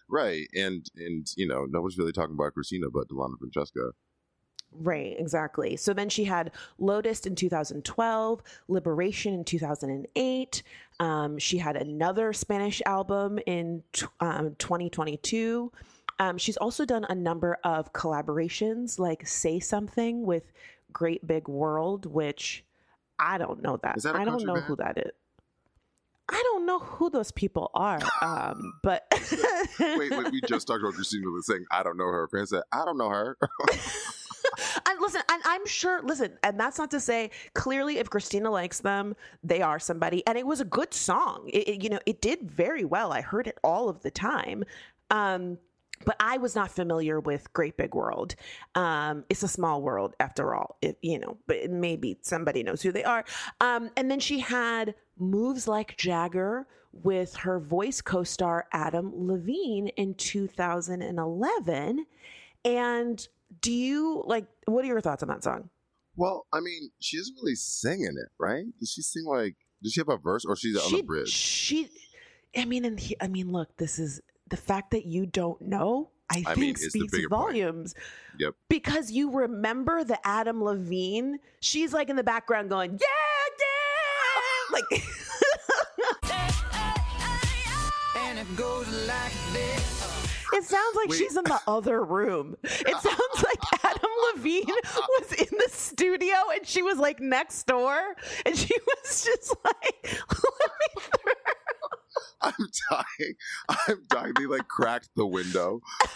Right. 0.07 0.47
And 0.55 0.89
and 0.95 1.27
you 1.35 1.47
know 1.47 1.65
nobody's 1.69 1.97
really 1.97 2.13
talking 2.13 2.35
about 2.35 2.53
christina 2.53 2.87
but 2.89 3.07
delana 3.09 3.33
Franchesca 3.41 3.91
Right, 4.79 5.15
exactly. 5.17 5.75
So 5.77 5.93
then 5.93 6.09
she 6.09 6.23
had 6.23 6.51
Lotus 6.79 7.25
in 7.25 7.35
2012, 7.35 8.41
Liberation 8.67 9.33
in 9.33 9.43
2008. 9.43 10.63
Um, 10.99 11.37
she 11.37 11.57
had 11.57 11.75
another 11.75 12.33
Spanish 12.33 12.81
album 12.85 13.39
in 13.45 13.83
t- 13.93 14.05
um, 14.19 14.55
2022. 14.57 15.71
Um, 16.19 16.37
she's 16.37 16.57
also 16.57 16.85
done 16.85 17.05
a 17.09 17.15
number 17.15 17.57
of 17.63 17.91
collaborations 17.93 18.99
like 18.99 19.27
Say 19.27 19.59
Something 19.59 20.23
with 20.25 20.51
Great 20.91 21.25
Big 21.25 21.47
World, 21.47 22.05
which 22.05 22.63
I 23.19 23.37
don't 23.37 23.61
know 23.61 23.77
that. 23.83 24.01
that 24.03 24.15
I 24.15 24.25
don't 24.25 24.45
know 24.45 24.53
band? 24.53 24.65
who 24.65 24.75
that 24.77 24.97
is. 24.97 25.11
I 26.29 26.41
don't 26.43 26.65
know 26.65 26.79
who 26.79 27.09
those 27.09 27.31
people 27.31 27.69
are, 27.73 27.99
um, 28.21 28.73
but 28.81 29.05
wait, 29.79 30.09
wait, 30.09 30.31
we 30.31 30.39
just 30.47 30.67
talked 30.67 30.81
about 30.81 30.93
Christina 30.93 31.25
saying 31.41 31.65
I 31.69 31.83
don't 31.83 31.97
know 31.97 32.05
her. 32.05 32.29
Fans 32.29 32.51
said 32.51 32.63
I 32.71 32.85
don't 32.85 32.97
know 32.97 33.09
her. 33.09 33.37
and 34.85 34.99
listen, 34.99 35.21
and 35.29 35.41
I'm 35.45 35.65
sure, 35.65 36.01
listen, 36.03 36.37
and 36.43 36.59
that's 36.59 36.77
not 36.77 36.91
to 36.91 36.99
say 36.99 37.31
clearly 37.53 37.97
if 37.97 38.09
Christina 38.09 38.49
likes 38.49 38.79
them, 38.79 39.15
they 39.43 39.61
are 39.61 39.79
somebody. 39.79 40.25
And 40.27 40.37
it 40.37 40.45
was 40.45 40.61
a 40.61 40.65
good 40.65 40.93
song. 40.93 41.49
It, 41.51 41.67
it, 41.67 41.83
you 41.83 41.89
know, 41.89 41.99
it 42.05 42.21
did 42.21 42.49
very 42.49 42.85
well. 42.85 43.11
I 43.11 43.21
heard 43.21 43.47
it 43.47 43.57
all 43.63 43.89
of 43.89 44.01
the 44.01 44.11
time. 44.11 44.63
Um, 45.11 45.57
but 46.05 46.15
I 46.19 46.37
was 46.37 46.55
not 46.55 46.71
familiar 46.71 47.19
with 47.19 47.51
Great 47.53 47.77
Big 47.77 47.95
World. 47.95 48.35
Um, 48.75 49.23
it's 49.29 49.43
a 49.43 49.47
small 49.47 49.81
world 49.81 50.15
after 50.19 50.53
all, 50.53 50.77
it, 50.81 50.97
you 51.01 51.19
know, 51.19 51.37
but 51.47 51.69
maybe 51.69 52.17
somebody 52.21 52.63
knows 52.63 52.81
who 52.81 52.91
they 52.91 53.03
are. 53.03 53.23
Um, 53.61 53.89
and 53.95 54.09
then 54.11 54.19
she 54.19 54.39
had 54.39 54.95
Moves 55.17 55.67
Like 55.67 55.95
Jagger 55.97 56.67
with 56.91 57.35
her 57.37 57.59
voice 57.59 58.01
co 58.01 58.23
star 58.23 58.67
Adam 58.71 59.11
Levine 59.15 59.87
in 59.89 60.13
2011. 60.15 62.05
And 62.65 63.27
do 63.61 63.71
you 63.71 64.23
like 64.25 64.45
what 64.65 64.83
are 64.83 64.87
your 64.87 65.01
thoughts 65.01 65.23
on 65.23 65.29
that 65.29 65.43
song? 65.43 65.69
Well, 66.15 66.45
I 66.53 66.59
mean, 66.59 66.91
she 66.99 67.17
isn't 67.17 67.35
really 67.41 67.55
singing 67.55 68.15
it, 68.17 68.29
right? 68.39 68.65
Does 68.79 68.91
she 68.91 69.01
sing 69.01 69.25
like 69.25 69.55
does 69.81 69.93
she 69.93 69.99
have 69.99 70.09
a 70.09 70.17
verse 70.17 70.45
or 70.45 70.55
she's 70.55 70.79
she, 70.81 70.85
on 70.85 70.91
the 71.01 71.03
bridge? 71.03 71.29
She 71.29 71.89
I 72.55 72.65
mean 72.65 72.85
and 72.85 72.99
he, 72.99 73.15
I 73.19 73.27
mean 73.27 73.51
look, 73.51 73.75
this 73.77 73.99
is 73.99 74.21
the 74.49 74.57
fact 74.57 74.91
that 74.91 75.05
you 75.05 75.25
don't 75.25 75.61
know 75.61 76.09
I, 76.29 76.43
I 76.47 76.55
think 76.55 76.79
mean, 76.79 76.89
speaks 76.89 77.17
volumes. 77.29 77.93
Point. 77.93 78.05
Yep. 78.39 78.53
Because 78.69 79.11
you 79.11 79.31
remember 79.31 80.03
the 80.03 80.17
Adam 80.25 80.63
Levine, 80.63 81.39
she's 81.59 81.93
like 81.93 82.09
in 82.09 82.15
the 82.15 82.23
background 82.23 82.69
going, 82.69 82.91
"Yeah, 82.91 83.07
yeah." 83.59 84.79
Like 84.79 84.85
and 88.15 88.39
it 88.39 88.55
goes 88.55 88.87
like 89.07 89.31
this. 89.31 89.42
It 90.53 90.63
sounds 90.63 90.95
like 90.95 91.13
she's 91.13 91.35
in 91.35 91.43
the 91.43 91.59
other 91.67 92.03
room. 92.03 92.55
It 92.63 92.95
sounds 93.01 93.43
like 93.43 93.83
Adam 93.83 94.11
Levine 94.35 94.65
was 94.67 95.33
in 95.33 95.57
the 95.57 95.69
studio 95.69 96.35
and 96.53 96.65
she 96.65 96.81
was 96.81 96.97
like 96.97 97.19
next 97.19 97.63
door 97.63 97.99
and 98.45 98.57
she 98.57 98.73
was 99.03 99.23
just 99.23 99.55
like, 99.63 99.95
let 100.03 100.13
me 100.13 101.01
through. 101.01 101.33
I'm 102.41 102.53
dying. 102.89 103.33
I'm 103.69 104.03
dying. 104.09 104.33
They 104.37 104.45
like 104.45 104.67
cracked 104.67 105.09
the 105.15 105.25
window. 105.25 105.81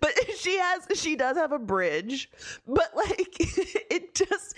but 0.00 0.12
she 0.38 0.58
has 0.58 0.86
she 0.94 1.16
does 1.16 1.36
have 1.36 1.50
a 1.50 1.58
bridge 1.58 2.30
but 2.66 2.94
like 2.94 3.36
it 3.90 4.14
just 4.14 4.54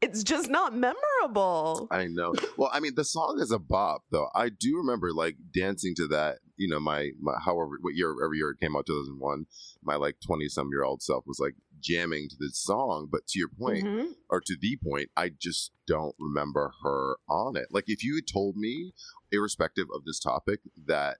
it's 0.00 0.22
just 0.22 0.48
not 0.48 0.74
memorable. 0.74 1.88
I 1.90 2.06
know. 2.06 2.32
Well, 2.56 2.70
I 2.72 2.80
mean, 2.80 2.94
the 2.94 3.04
song 3.04 3.38
is 3.40 3.50
a 3.50 3.58
bop, 3.58 4.04
though. 4.10 4.28
I 4.34 4.48
do 4.48 4.76
remember 4.76 5.12
like 5.12 5.36
dancing 5.52 5.94
to 5.96 6.06
that. 6.08 6.38
You 6.58 6.68
know, 6.68 6.80
my, 6.80 7.10
my 7.20 7.34
however 7.44 7.78
what 7.80 7.94
year 7.94 8.14
every 8.22 8.38
year 8.38 8.50
it 8.50 8.60
came 8.60 8.76
out, 8.76 8.86
two 8.86 8.98
thousand 8.98 9.18
one. 9.18 9.46
My 9.82 9.96
like 9.96 10.16
twenty 10.24 10.48
some 10.48 10.68
year 10.70 10.84
old 10.84 11.02
self 11.02 11.24
was 11.26 11.38
like 11.38 11.54
jamming 11.80 12.28
to 12.28 12.36
this 12.38 12.58
song. 12.58 13.08
But 13.10 13.26
to 13.28 13.38
your 13.38 13.48
point, 13.48 13.84
mm-hmm. 13.84 14.12
or 14.28 14.40
to 14.40 14.56
the 14.60 14.78
point, 14.82 15.10
I 15.16 15.30
just 15.30 15.72
don't 15.86 16.16
remember 16.18 16.72
her 16.82 17.16
on 17.28 17.56
it. 17.56 17.68
Like 17.70 17.84
if 17.86 18.04
you 18.04 18.16
had 18.16 18.26
told 18.26 18.56
me, 18.56 18.92
irrespective 19.32 19.86
of 19.94 20.04
this 20.04 20.20
topic, 20.20 20.60
that 20.86 21.18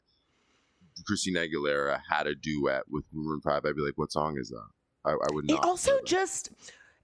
Christina 1.07 1.41
Aguilera 1.41 2.01
had 2.11 2.26
a 2.26 2.34
duet 2.34 2.84
with 2.91 3.05
Maroon 3.12 3.41
Five, 3.41 3.64
I'd 3.64 3.76
be 3.76 3.82
like, 3.82 3.97
"What 3.97 4.12
song 4.12 4.36
is 4.39 4.51
that?" 4.51 4.68
I, 5.05 5.12
I 5.12 5.32
would 5.32 5.47
not. 5.47 5.59
It 5.59 5.64
also 5.64 6.01
just 6.05 6.51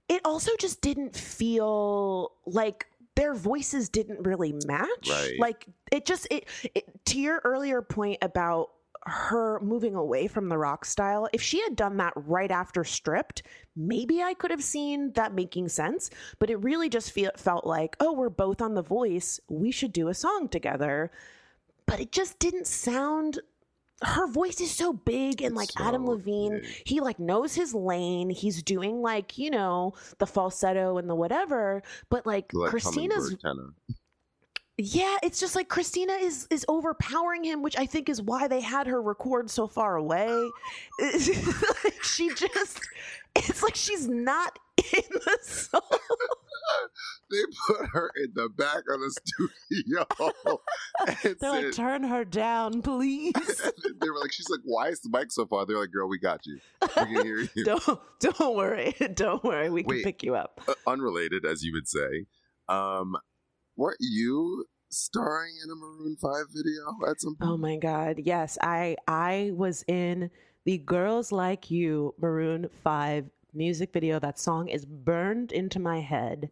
it 0.07 0.21
also 0.23 0.51
just 0.59 0.81
didn't 0.81 1.15
feel 1.15 2.33
like 2.45 2.87
their 3.15 3.33
voices 3.33 3.89
didn't 3.89 4.25
really 4.25 4.53
match. 4.65 5.09
Right. 5.09 5.33
Like 5.39 5.65
it 5.91 6.05
just 6.05 6.27
it, 6.29 6.47
it 6.73 6.85
to 7.05 7.19
your 7.19 7.41
earlier 7.43 7.81
point 7.81 8.19
about 8.21 8.69
her 9.07 9.59
moving 9.61 9.95
away 9.95 10.27
from 10.27 10.49
the 10.49 10.57
rock 10.57 10.83
style. 10.83 11.29
If 11.31 11.41
she 11.41 11.61
had 11.61 11.75
done 11.75 11.97
that 11.97 12.13
right 12.15 12.49
after 12.49 12.83
Stripped, 12.83 13.43
maybe 13.75 14.23
I 14.23 14.33
could 14.33 14.51
have 14.51 14.63
seen 14.63 15.11
that 15.13 15.33
making 15.33 15.69
sense. 15.69 16.09
But 16.39 16.49
it 16.49 16.63
really 16.63 16.89
just 16.89 17.11
feel, 17.11 17.31
felt 17.37 17.67
like, 17.67 17.95
oh, 17.99 18.13
we're 18.13 18.29
both 18.29 18.61
on 18.61 18.73
The 18.73 18.81
Voice. 18.81 19.39
We 19.47 19.71
should 19.71 19.93
do 19.93 20.07
a 20.07 20.15
song 20.15 20.49
together. 20.49 21.11
But 21.85 21.99
it 21.99 22.11
just 22.11 22.39
didn't 22.39 22.65
sound 22.65 23.39
her 24.03 24.27
voice 24.27 24.59
is 24.59 24.71
so 24.71 24.91
big 24.93 25.41
and 25.41 25.55
like 25.55 25.71
so 25.71 25.83
Adam 25.83 26.05
Levine, 26.05 26.59
big. 26.61 26.81
he 26.85 26.99
like 26.99 27.19
knows 27.19 27.55
his 27.55 27.73
lane. 27.73 28.29
He's 28.29 28.61
doing 28.61 29.01
like, 29.01 29.37
you 29.37 29.49
know, 29.49 29.93
the 30.19 30.27
falsetto 30.27 30.97
and 30.97 31.09
the 31.09 31.15
whatever, 31.15 31.81
but 32.09 32.25
like, 32.25 32.53
like 32.53 32.69
Christina's 32.69 33.35
Yeah, 34.77 35.15
it's 35.23 35.39
just 35.39 35.55
like 35.55 35.69
Christina 35.69 36.13
is 36.13 36.47
is 36.49 36.65
overpowering 36.67 37.45
him, 37.45 37.61
which 37.61 37.77
I 37.77 37.85
think 37.85 38.09
is 38.09 38.21
why 38.21 38.49
they 38.49 38.59
had 38.59 38.87
her 38.87 39.01
record 39.01 39.49
so 39.49 39.67
far 39.67 39.95
away. 39.95 40.49
like 40.99 42.03
she 42.03 42.33
just 42.35 42.81
it's 43.35 43.63
like 43.63 43.75
she's 43.75 44.09
not 44.09 44.59
the 44.91 45.37
song. 45.41 45.81
they 47.31 47.41
put 47.67 47.87
her 47.93 48.11
in 48.23 48.31
the 48.33 48.49
back 48.49 48.83
of 48.89 48.99
the 48.99 49.11
studio. 49.11 50.05
They're 51.23 51.35
said, 51.37 51.65
like, 51.65 51.71
turn 51.73 52.03
her 52.03 52.25
down, 52.25 52.81
please. 52.81 53.33
they 54.01 54.09
were 54.09 54.19
like, 54.19 54.31
she's 54.31 54.49
like, 54.49 54.61
why 54.63 54.89
is 54.89 55.01
the 55.01 55.09
mic 55.09 55.31
so 55.31 55.45
far? 55.45 55.65
They're 55.65 55.79
like, 55.79 55.91
girl, 55.91 56.07
we 56.07 56.19
got 56.19 56.45
you. 56.45 56.59
We 56.81 56.87
can 56.87 57.25
hear 57.25 57.39
you. 57.55 57.65
don't 57.65 57.99
don't 58.19 58.55
worry, 58.55 58.95
don't 59.13 59.43
worry. 59.43 59.69
We 59.69 59.83
Wait, 59.83 59.95
can 59.95 60.03
pick 60.03 60.23
you 60.23 60.35
up. 60.35 60.61
Uh, 60.67 60.73
unrelated, 60.87 61.45
as 61.45 61.63
you 61.63 61.73
would 61.73 61.87
say. 61.87 62.25
Um, 62.67 63.15
weren't 63.75 63.97
you 63.99 64.65
starring 64.89 65.53
in 65.63 65.69
a 65.69 65.75
Maroon 65.75 66.15
Five 66.21 66.45
video 66.53 67.09
at 67.09 67.21
some 67.21 67.35
point? 67.35 67.51
Oh 67.51 67.57
my 67.57 67.77
god, 67.77 68.19
yes. 68.23 68.57
I 68.61 68.97
I 69.07 69.51
was 69.53 69.83
in 69.87 70.29
the 70.65 70.77
Girls 70.79 71.31
Like 71.31 71.69
You 71.69 72.13
Maroon 72.19 72.69
Five 72.83 73.29
music 73.55 73.91
video. 73.93 74.19
That 74.19 74.39
song 74.39 74.67
is 74.67 74.85
burned 74.85 75.51
into 75.51 75.79
my 75.79 76.01
head. 76.01 76.49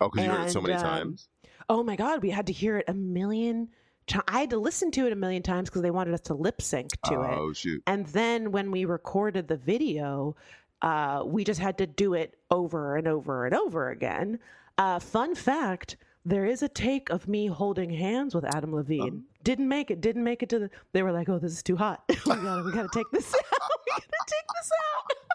Oh, 0.00 0.08
because 0.08 0.26
you 0.26 0.32
heard 0.32 0.46
it 0.46 0.50
so 0.50 0.60
many 0.60 0.74
um, 0.74 0.82
times. 0.82 1.28
Oh 1.68 1.82
my 1.82 1.96
God, 1.96 2.22
we 2.22 2.30
had 2.30 2.46
to 2.46 2.52
hear 2.52 2.78
it 2.78 2.84
a 2.88 2.94
million 2.94 3.68
times. 4.06 4.24
I 4.28 4.40
had 4.40 4.50
to 4.50 4.58
listen 4.58 4.90
to 4.92 5.06
it 5.06 5.12
a 5.12 5.16
million 5.16 5.42
times 5.42 5.68
because 5.68 5.82
they 5.82 5.90
wanted 5.90 6.14
us 6.14 6.20
to 6.22 6.34
lip 6.34 6.62
sync 6.62 6.90
to 7.06 7.14
it. 7.22 7.38
Oh 7.38 7.52
shoot! 7.52 7.82
And 7.86 8.06
then 8.06 8.52
when 8.52 8.70
we 8.70 8.84
recorded 8.84 9.48
the 9.48 9.56
video, 9.56 10.36
uh, 10.82 11.22
we 11.24 11.44
just 11.44 11.60
had 11.60 11.78
to 11.78 11.86
do 11.86 12.14
it 12.14 12.36
over 12.50 12.96
and 12.96 13.08
over 13.08 13.46
and 13.46 13.54
over 13.54 13.90
again. 13.90 14.38
Uh, 14.78 14.98
fun 14.98 15.34
fact: 15.34 15.96
there 16.24 16.44
is 16.44 16.62
a 16.62 16.68
take 16.68 17.08
of 17.10 17.26
me 17.28 17.46
holding 17.46 17.90
hands 17.90 18.34
with 18.34 18.44
Adam 18.44 18.74
Levine. 18.74 19.24
Didn't 19.42 19.68
make 19.68 19.90
it. 19.90 20.00
Didn't 20.00 20.24
make 20.24 20.42
it 20.42 20.48
to 20.50 20.58
the. 20.58 20.70
They 20.92 21.02
were 21.02 21.12
like, 21.12 21.28
"Oh, 21.28 21.38
this 21.38 21.52
is 21.52 21.62
too 21.62 21.76
hot. 21.76 22.02
we 22.08 22.16
gotta, 22.24 22.62
we 22.64 22.72
gotta 22.72 22.88
take 22.92 23.10
this 23.12 23.34
out. 23.34 23.42
we 23.86 23.92
gotta 23.92 24.24
take 24.26 24.46
this 24.60 24.70
out." 24.94 25.25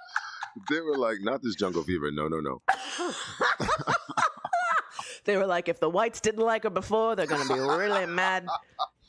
They 0.69 0.81
were 0.81 0.97
like, 0.97 1.17
"Not 1.21 1.41
this 1.41 1.55
jungle 1.55 1.83
fever. 1.83 2.11
No, 2.11 2.27
no, 2.27 2.39
no." 2.39 2.61
they 5.25 5.37
were 5.37 5.45
like, 5.45 5.69
if 5.69 5.79
the 5.79 5.89
whites 5.89 6.19
didn't 6.19 6.43
like 6.43 6.63
her 6.63 6.69
before, 6.69 7.15
they're 7.15 7.27
gonna 7.27 7.53
be 7.53 7.59
really 7.59 8.05
mad. 8.05 8.47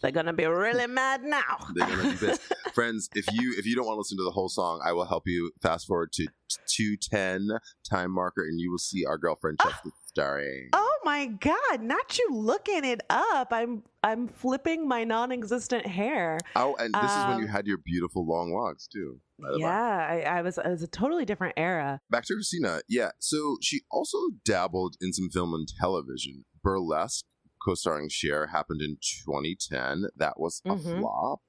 They're 0.00 0.10
gonna 0.10 0.32
be 0.32 0.46
really 0.46 0.86
mad 0.86 1.22
now. 1.22 1.66
They're 1.74 1.86
gonna 1.86 2.10
be 2.10 2.16
pissed. 2.16 2.40
Friends, 2.74 3.08
if 3.14 3.26
you 3.32 3.54
if 3.56 3.66
you 3.66 3.76
don't 3.76 3.86
want 3.86 3.96
to 3.96 3.98
listen 3.98 4.18
to 4.18 4.24
the 4.24 4.30
whole 4.30 4.48
song, 4.48 4.80
I 4.84 4.92
will 4.92 5.04
help 5.04 5.24
you 5.26 5.52
fast 5.60 5.86
forward 5.86 6.12
to 6.14 6.26
two 6.66 6.96
ten 6.96 7.48
time 7.88 8.10
marker, 8.10 8.42
and 8.42 8.60
you 8.60 8.70
will 8.70 8.78
see 8.78 9.04
our 9.04 9.16
girl 9.16 9.36
Franchesca 9.36 9.86
ah. 9.86 9.90
starring. 10.06 10.70
Oh 10.72 10.91
my 11.04 11.26
god! 11.26 11.80
Not 11.82 12.18
you 12.18 12.28
looking 12.32 12.84
it 12.84 13.00
up. 13.10 13.48
I'm 13.52 13.82
I'm 14.02 14.28
flipping 14.28 14.86
my 14.88 15.04
non-existent 15.04 15.86
hair. 15.86 16.38
Oh, 16.56 16.74
and 16.78 16.92
this 16.94 17.10
is 17.10 17.26
when 17.26 17.38
you 17.38 17.44
Um, 17.44 17.50
had 17.50 17.66
your 17.66 17.78
beautiful 17.78 18.26
long 18.26 18.52
locks 18.52 18.86
too. 18.86 19.20
by 19.40 19.48
the 19.52 19.58
by. 19.58 19.58
Yeah, 19.60 20.06
I, 20.30 20.38
I 20.38 20.42
was. 20.42 20.58
It 20.58 20.66
was 20.68 20.82
a 20.82 20.88
totally 20.88 21.24
different 21.24 21.54
era. 21.56 22.00
Back 22.10 22.24
to 22.26 22.34
Christina. 22.34 22.80
Yeah. 22.88 23.10
So 23.18 23.56
she 23.60 23.82
also 23.90 24.18
dabbled 24.44 24.96
in 25.00 25.12
some 25.12 25.30
film 25.30 25.54
and 25.54 25.68
television. 25.80 26.44
Burlesque, 26.62 27.24
co-starring 27.64 28.08
Cher, 28.08 28.48
happened 28.48 28.80
in 28.82 28.98
2010. 29.24 30.06
That 30.16 30.38
was 30.38 30.60
a 30.64 30.70
Mhm. 30.70 31.00
flop. 31.00 31.40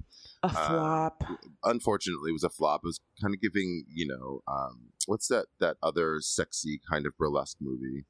A 0.43 0.47
Uh, 0.47 0.67
flop. 0.67 1.23
Unfortunately, 1.63 2.29
it 2.29 2.33
was 2.33 2.43
a 2.43 2.49
flop. 2.49 2.81
It 2.83 2.87
was 2.87 2.99
kind 3.21 3.33
of 3.33 3.39
giving, 3.41 3.85
you 3.89 4.07
know, 4.07 4.41
um, 4.47 4.91
what's 5.05 5.27
that 5.27 5.47
that 5.59 5.77
other 5.81 6.19
sexy 6.21 6.79
kind 6.89 7.05
of 7.05 7.17
burlesque 7.17 7.57
movie? 7.61 8.05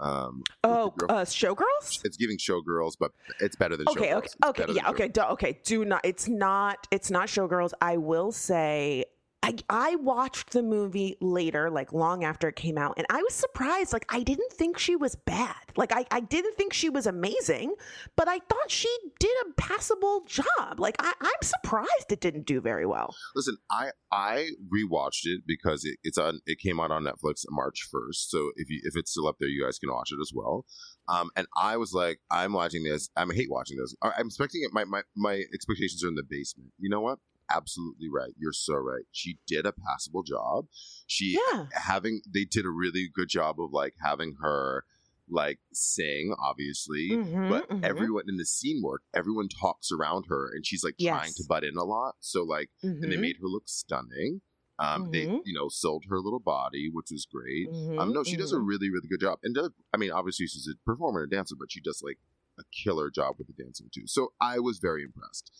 Um, 0.00 0.42
oh, 0.62 0.92
uh, 1.08 1.24
Showgirls. 1.24 2.04
it's 2.04 2.16
giving 2.16 2.38
Showgirls, 2.38 2.92
but 2.98 3.10
it's 3.40 3.56
better 3.56 3.76
than 3.76 3.88
Okay, 3.88 4.08
Showgirls. 4.10 4.16
okay, 4.16 4.62
It's 4.62 4.70
okay, 4.70 4.72
yeah, 4.74 4.90
okay, 4.90 5.08
do, 5.08 5.22
okay. 5.22 5.60
Do 5.64 5.84
not. 5.84 6.00
It's 6.04 6.28
not. 6.28 6.86
It's 6.90 7.10
not 7.10 7.28
Showgirls. 7.28 7.72
I 7.80 7.96
will 7.96 8.30
say. 8.32 9.04
I, 9.48 9.54
I 9.70 9.96
watched 9.96 10.50
the 10.50 10.62
movie 10.62 11.16
later, 11.22 11.70
like 11.70 11.92
long 11.94 12.22
after 12.22 12.48
it 12.48 12.56
came 12.56 12.76
out, 12.76 12.94
and 12.98 13.06
I 13.08 13.22
was 13.22 13.34
surprised. 13.34 13.94
Like, 13.94 14.04
I 14.10 14.22
didn't 14.22 14.52
think 14.52 14.78
she 14.78 14.94
was 14.94 15.14
bad. 15.14 15.56
Like, 15.74 15.90
I, 15.90 16.04
I 16.10 16.20
didn't 16.20 16.56
think 16.56 16.74
she 16.74 16.90
was 16.90 17.06
amazing, 17.06 17.74
but 18.14 18.28
I 18.28 18.40
thought 18.40 18.70
she 18.70 18.94
did 19.18 19.34
a 19.46 19.52
passable 19.54 20.22
job. 20.26 20.78
Like, 20.78 20.96
I, 20.98 21.14
I'm 21.20 21.42
surprised 21.42 22.10
it 22.10 22.20
didn't 22.20 22.46
do 22.46 22.60
very 22.60 22.84
well. 22.84 23.14
Listen, 23.34 23.56
I 23.70 23.90
I 24.12 24.50
rewatched 24.70 25.24
it 25.24 25.42
because 25.46 25.84
it, 25.84 25.96
it's 26.02 26.18
on. 26.18 26.40
It 26.44 26.58
came 26.58 26.78
out 26.78 26.90
on 26.90 27.04
Netflix 27.04 27.44
March 27.48 27.88
first. 27.90 28.30
So 28.30 28.50
if 28.56 28.68
you 28.68 28.80
if 28.84 28.96
it's 28.96 29.12
still 29.12 29.26
up 29.28 29.36
there, 29.40 29.48
you 29.48 29.64
guys 29.64 29.78
can 29.78 29.90
watch 29.90 30.10
it 30.12 30.18
as 30.20 30.30
well. 30.34 30.66
Um, 31.08 31.30
and 31.36 31.46
I 31.56 31.78
was 31.78 31.94
like, 31.94 32.20
I'm 32.30 32.52
watching 32.52 32.84
this. 32.84 33.08
I'm 33.16 33.30
hate 33.30 33.50
watching 33.50 33.78
this. 33.78 33.94
I'm 34.02 34.26
expecting 34.26 34.62
it. 34.62 34.74
My 34.74 34.84
my 34.84 35.02
my 35.16 35.42
expectations 35.54 36.04
are 36.04 36.08
in 36.08 36.16
the 36.16 36.22
basement. 36.22 36.70
You 36.78 36.90
know 36.90 37.00
what? 37.00 37.18
Absolutely 37.50 38.08
right. 38.08 38.32
You're 38.38 38.52
so 38.52 38.74
right. 38.74 39.04
She 39.12 39.38
did 39.46 39.66
a 39.66 39.72
passable 39.72 40.22
job. 40.22 40.66
She 41.06 41.38
Yeah. 41.52 41.66
having 41.72 42.22
they 42.32 42.44
did 42.44 42.64
a 42.64 42.70
really 42.70 43.08
good 43.12 43.28
job 43.28 43.60
of 43.60 43.72
like 43.72 43.94
having 44.02 44.36
her 44.42 44.84
like 45.30 45.58
sing 45.72 46.34
obviously 46.42 47.08
Mhm, 47.12 47.48
but 47.48 47.66
mhm. 47.68 47.82
everyone 47.82 48.24
in 48.28 48.36
the 48.38 48.46
scene 48.46 48.80
work 48.82 49.02
everyone 49.14 49.46
talks 49.48 49.90
around 49.92 50.24
her 50.28 50.50
and 50.54 50.64
she's 50.64 50.82
like 50.82 50.96
trying 50.98 51.34
to 51.34 51.44
butt 51.46 51.62
in 51.64 51.76
a 51.76 51.84
lot 51.84 52.14
so 52.20 52.42
like 52.44 52.70
and 53.02 53.12
they 53.12 53.16
Mhm. 53.16 53.20
made 53.20 53.36
her 53.40 53.46
look 53.46 53.64
stunning. 53.68 54.40
Um, 54.80 55.08
They, 55.10 55.28
Mhm. 55.28 55.42
you 55.44 55.52
know, 55.58 55.68
sold 55.68 56.04
her 56.08 56.20
little 56.20 56.38
body, 56.40 56.88
which 56.92 57.08
was 57.10 57.26
great. 57.30 57.70
Um, 57.98 58.12
Mhm, 58.12 58.14
no, 58.14 58.22
she 58.24 58.36
does 58.36 58.52
a 58.52 58.58
mhm. 58.58 58.66
really, 58.66 58.90
really 58.90 59.08
good 59.08 59.20
job. 59.20 59.38
And 59.42 59.54
does, 59.54 59.70
I 59.92 59.96
mean, 59.96 60.12
obviously 60.12 60.46
she's 60.46 60.68
a 60.72 60.76
performer 60.86 61.24
and 61.24 61.32
a 61.32 61.36
dancer, 61.36 61.56
but 61.58 61.70
she 61.72 61.80
does 61.80 62.00
like 62.02 62.18
a 62.58 62.62
killer 62.72 63.10
job 63.10 63.36
with 63.38 63.48
the 63.48 63.52
dancing 63.60 63.88
too. 63.92 64.06
So 64.06 64.32
I 64.40 64.60
was 64.60 64.78
very 64.78 65.02
impressed. 65.02 65.50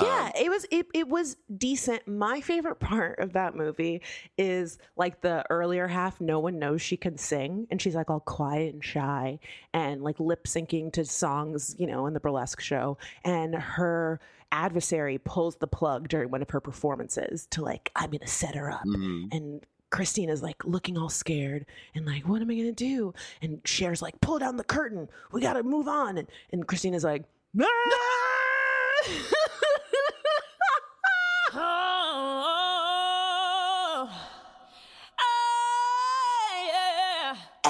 Yeah, 0.00 0.30
Um, 0.34 0.42
it 0.42 0.48
was 0.50 0.66
it, 0.70 0.86
it 0.94 1.08
was 1.08 1.36
decent. 1.56 2.06
My 2.08 2.40
favorite 2.40 2.80
part 2.80 3.18
of 3.18 3.34
that 3.34 3.54
movie 3.54 4.00
is 4.38 4.78
like 4.96 5.20
the 5.20 5.44
earlier 5.50 5.86
half. 5.86 6.20
No 6.20 6.38
one 6.38 6.58
knows 6.58 6.80
she 6.80 6.96
can 6.96 7.18
sing, 7.18 7.66
and 7.70 7.80
she's 7.80 7.94
like 7.94 8.08
all 8.08 8.20
quiet 8.20 8.72
and 8.74 8.84
shy, 8.84 9.38
and 9.74 10.02
like 10.02 10.18
lip 10.18 10.44
syncing 10.44 10.92
to 10.94 11.04
songs, 11.04 11.74
you 11.78 11.86
know, 11.86 12.06
in 12.06 12.14
the 12.14 12.20
burlesque 12.20 12.60
show. 12.60 12.96
And 13.24 13.54
her 13.54 14.20
adversary 14.50 15.18
pulls 15.18 15.56
the 15.56 15.66
plug 15.66 16.08
during 16.08 16.30
one 16.30 16.42
of 16.42 16.50
her 16.50 16.60
performances 16.60 17.46
to 17.50 17.62
like, 17.62 17.90
I'm 17.96 18.10
gonna 18.10 18.26
set 18.26 18.54
her 18.54 18.70
up, 18.70 18.84
mhm. 18.86 19.28
and. 19.32 19.66
Christina's 19.90 20.42
like 20.42 20.64
looking 20.64 20.96
all 20.96 21.10
scared 21.10 21.66
and 21.94 22.06
like, 22.06 22.26
what 22.26 22.40
am 22.40 22.50
I 22.50 22.54
gonna 22.54 22.72
do? 22.72 23.12
And 23.42 23.62
Cher's 23.62 24.00
like, 24.00 24.18
pull 24.22 24.38
down 24.38 24.56
the 24.56 24.64
curtain. 24.64 25.06
We 25.32 25.42
gotta 25.42 25.62
move 25.62 25.86
on. 25.86 26.16
And, 26.16 26.28
and 26.50 26.66
Christina's 26.66 27.04
like, 27.04 27.24
"Ah!" 27.60 27.66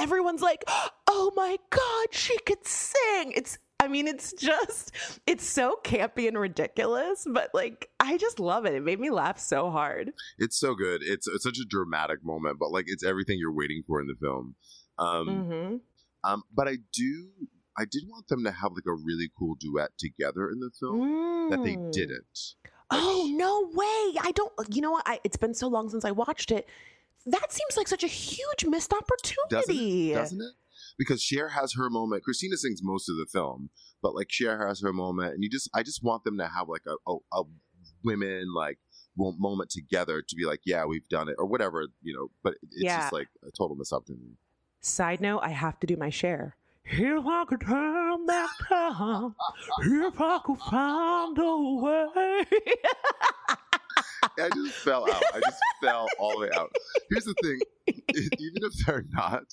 Everyone's 0.03 0.41
like, 0.41 0.65
"Oh 1.07 1.31
my 1.33 1.57
god, 1.69 2.07
she 2.11 2.37
could 2.39 2.65
sing!" 2.67 3.31
It's, 3.35 3.57
I 3.79 3.87
mean, 3.87 4.05
it's 4.07 4.33
just, 4.33 4.91
it's 5.25 5.45
so 5.47 5.79
campy 5.83 6.27
and 6.27 6.37
ridiculous, 6.37 7.25
but 7.29 7.51
like, 7.53 7.89
I 8.01 8.17
just 8.17 8.37
love 8.37 8.65
it. 8.65 8.73
It 8.73 8.83
made 8.83 8.99
me 8.99 9.09
laugh 9.11 9.39
so 9.39 9.71
hard. 9.71 10.11
It's 10.37 10.59
so 10.59 10.75
good. 10.75 11.01
It's, 11.03 11.25
it's 11.27 11.43
such 11.43 11.57
a 11.57 11.65
dramatic 11.65 12.23
moment, 12.23 12.59
but 12.59 12.71
like 12.71 12.85
it's 12.87 13.03
everything 13.03 13.37
you're 13.39 13.53
waiting 13.53 13.81
for 13.87 14.01
in 14.01 14.07
the 14.07 14.15
film. 14.19 14.55
Um, 14.99 15.25
hmm 15.49 15.75
um, 16.29 16.43
but 16.53 16.67
I 16.67 16.77
do, 16.93 17.29
I 17.77 17.83
did 17.85 18.03
want 18.07 18.27
them 18.27 18.43
to 18.43 18.51
have 18.51 18.71
like 18.73 18.85
a 18.87 18.93
really 18.93 19.29
cool 19.37 19.55
duet 19.59 19.91
together 19.97 20.49
in 20.49 20.59
the 20.59 20.69
film 20.79 21.47
that 21.49 21.63
they 21.63 21.75
Mm. 21.75 21.91
didn't. 21.93 22.55
Oh 22.91 23.27
no 23.33 23.69
way! 23.73 24.19
I 24.21 24.31
don't. 24.35 24.51
You 24.69 24.81
know 24.81 24.91
what? 24.91 25.03
I, 25.07 25.19
it's 25.23 25.37
been 25.37 25.53
so 25.53 25.67
long 25.67 25.89
since 25.89 26.05
I 26.05 26.11
watched 26.11 26.51
it. 26.51 26.67
That 27.25 27.51
seems 27.51 27.77
like 27.77 27.87
such 27.87 28.03
a 28.03 28.07
huge 28.07 28.65
missed 28.65 28.89
Doesn't 28.91 29.03
opportunity. 29.49 30.11
it? 30.11 30.15
Doesn't 30.15 30.41
it? 30.41 30.51
Because 30.97 31.21
Cher 31.23 31.49
has 31.49 31.73
her 31.73 31.89
moment. 31.89 32.23
Christina 32.23 32.57
sings 32.57 32.81
most 32.83 33.09
of 33.09 33.15
the 33.15 33.25
film, 33.25 33.69
but 34.01 34.13
like 34.13 34.31
Cher 34.31 34.67
has 34.67 34.81
her 34.81 34.93
moment, 34.93 35.33
and 35.33 35.43
you 35.43 35.49
just, 35.49 35.69
I 35.73 35.81
just 35.83 36.03
want 36.03 36.23
them 36.23 36.37
to 36.37 36.47
have 36.47 36.67
like 36.67 36.83
a, 36.87 36.95
a, 37.09 37.17
a 37.33 37.43
women 38.03 38.53
like 38.53 38.77
moment 39.17 39.69
together 39.69 40.21
to 40.27 40.35
be 40.35 40.45
like, 40.45 40.61
yeah, 40.65 40.85
we've 40.85 41.07
done 41.07 41.29
it, 41.29 41.35
or 41.37 41.45
whatever, 41.45 41.87
you 42.01 42.13
know. 42.15 42.29
But 42.43 42.55
it's 42.71 42.83
Yeah. 42.83 42.99
just 43.01 43.13
like 43.13 43.27
a 43.47 43.51
total 43.51 43.75
missed 43.75 43.93
opportunity. 43.93 44.37
Side 44.81 45.21
note: 45.21 45.39
I 45.39 45.49
have 45.49 45.79
to 45.79 45.87
do 45.87 45.95
my 45.95 46.09
Cher. 46.09 46.57
If 46.85 47.25
I 47.25 47.45
could 47.47 47.61
turn 47.61 48.25
back 48.25 48.49
time, 48.67 49.35
if 49.83 50.19
I 50.19 50.39
could 50.45 50.59
find 50.59 51.37
a 51.39 51.57
way. 51.81 52.43
I 54.39 54.49
just 54.49 54.73
fell 54.75 55.11
out. 55.11 55.23
I 55.33 55.39
just 55.39 55.59
fell 55.81 56.07
all 56.19 56.31
the 56.33 56.39
way 56.39 56.49
out. 56.55 56.71
Here's 57.09 57.25
the 57.25 57.35
thing: 57.41 57.59
even 58.07 58.63
if 58.63 58.85
they're 58.85 59.05
not, 59.11 59.43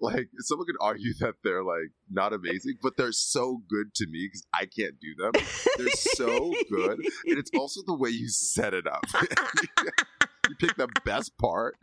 like, 0.00 0.28
someone 0.40 0.66
could 0.66 0.76
argue 0.80 1.14
that 1.20 1.34
they're 1.42 1.64
like 1.64 1.90
not 2.10 2.32
amazing, 2.32 2.76
but 2.82 2.96
they're 2.96 3.12
so 3.12 3.62
good 3.68 3.94
to 3.94 4.06
me 4.06 4.28
because 4.28 4.46
I 4.54 4.66
can't 4.66 4.94
do 5.00 5.14
them. 5.16 5.32
They're 5.78 5.88
so 5.90 6.52
good, 6.70 6.98
and 7.26 7.38
it's 7.38 7.50
also 7.56 7.80
the 7.86 7.96
way 7.96 8.10
you 8.10 8.28
set 8.28 8.74
it 8.74 8.86
up. 8.86 9.04
pick 10.58 10.76
the 10.76 10.88
best 11.04 11.36
part, 11.38 11.76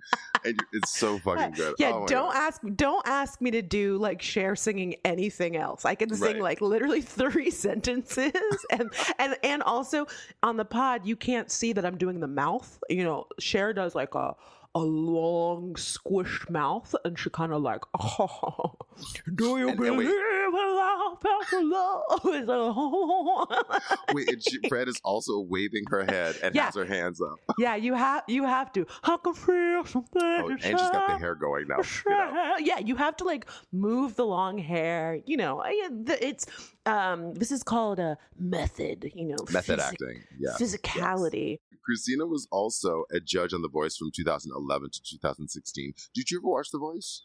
and 0.44 0.60
it's 0.74 0.98
so 0.98 1.18
fucking 1.24 1.52
good. 1.54 1.76
Yeah, 1.80 1.92
Oh 1.94 2.06
don't 2.08 2.32
God. 2.34 2.36
ask 2.36 2.62
don't 2.76 3.08
ask 3.08 3.42
me 3.42 3.52
to 3.52 3.62
do 3.62 3.98
like 3.98 4.22
Cher 4.22 4.56
singing 4.56 4.96
anything 5.06 5.56
else. 5.56 5.86
I 5.86 5.96
can 5.96 6.14
sing 6.16 6.34
Right. 6.36 6.42
like 6.42 6.62
literally 6.62 7.02
three 7.20 7.50
sentences 7.52 8.32
and 8.72 8.92
and 9.20 9.36
and 9.44 9.64
also 9.64 10.08
on 10.42 10.58
the 10.58 10.66
pod 10.66 11.06
you 11.06 11.16
can't 11.16 11.50
see 11.52 11.74
that 11.74 11.86
I'm 11.86 11.98
doing 11.98 12.20
the 12.20 12.28
mouth. 12.28 12.80
You 12.90 13.04
know, 13.04 13.28
Cher 13.40 13.74
does 13.74 13.96
like 13.96 14.16
a 14.16 14.36
a 14.76 14.80
long 14.80 15.74
squished 15.76 16.50
mouth 16.50 16.96
and 17.06 17.18
she 17.20 17.30
kind 17.30 17.54
of 17.54 17.62
like 17.62 17.82
oh 18.00 18.74
do 19.36 19.58
you 19.60 19.70
And- 19.70 19.78
believe 19.78 20.10
in 20.10 20.76
love 20.76 21.18
after 21.26 21.64
love 21.64 22.02
Wait, 24.14 24.30
and 24.30 24.42
she, 24.44 24.60
Fred 24.68 24.88
is 24.88 25.00
also 25.04 25.40
waving 25.42 25.84
her 25.90 26.04
head 26.06 26.38
and 26.44 26.56
Yeah. 26.56 26.66
has 26.66 26.76
her 26.76 26.86
hands 26.86 27.22
up. 27.22 27.38
yeah 27.58 27.76
you 27.76 27.94
have 27.94 28.24
you 28.28 28.44
have 28.46 28.72
to 28.74 28.86
I 29.04 29.18
can 29.24 29.34
feel 29.34 29.86
something 29.86 30.22
Oh, 30.24 30.50
and 30.50 30.62
she's 30.62 30.74
got 30.74 31.08
the 31.08 31.18
hair 31.18 31.36
going 31.36 31.68
now. 31.68 31.78
You 32.06 32.12
know. 32.12 32.56
yeah 32.60 32.80
you 32.80 32.96
have 32.96 33.16
to 33.18 33.24
like 33.26 33.46
move 33.72 34.16
the 34.16 34.26
long 34.26 34.58
hair 34.58 35.20
you 35.26 35.38
know 35.38 35.64
it's 35.66 36.46
um 36.86 37.34
this 37.36 37.52
is 37.52 37.62
called 37.64 38.00
a 38.00 38.18
method 38.40 39.12
you 39.16 39.26
know 39.26 39.38
Method 39.52 39.80
acting. 39.80 40.24
Yeah. 40.40 40.52
physicality 40.60 41.60
Christina 41.86 42.26
was 42.26 42.48
also 42.50 43.04
a 43.12 43.20
judge 43.20 43.54
on 43.54 43.62
The 43.62 43.68
Voice 43.68 43.98
from 43.98 44.10
2011 44.16 44.63
to 44.70 45.02
2016. 45.04 45.94
Did 46.14 46.32
you 46.32 46.40
ever 46.40 46.48
watch 46.48 46.70
The 46.72 46.80
Voice? 46.80 47.24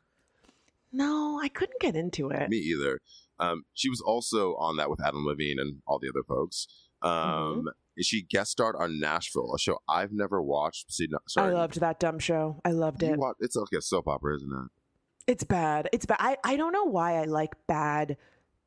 No, 0.92 1.38
I 1.42 1.48
couldn't 1.48 1.80
get 1.80 1.94
into 1.96 2.30
it. 2.30 2.48
Me 2.48 2.56
either. 2.58 3.00
Um, 3.38 3.64
she 3.74 3.88
was 3.90 4.00
also 4.00 4.54
on 4.56 4.76
that 4.78 4.90
with 4.90 5.04
Adam 5.04 5.24
Levine 5.26 5.58
and 5.58 5.82
all 5.86 5.98
the 5.98 6.08
other 6.08 6.24
folks. 6.26 6.66
Um, 7.02 7.10
Mm-hmm. 7.10 7.66
She 8.00 8.22
guest 8.22 8.52
starred 8.52 8.76
on 8.78 9.00
Nashville, 9.00 9.52
a 9.56 9.58
show 9.58 9.78
I've 9.88 10.12
never 10.12 10.40
watched. 10.40 10.92
See, 10.92 11.08
no, 11.10 11.18
sorry, 11.26 11.50
I 11.52 11.54
loved 11.58 11.80
that 11.80 11.98
dumb 11.98 12.20
show. 12.20 12.60
I 12.64 12.70
loved 12.70 13.02
You 13.02 13.14
it. 13.14 13.18
wa- 13.18 13.34
it's 13.40 13.56
like 13.56 13.72
a 13.76 13.82
soap 13.82 14.06
opera, 14.06 14.36
isn't 14.36 14.52
it? 14.52 15.32
It's 15.32 15.42
bad. 15.42 15.88
It's 15.92 16.06
bad. 16.06 16.18
I, 16.20 16.36
I 16.44 16.56
don't 16.56 16.70
know 16.72 16.84
why 16.84 17.14
I 17.16 17.24
like 17.24 17.54
bad 17.66 18.16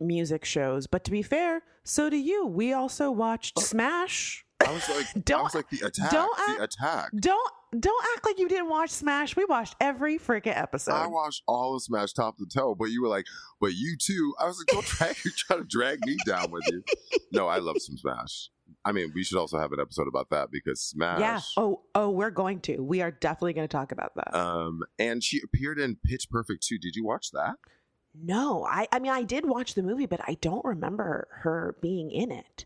music 0.01 0.43
shows, 0.43 0.85
but 0.85 1.05
to 1.05 1.11
be 1.11 1.21
fair, 1.21 1.61
so 1.85 2.09
do 2.09 2.17
you. 2.17 2.45
We 2.45 2.73
also 2.73 3.09
watched 3.09 3.57
Smash. 3.59 4.43
I 4.67 4.71
was 4.71 4.89
like, 4.89 5.05
I 5.15 5.19
Don't- 5.19 5.43
was 5.43 5.55
like 5.55 5.69
the 5.69 5.85
attack, 5.87 6.11
don't 6.11 6.57
the 6.57 6.63
attack. 6.63 7.09
Don't 7.15 7.51
don't 7.79 8.05
act 8.15 8.25
like 8.25 8.37
you 8.37 8.49
didn't 8.49 8.69
watch 8.69 8.89
Smash. 8.89 9.35
We 9.37 9.45
watched 9.45 9.75
every 9.79 10.19
freaking 10.19 10.57
episode. 10.57 10.91
I 10.93 11.07
watched 11.07 11.41
all 11.47 11.75
of 11.75 11.81
Smash 11.83 12.11
top 12.13 12.37
to 12.39 12.45
toe, 12.45 12.75
but 12.75 12.85
you 12.89 13.01
were 13.01 13.07
like, 13.07 13.25
but 13.61 13.73
you 13.73 13.95
too. 13.97 14.33
I 14.39 14.45
was 14.45 14.57
like, 14.57 14.67
don't 14.67 14.85
drag 14.97 15.15
try 15.37 15.57
to 15.57 15.63
drag 15.63 15.99
me 16.05 16.17
down 16.25 16.51
with 16.51 16.63
you. 16.67 16.83
No, 17.31 17.47
I 17.47 17.59
love 17.59 17.77
some 17.79 17.97
Smash. 17.97 18.49
I 18.83 18.91
mean, 18.93 19.11
we 19.13 19.23
should 19.23 19.37
also 19.37 19.57
have 19.59 19.71
an 19.73 19.79
episode 19.79 20.07
about 20.07 20.29
that 20.31 20.49
because 20.51 20.81
Smash. 20.81 21.19
yeah. 21.19 21.39
Oh 21.57 21.81
oh, 21.95 22.09
we're 22.09 22.29
going 22.31 22.59
to. 22.61 22.77
We 22.83 23.01
are 23.01 23.11
definitely 23.11 23.53
going 23.53 23.67
to 23.67 23.71
talk 23.77 23.91
about 23.91 24.13
that. 24.15 24.35
Um, 24.37 24.81
and 24.99 25.23
she 25.23 25.39
appeared 25.43 25.79
in 25.79 25.97
Pitch 26.05 26.29
Perfect 26.29 26.63
too. 26.67 26.77
Did 26.77 26.95
you 26.95 27.05
watch 27.05 27.31
that? 27.31 27.55
no, 28.13 28.65
I 28.65 28.87
I 28.91 28.99
mean 28.99 29.11
I 29.13 29.23
did 29.23 29.45
watch 29.45 29.73
the 29.75 29.83
movie, 29.83 30.05
but 30.07 30.19
I 30.27 30.33
don't 30.41 30.65
remember 30.65 31.29
her 31.43 31.77
being 31.81 32.11
in 32.11 32.31
it. 32.31 32.65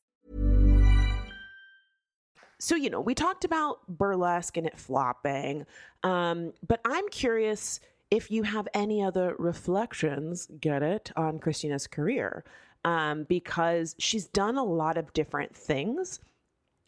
So, 2.61 2.75
you 2.75 2.91
know, 2.91 3.01
we 3.01 3.15
talked 3.15 3.43
about 3.43 3.79
burlesque 3.87 4.55
and 4.55 4.67
it 4.67 4.77
flopping, 4.77 5.65
um, 6.03 6.53
but 6.67 6.79
I'm 6.85 7.09
curious 7.09 7.79
if 8.11 8.29
you 8.29 8.43
have 8.43 8.67
any 8.75 9.01
other 9.01 9.35
reflections, 9.39 10.47
get 10.59 10.83
it, 10.83 11.11
on 11.15 11.39
Christina's 11.39 11.87
career, 11.87 12.43
um, 12.85 13.23
because 13.23 13.95
she's 13.97 14.27
done 14.27 14.57
a 14.57 14.63
lot 14.63 14.97
of 14.97 15.11
different 15.13 15.55
things. 15.55 16.19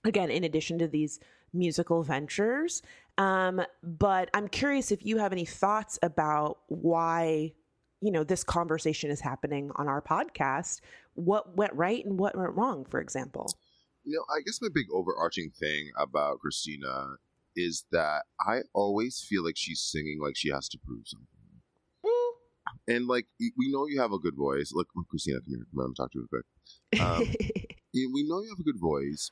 Again, 0.05 0.30
in 0.30 0.43
addition 0.43 0.78
to 0.78 0.88
these 0.88 1.19
musical 1.53 2.03
ventures. 2.03 2.84
Um, 3.17 3.59
but 3.82 4.30
I'm 4.36 4.49
curious 4.49 4.91
if 4.91 5.03
you 5.03 5.17
have 5.17 5.32
any 5.32 5.45
thoughts 5.45 5.97
about 6.03 6.59
why, 6.67 7.53
you 7.99 8.11
know, 8.11 8.24
this 8.24 8.43
conversation 8.43 9.09
is 9.09 9.21
happening 9.21 9.71
on 9.78 9.88
our 9.88 10.03
podcast. 10.03 10.82
What 11.15 11.55
went 11.55 11.74
right 11.74 12.05
and 12.05 12.19
what 12.19 12.38
went 12.38 12.53
wrong, 12.53 12.86
for 12.86 12.99
example? 12.99 13.55
You 14.04 14.18
know, 14.18 14.26
I 14.36 14.41
guess 14.41 14.60
my 14.62 14.70
big 14.74 14.88
overarching 14.91 15.51
thing 15.51 15.91
about 15.97 16.39
Christina 16.39 17.16
is 17.56 17.86
that 17.91 18.24
I 18.41 18.60
always 18.74 19.26
feel 19.28 19.43
like 19.43 19.56
she's 19.58 19.80
singing 19.82 20.20
like 20.22 20.36
she 20.36 20.49
has 20.49 20.68
to 20.70 20.78
prove 20.84 21.04
something. 21.06 21.28
And 22.88 23.08
like 23.08 23.28
we 23.39 23.72
know 23.72 23.88
you 23.88 24.01
have 24.01 24.12
a 24.12 24.20
good 24.20 24.36
voice. 24.36 24.72
Look, 24.74 24.88
Christina, 25.10 25.39
come 25.39 25.56
here. 25.56 25.66
Come 25.74 25.86
on, 25.86 25.93
talk 25.93 26.12
to 26.12 26.20
you 26.20 26.28
real 26.32 26.41
quick. 26.41 26.99
Um, 26.99 27.34
we 27.93 28.26
know 28.28 28.41
you 28.41 28.49
have 28.49 28.60
a 28.60 28.64
good 28.64 28.80
voice. 28.80 29.32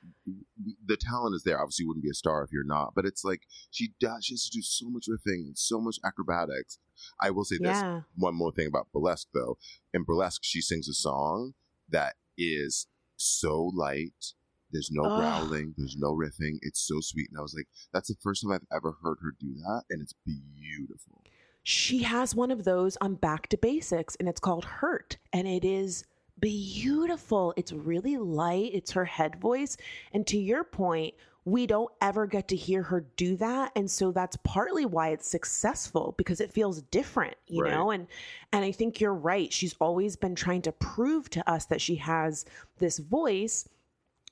The 0.85 0.95
talent 0.97 1.35
is 1.35 1.43
there. 1.43 1.59
Obviously, 1.59 1.83
you 1.83 1.87
wouldn't 1.89 2.03
be 2.03 2.09
a 2.09 2.13
star 2.13 2.43
if 2.43 2.51
you're 2.53 2.63
not. 2.63 2.93
But 2.95 3.05
it's 3.05 3.25
like 3.25 3.41
she 3.71 3.93
does. 3.99 4.25
She 4.25 4.33
has 4.35 4.45
to 4.45 4.51
do 4.51 4.61
so 4.61 4.89
much 4.89 5.07
riffing 5.09 5.47
and 5.47 5.57
so 5.57 5.81
much 5.81 5.97
acrobatics. 6.05 6.77
I 7.19 7.31
will 7.31 7.43
say 7.43 7.57
this 7.57 7.81
Yeah. 7.81 8.01
one 8.15 8.35
more 8.35 8.51
thing 8.51 8.67
about 8.67 8.87
burlesque, 8.93 9.29
though. 9.33 9.57
In 9.93 10.03
burlesque, 10.03 10.41
she 10.43 10.61
sings 10.61 10.87
a 10.87 10.93
song 10.93 11.53
that 11.89 12.15
is 12.37 12.87
so 13.17 13.71
light. 13.75 14.33
There's 14.71 14.89
no 14.91 15.03
Ugh. 15.05 15.15
growling. 15.15 15.73
There's 15.77 15.97
no 15.97 16.13
riffing. 16.13 16.57
It's 16.61 16.79
so 16.87 16.99
sweet. 17.01 17.29
And 17.29 17.37
I 17.39 17.41
was 17.41 17.53
like, 17.55 17.67
that's 17.93 18.07
the 18.09 18.15
first 18.21 18.43
time 18.43 18.51
I've 18.53 18.67
ever 18.77 18.95
heard 19.03 19.17
her 19.21 19.33
do 19.39 19.53
that, 19.55 19.83
and 19.89 20.01
it's 20.01 20.13
beautiful. 20.25 21.23
she 21.63 22.03
has 22.03 22.33
one 22.33 22.49
of 22.51 22.63
those 22.63 22.97
on 23.01 23.15
Back 23.15 23.47
to 23.49 23.57
Basics, 23.57 24.15
and 24.19 24.27
it's 24.27 24.39
called 24.39 24.65
Hurt, 24.65 25.17
and 25.33 25.47
it 25.47 25.63
is 25.63 26.03
beautiful. 26.39 27.53
It's 27.57 27.71
really 27.71 28.17
light. 28.17 28.71
It's 28.73 28.91
her 28.91 29.05
head 29.05 29.39
voice, 29.39 29.77
and 30.13 30.25
to 30.27 30.37
your 30.37 30.63
point, 30.63 31.13
we 31.43 31.65
don't 31.65 31.91
ever 32.01 32.27
get 32.27 32.47
to 32.49 32.55
hear 32.55 32.83
her 32.83 33.01
do 33.15 33.35
that, 33.37 33.71
and 33.75 33.89
so 33.89 34.11
that's 34.11 34.37
partly 34.43 34.85
why 34.85 35.09
it's 35.09 35.27
successful 35.29 36.13
because 36.17 36.39
it 36.39 36.51
feels 36.53 36.81
different, 36.83 37.35
you 37.47 37.63
Right. 37.63 37.71
know. 37.71 37.89
And 37.91 38.07
and 38.53 38.63
I 38.65 38.71
think 38.71 38.99
you're 39.01 39.13
right. 39.13 39.51
She's 39.51 39.75
always 39.79 40.15
been 40.15 40.35
trying 40.35 40.61
to 40.63 40.71
prove 40.71 41.29
to 41.31 41.47
us 41.49 41.65
that 41.65 41.81
she 41.81 41.95
has 41.95 42.45
this 42.77 42.99
voice. 42.99 43.67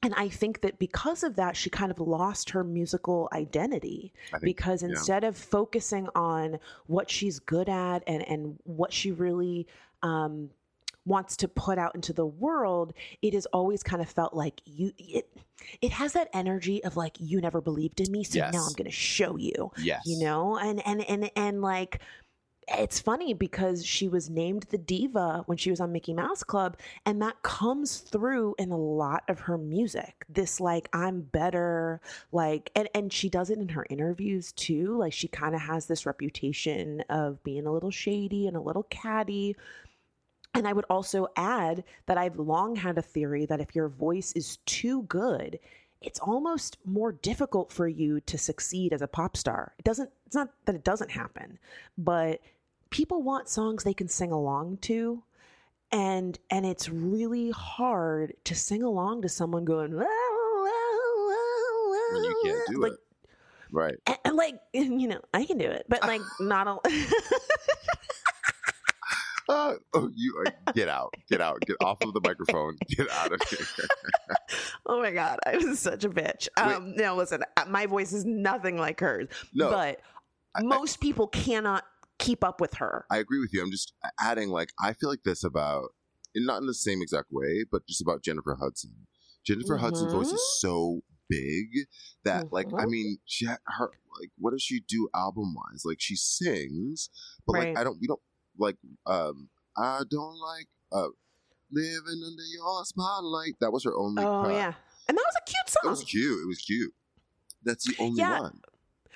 And 0.02 0.14
I 0.16 0.30
think 0.30 0.62
that 0.62 0.80
because 0.80 1.24
of 1.24 1.36
that, 1.36 1.58
she 1.58 1.70
kind 1.70 1.92
of 1.92 2.00
lost 2.00 2.52
her 2.52 2.64
musical 2.64 3.28
identity 3.34 4.14
think- 4.32 4.44
because 4.44 4.82
yeah. 4.82 4.90
instead 4.90 5.24
of 5.24 5.36
focusing 5.38 6.08
on 6.16 6.60
what 6.88 7.10
she's 7.10 7.40
good 7.40 7.68
at 7.68 8.04
and, 8.08 8.26
and 8.28 8.60
what 8.64 8.94
she 8.94 9.12
really 9.12 9.68
um, 10.02 10.52
wants 11.06 11.36
to 11.38 11.48
put 11.50 11.78
out 11.78 11.96
into 11.96 12.14
the 12.14 12.26
world, 12.26 12.94
it 13.22 13.34
has 13.34 13.46
always 13.48 13.84
kind 13.84 14.02
of 14.02 14.10
felt 14.10 14.34
like 14.34 14.62
you 14.66 14.94
it 14.98 15.30
it 15.82 15.92
has 15.92 16.14
that 16.14 16.30
energy 16.34 16.82
of 16.86 16.96
like 16.96 17.18
you 17.20 17.42
never 17.42 17.60
believed 17.60 18.00
in 18.00 18.10
me, 18.12 18.24
so 18.24 18.40
now 18.40 18.66
I'm 18.66 18.74
gonna 18.74 18.92
show 18.92 19.36
you. 19.36 19.72
Yes. 19.78 20.04
You 20.06 20.24
know? 20.24 20.58
And 20.58 20.86
and 20.88 21.02
and 21.10 21.30
and 21.36 21.62
like 21.62 22.00
it's 22.78 23.00
funny 23.00 23.34
because 23.34 23.86
she 23.86 24.08
was 24.08 24.30
named 24.30 24.64
the 24.64 24.78
diva 24.78 25.44
when 25.46 25.58
she 25.58 25.70
was 25.70 25.80
on 25.80 25.92
Mickey 25.92 26.14
Mouse 26.14 26.44
Club, 26.44 26.78
and 27.06 27.22
that 27.22 27.42
comes 27.42 27.98
through 27.98 28.56
in 28.58 28.72
a 28.72 28.78
lot 28.78 29.24
of 29.28 29.40
her 29.42 29.58
music. 29.58 30.26
This 30.30 30.60
like 30.60 30.90
I'm 30.94 31.22
better, 31.22 32.02
like 32.32 32.72
and 32.76 32.88
and 32.94 33.12
she 33.12 33.30
does 33.30 33.50
it 33.50 33.60
in 33.60 33.70
her 33.70 33.86
interviews 33.90 34.52
too. 34.52 34.98
Like 34.98 35.14
she 35.14 35.28
kind 35.28 35.56
of 35.56 35.62
has 35.62 35.88
this 35.88 36.06
reputation 36.06 37.04
of 37.10 37.44
being 37.44 37.66
a 37.66 37.74
little 37.74 37.92
shady 37.92 38.48
and 38.48 38.56
a 38.56 38.62
little 38.62 38.84
catty. 38.84 39.56
And 40.54 40.68
I 40.68 40.74
would 40.74 40.86
also 40.90 41.28
add 41.36 41.84
that 42.08 42.18
I've 42.18 42.40
long 42.40 42.76
had 42.76 42.98
a 42.98 43.04
theory 43.04 43.46
that 43.46 43.62
if 43.62 43.76
your 43.76 43.88
voice 43.88 44.34
is 44.34 44.58
too 44.66 45.04
good, 45.04 45.60
it's 46.02 46.20
almost 46.20 46.78
more 46.86 47.12
difficult 47.12 47.72
for 47.72 47.88
you 47.88 48.22
to 48.22 48.38
succeed 48.38 48.94
as 48.94 49.02
a 49.02 49.08
pop 49.08 49.36
star. 49.36 49.74
It 49.78 49.86
doesn't 49.86 50.10
it's 50.26 50.36
not 50.36 50.50
that 50.66 50.76
it 50.76 50.84
doesn't 50.84 51.12
happen, 51.12 51.60
but 51.98 52.40
people 52.90 53.22
want 53.22 53.48
songs 53.50 53.84
they 53.84 53.94
can 53.94 54.08
sing 54.08 54.32
along 54.32 54.78
to 54.78 55.24
and 55.92 56.38
and 56.50 56.66
it's 56.66 56.90
really 56.90 57.52
hard 57.52 58.34
to 58.44 58.56
sing 58.56 58.84
along 58.84 59.22
to 59.24 59.30
someone 59.30 59.66
going 59.66 59.96
"Wow, 59.96 60.02
wow, 60.02 60.66
wow, 61.18 62.08
When 62.14 62.24
you 62.24 62.42
can't 62.44 62.68
do 62.70 62.82
like, 62.82 62.92
it. 62.94 63.00
Right. 63.72 63.96
and, 64.08 64.18
and, 64.26 64.36
like 64.36 64.60
you 64.74 65.08
know 65.08 65.22
i 65.34 65.46
can 65.46 65.58
do 65.58 65.66
it 65.66 65.86
but 65.88 66.02
like 66.04 66.22
not 66.40 66.68
a 66.68 66.78
Uh, 69.48 69.76
oh, 69.96 70.12
you 70.16 70.44
uh, 70.46 70.72
get 70.74 70.90
out, 70.90 71.14
get 71.30 71.42
out, 71.42 71.60
get 71.62 71.76
off 71.82 71.98
of 72.04 72.14
the 72.14 72.22
microphone, 72.24 72.78
get 72.88 73.10
out 73.12 73.32
of 73.32 73.42
here. 73.50 73.66
oh 74.86 75.02
my 75.02 75.12
god 75.12 75.40
i 75.46 75.58
was 75.58 75.80
such 75.80 76.04
a 76.04 76.10
bitch 76.10 76.48
um 76.58 76.94
no 76.96 77.16
listen 77.16 77.44
uh, 77.58 77.66
my 77.68 77.86
voice 77.88 78.14
is 78.14 78.26
nothing 78.26 78.78
like 78.78 79.00
hers 79.00 79.28
No, 79.54 79.70
but 79.72 80.02
I- 80.56 80.62
most 80.64 81.00
people 81.00 81.28
cannot 81.28 81.84
keep 82.20 82.44
up 82.44 82.62
with 82.62 82.76
her 82.76 83.06
I 83.10 83.18
agree 83.18 83.40
with 83.40 83.54
you. 83.54 83.62
I'm 83.64 83.72
just 83.72 83.94
adding, 84.20 84.50
like, 84.50 84.70
I 84.80 84.94
feel 84.94 85.10
like 85.10 85.24
this 85.24 85.44
about, 85.44 85.90
and 86.36 86.46
not 86.46 86.62
in 86.62 86.68
the 86.68 86.74
same 86.74 87.02
exact 87.02 87.28
way, 87.32 87.66
but 87.72 87.88
just 87.88 88.02
about 88.02 88.22
Jennifer 88.24 88.56
Hudson. 88.60 89.08
Jennifer 89.46 89.78
Hudson's 89.78 90.12
voice 90.12 90.32
is 90.32 90.60
so 90.60 91.02
big 91.30 91.88
that, 92.24 92.52
like, 92.52 92.68
I 92.78 92.84
Mhm. 92.86 92.90
mean, 92.92 93.18
she 93.26 93.46
her, 93.46 93.92
like, 94.20 94.32
what 94.38 94.52
does 94.52 94.62
she 94.62 94.82
do 94.82 95.10
album 95.16 95.56
wise? 95.56 95.84
Like, 95.86 96.00
she 96.02 96.16
sings, 96.16 97.10
but, 97.48 97.54
Right. 97.54 97.70
like, 97.70 97.78
I 97.80 97.84
don't, 97.84 98.00
we 98.02 98.08
don't, 98.08 98.22
like, 98.58 98.78
um, 99.06 99.50
I 99.78 100.04
don't 100.10 100.38
like, 100.40 100.68
uh, 100.92 101.08
living 101.72 102.22
under 102.26 102.44
your 102.44 102.84
spotlight. 102.86 103.54
That 103.62 103.72
was 103.72 103.84
her 103.86 103.96
only 103.96 104.24
oh 104.24 104.42
cut. 104.42 104.52
yeah 104.54 104.74
and 105.08 105.18
that 105.18 105.24
was 105.26 105.36
a 105.38 105.46
cute 105.50 105.70
song. 105.70 105.82
It 105.86 105.90
was 105.90 106.04
cute. 106.04 106.44
It 106.44 106.48
was 106.48 106.60
cute. 106.60 106.94
That's 107.64 107.86
the 107.88 107.96
only 108.00 108.22
Yeah. 108.22 108.40
one. 108.40 108.62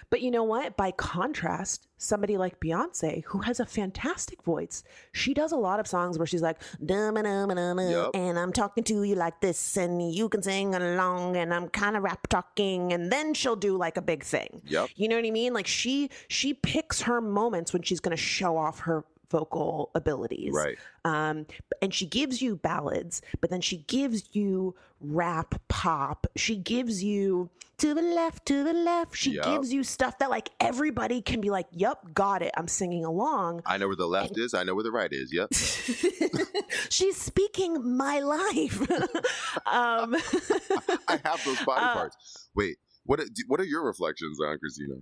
But 0.09 0.21
you 0.21 0.31
know 0.31 0.43
what? 0.43 0.75
By 0.77 0.91
contrast, 0.91 1.87
somebody 1.97 2.37
like 2.37 2.59
Beyonce, 2.59 3.23
who 3.25 3.39
has 3.39 3.59
a 3.59 3.65
fantastic 3.65 4.43
voice, 4.43 4.83
she 5.11 5.33
does 5.33 5.51
a 5.51 5.55
lot 5.57 5.79
of 5.79 5.87
songs 5.87 6.17
where 6.17 6.27
she's 6.27 6.41
like, 6.41 6.61
dum 6.85 7.15
dum 7.15 7.49
dum 7.49 7.79
Yep. 7.79 8.11
and 8.13 8.37
I'm 8.37 8.51
talking 8.53 8.83
to 8.85 9.03
you 9.03 9.15
like 9.15 9.39
this, 9.41 9.77
and 9.77 10.13
you 10.13 10.29
can 10.29 10.41
sing 10.43 10.75
along, 10.75 11.37
and 11.37 11.53
I'm 11.53 11.69
kind 11.69 11.95
of 11.97 12.03
rap 12.03 12.27
talking, 12.27 12.93
and 12.93 13.11
then 13.11 13.33
she'll 13.33 13.55
do 13.55 13.77
like 13.77 13.97
a 13.97 14.01
big 14.01 14.23
thing. 14.23 14.61
Yep. 14.65 14.89
You 14.95 15.07
know 15.07 15.15
what 15.15 15.25
I 15.25 15.31
mean? 15.31 15.53
Like 15.53 15.67
she 15.67 16.09
she 16.27 16.53
picks 16.53 17.01
her 17.03 17.21
moments 17.21 17.73
when 17.73 17.81
she's 17.81 17.99
going 17.99 18.15
to 18.15 18.21
show 18.21 18.57
off 18.57 18.79
her 18.81 19.03
vocal 19.33 19.89
abilities. 19.95 20.53
Right. 20.53 20.77
Um, 21.03 21.45
and 21.81 21.91
she 21.93 22.05
gives 22.05 22.39
you 22.41 22.55
ballads, 22.55 23.21
but 23.41 23.49
then 23.49 23.61
she 23.61 23.77
gives 23.77 24.35
you 24.35 24.75
rap 25.01 25.55
pop. 25.67 26.27
She 26.35 26.55
gives 26.55 27.03
you 27.03 27.49
to 27.79 27.95
the 27.95 28.01
left, 28.03 28.45
to 28.45 28.63
the 28.63 28.71
left. 28.73 29.15
She 29.17 29.31
Yup. 29.31 29.45
gives 29.45 29.73
you 29.73 29.83
stuff 29.83 30.19
that 30.19 30.29
like 30.29 30.49
everybody 30.59 31.21
can 31.21 31.41
be 31.41 31.49
like, 31.49 31.65
"Yep, 31.71 32.13
got 32.13 32.41
it. 32.43 32.51
I'm 32.55 32.67
singing 32.67 33.03
along." 33.03 33.63
I 33.65 33.77
know 33.79 33.87
where 33.87 33.95
the 33.95 34.07
left 34.07 34.37
is. 34.37 34.53
I 34.53 34.63
know 34.63 34.75
where 34.75 34.83
the 34.83 34.91
right 34.91 35.11
is. 35.11 35.33
Yep. 35.33 35.49
She's 36.89 37.17
speaking 37.17 37.97
my 37.97 38.19
life. 38.19 38.79
um, 39.65 40.15
I 41.07 41.19
have 41.25 41.41
those 41.43 41.61
body 41.65 41.83
Uh, 41.85 41.93
parts. 41.93 42.47
Wait, 42.55 42.77
what? 43.05 43.19
What 43.47 43.59
are 43.59 43.65
your 43.65 43.83
reflections 43.83 44.39
on 44.39 44.57
Christina? 44.59 44.95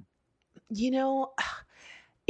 you 0.73 0.89
know, 0.89 1.33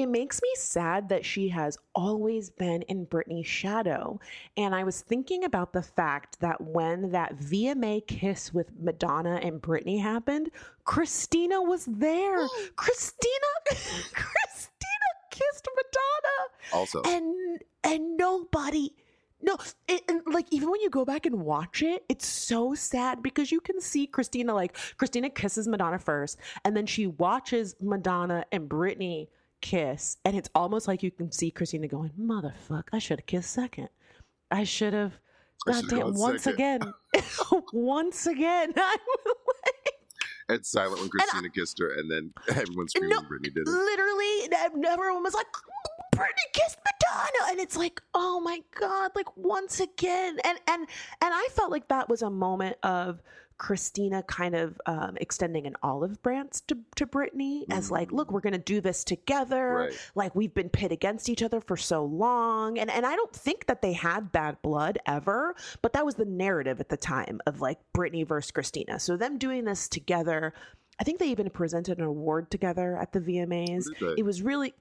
it 0.01 0.09
makes 0.09 0.41
me 0.41 0.49
sad 0.55 1.09
that 1.09 1.25
she 1.25 1.49
has 1.49 1.77
always 1.95 2.49
been 2.49 2.81
in 2.83 3.05
Britney's 3.05 3.47
shadow. 3.47 4.19
And 4.57 4.75
I 4.75 4.83
was 4.83 5.01
thinking 5.01 5.43
about 5.43 5.73
the 5.73 5.81
fact 5.81 6.39
that 6.39 6.59
when 6.61 7.11
that 7.11 7.37
VMA 7.37 8.05
kiss 8.07 8.53
with 8.53 8.71
Madonna 8.79 9.39
and 9.43 9.61
Britney 9.61 10.01
happened, 10.01 10.51
Christina 10.83 11.61
was 11.61 11.85
there. 11.85 12.47
Christina, 12.75 13.47
Christina 13.69 15.11
kissed 15.29 15.67
Madonna. 15.75 16.73
Also, 16.73 17.01
And 17.03 17.61
and 17.83 18.17
nobody 18.17 18.91
no, 19.43 19.57
it, 19.87 20.03
and 20.07 20.21
like 20.27 20.45
even 20.51 20.69
when 20.69 20.81
you 20.81 20.89
go 20.89 21.03
back 21.03 21.25
and 21.25 21.41
watch 21.41 21.81
it, 21.81 22.03
it's 22.09 22.27
so 22.27 22.75
sad 22.75 23.23
because 23.23 23.51
you 23.51 23.59
can 23.59 23.81
see 23.81 24.05
Christina 24.05 24.53
like 24.53 24.77
Christina 24.97 25.29
kisses 25.29 25.67
Madonna 25.67 25.99
first, 25.99 26.37
and 26.63 26.77
then 26.77 26.85
she 26.85 27.07
watches 27.07 27.75
Madonna 27.81 28.45
and 28.51 28.69
Britney 28.69 29.27
kiss, 29.61 30.17
and 30.25 30.35
it's 30.35 30.49
almost 30.55 30.87
like 30.87 31.03
you 31.03 31.11
can 31.11 31.31
see 31.31 31.51
Christina 31.51 31.87
going, 31.87 32.11
"Motherfuck, 32.19 32.83
I 32.91 32.99
should 32.99 33.19
have 33.19 33.25
kissed 33.25 33.51
second. 33.51 33.89
I 34.49 34.63
should 34.63 34.93
have." 34.93 35.13
I 35.67 35.73
should've 35.73 35.89
Goddamn! 35.89 36.13
Once 36.15 36.43
second." 36.43 36.55
again, 36.55 36.93
once 37.73 38.25
again, 38.27 38.73
I 38.77 38.97
was 39.25 39.35
like, 39.65 39.93
it's 40.49 40.69
silent 40.71 40.99
when 40.99 41.09
Christina 41.09 41.49
kissed 41.49 41.77
her, 41.79 41.93
and 41.93 42.09
then 42.11 42.33
everyone 42.49 42.87
screamed 42.89 43.11
No, 43.11 43.17
when 43.21 43.25
Britney 43.39 43.53
did 43.53 43.57
it. 43.57 43.67
literally, 43.67 44.87
everyone 44.87 45.23
was 45.23 45.35
like, 45.35 45.45
Britney 46.15 46.51
kissed 46.53 46.79
Madonna, 46.79 47.51
and 47.51 47.59
it's 47.59 47.77
like, 47.77 48.01
oh 48.15 48.39
my 48.39 48.61
god, 48.79 49.11
like 49.15 49.37
once 49.37 49.79
again, 49.79 50.39
and 50.43 50.57
and 50.67 50.81
and 50.81 51.33
I 51.33 51.47
felt 51.51 51.69
like 51.71 51.87
that 51.89 52.09
was 52.09 52.21
a 52.23 52.29
moment 52.29 52.77
of 52.83 53.21
Christina 53.61 54.23
kind 54.23 54.55
of 54.55 54.81
um, 54.87 55.17
extending 55.21 55.67
an 55.67 55.75
olive 55.83 56.19
branch 56.23 56.65
to 56.65 56.79
to 56.95 57.05
Britney 57.05 57.65
as 57.69 57.91
like, 57.91 58.11
look, 58.11 58.31
we're 58.31 58.39
gonna 58.39 58.57
do 58.57 58.81
this 58.81 59.03
together. 59.03 59.73
Right. 59.73 60.09
Like 60.15 60.33
we've 60.33 60.53
been 60.53 60.69
pit 60.69 60.91
against 60.91 61.29
each 61.29 61.43
other 61.43 61.61
for 61.61 61.77
so 61.77 62.03
long, 62.03 62.79
and 62.79 62.89
and 62.89 63.05
I 63.05 63.15
don't 63.15 63.31
think 63.31 63.67
that 63.67 63.83
they 63.83 63.93
had 63.93 64.31
bad 64.31 64.59
blood 64.63 64.97
ever, 65.05 65.55
but 65.83 65.93
that 65.93 66.03
was 66.03 66.15
the 66.15 66.25
narrative 66.25 66.79
at 66.79 66.89
the 66.89 66.97
time 66.97 67.39
of 67.45 67.61
like 67.61 67.77
Britney 67.95 68.27
versus 68.27 68.49
Christina. 68.49 68.99
So 68.99 69.15
them 69.15 69.37
doing 69.37 69.63
this 69.63 69.87
together. 69.87 70.55
I 70.99 71.03
think 71.03 71.19
they 71.19 71.29
even 71.29 71.47
presented 71.51 71.99
an 71.99 72.05
award 72.05 72.49
together 72.49 72.97
at 72.97 73.11
the 73.13 73.19
VMAs. 73.19 73.85
What 73.85 73.99
did 73.99 74.17
they? 74.17 74.21
It 74.21 74.25
was 74.25 74.41
really 74.41 74.73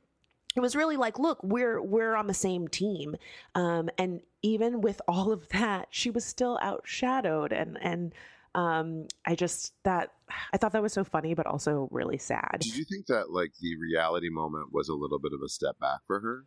it 0.56 0.60
was 0.60 0.74
really 0.74 0.96
like 0.96 1.18
look 1.18 1.38
we're 1.42 1.82
we're 1.82 2.14
on 2.16 2.26
the 2.26 2.34
same 2.34 2.66
team 2.66 3.14
um 3.54 3.88
and 3.98 4.20
even 4.42 4.80
with 4.80 5.00
all 5.06 5.30
of 5.30 5.48
that 5.50 5.86
she 5.90 6.10
was 6.10 6.24
still 6.24 6.58
outshadowed 6.60 7.52
and 7.52 7.78
and 7.80 8.12
um 8.54 9.06
i 9.26 9.34
just 9.34 9.72
that 9.84 10.12
i 10.52 10.56
thought 10.56 10.72
that 10.72 10.82
was 10.82 10.92
so 10.92 11.04
funny 11.04 11.34
but 11.34 11.46
also 11.46 11.88
really 11.90 12.18
sad 12.18 12.58
Did 12.60 12.76
you 12.76 12.84
think 12.84 13.06
that 13.06 13.30
like 13.30 13.52
the 13.60 13.76
reality 13.76 14.28
moment 14.28 14.72
was 14.72 14.88
a 14.88 14.94
little 14.94 15.18
bit 15.18 15.32
of 15.32 15.40
a 15.42 15.48
step 15.48 15.78
back 15.78 16.00
for 16.06 16.20
her? 16.20 16.44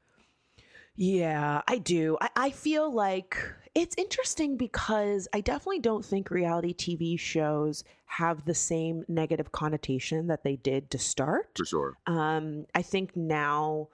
Yeah, 0.96 1.62
I 1.68 1.80
do. 1.80 2.18
I, 2.22 2.30
I 2.36 2.50
feel 2.52 2.92
like 2.94 3.38
it's 3.74 3.96
interesting 3.98 4.58
because 4.58 5.28
I 5.34 5.42
definitely 5.42 5.80
don't 5.80 6.06
think 6.06 6.30
reality 6.30 6.74
TV 6.74 7.20
shows 7.20 7.84
have 8.06 8.46
the 8.46 8.54
same 8.54 9.04
negative 9.08 9.52
connotation 9.52 10.28
that 10.28 10.44
they 10.44 10.56
did 10.56 10.92
to 10.92 11.00
start. 11.00 11.50
For 11.56 11.66
sure. 11.66 11.98
Um, 12.06 12.66
I 12.76 12.84
think 12.84 13.16
now, 13.16 13.90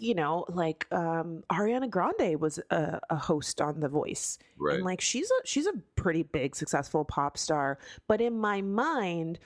you 0.00 0.14
know, 0.14 0.44
like 0.48 0.86
um, 0.92 1.42
Ariana 1.52 1.88
Grande 1.90 2.40
was 2.40 2.58
a, 2.70 3.00
a 3.10 3.16
host 3.16 3.60
on 3.60 3.80
The 3.80 3.88
Voice, 3.88 4.38
Right. 4.58 4.76
and 4.76 4.84
like 4.84 5.00
she's 5.00 5.30
a 5.30 5.46
she's 5.46 5.66
a 5.66 5.72
pretty 5.96 6.22
big 6.22 6.56
successful 6.56 7.04
pop 7.04 7.36
star. 7.38 7.78
But 8.08 8.20
in 8.20 8.38
my 8.38 8.62
mind, 8.62 9.38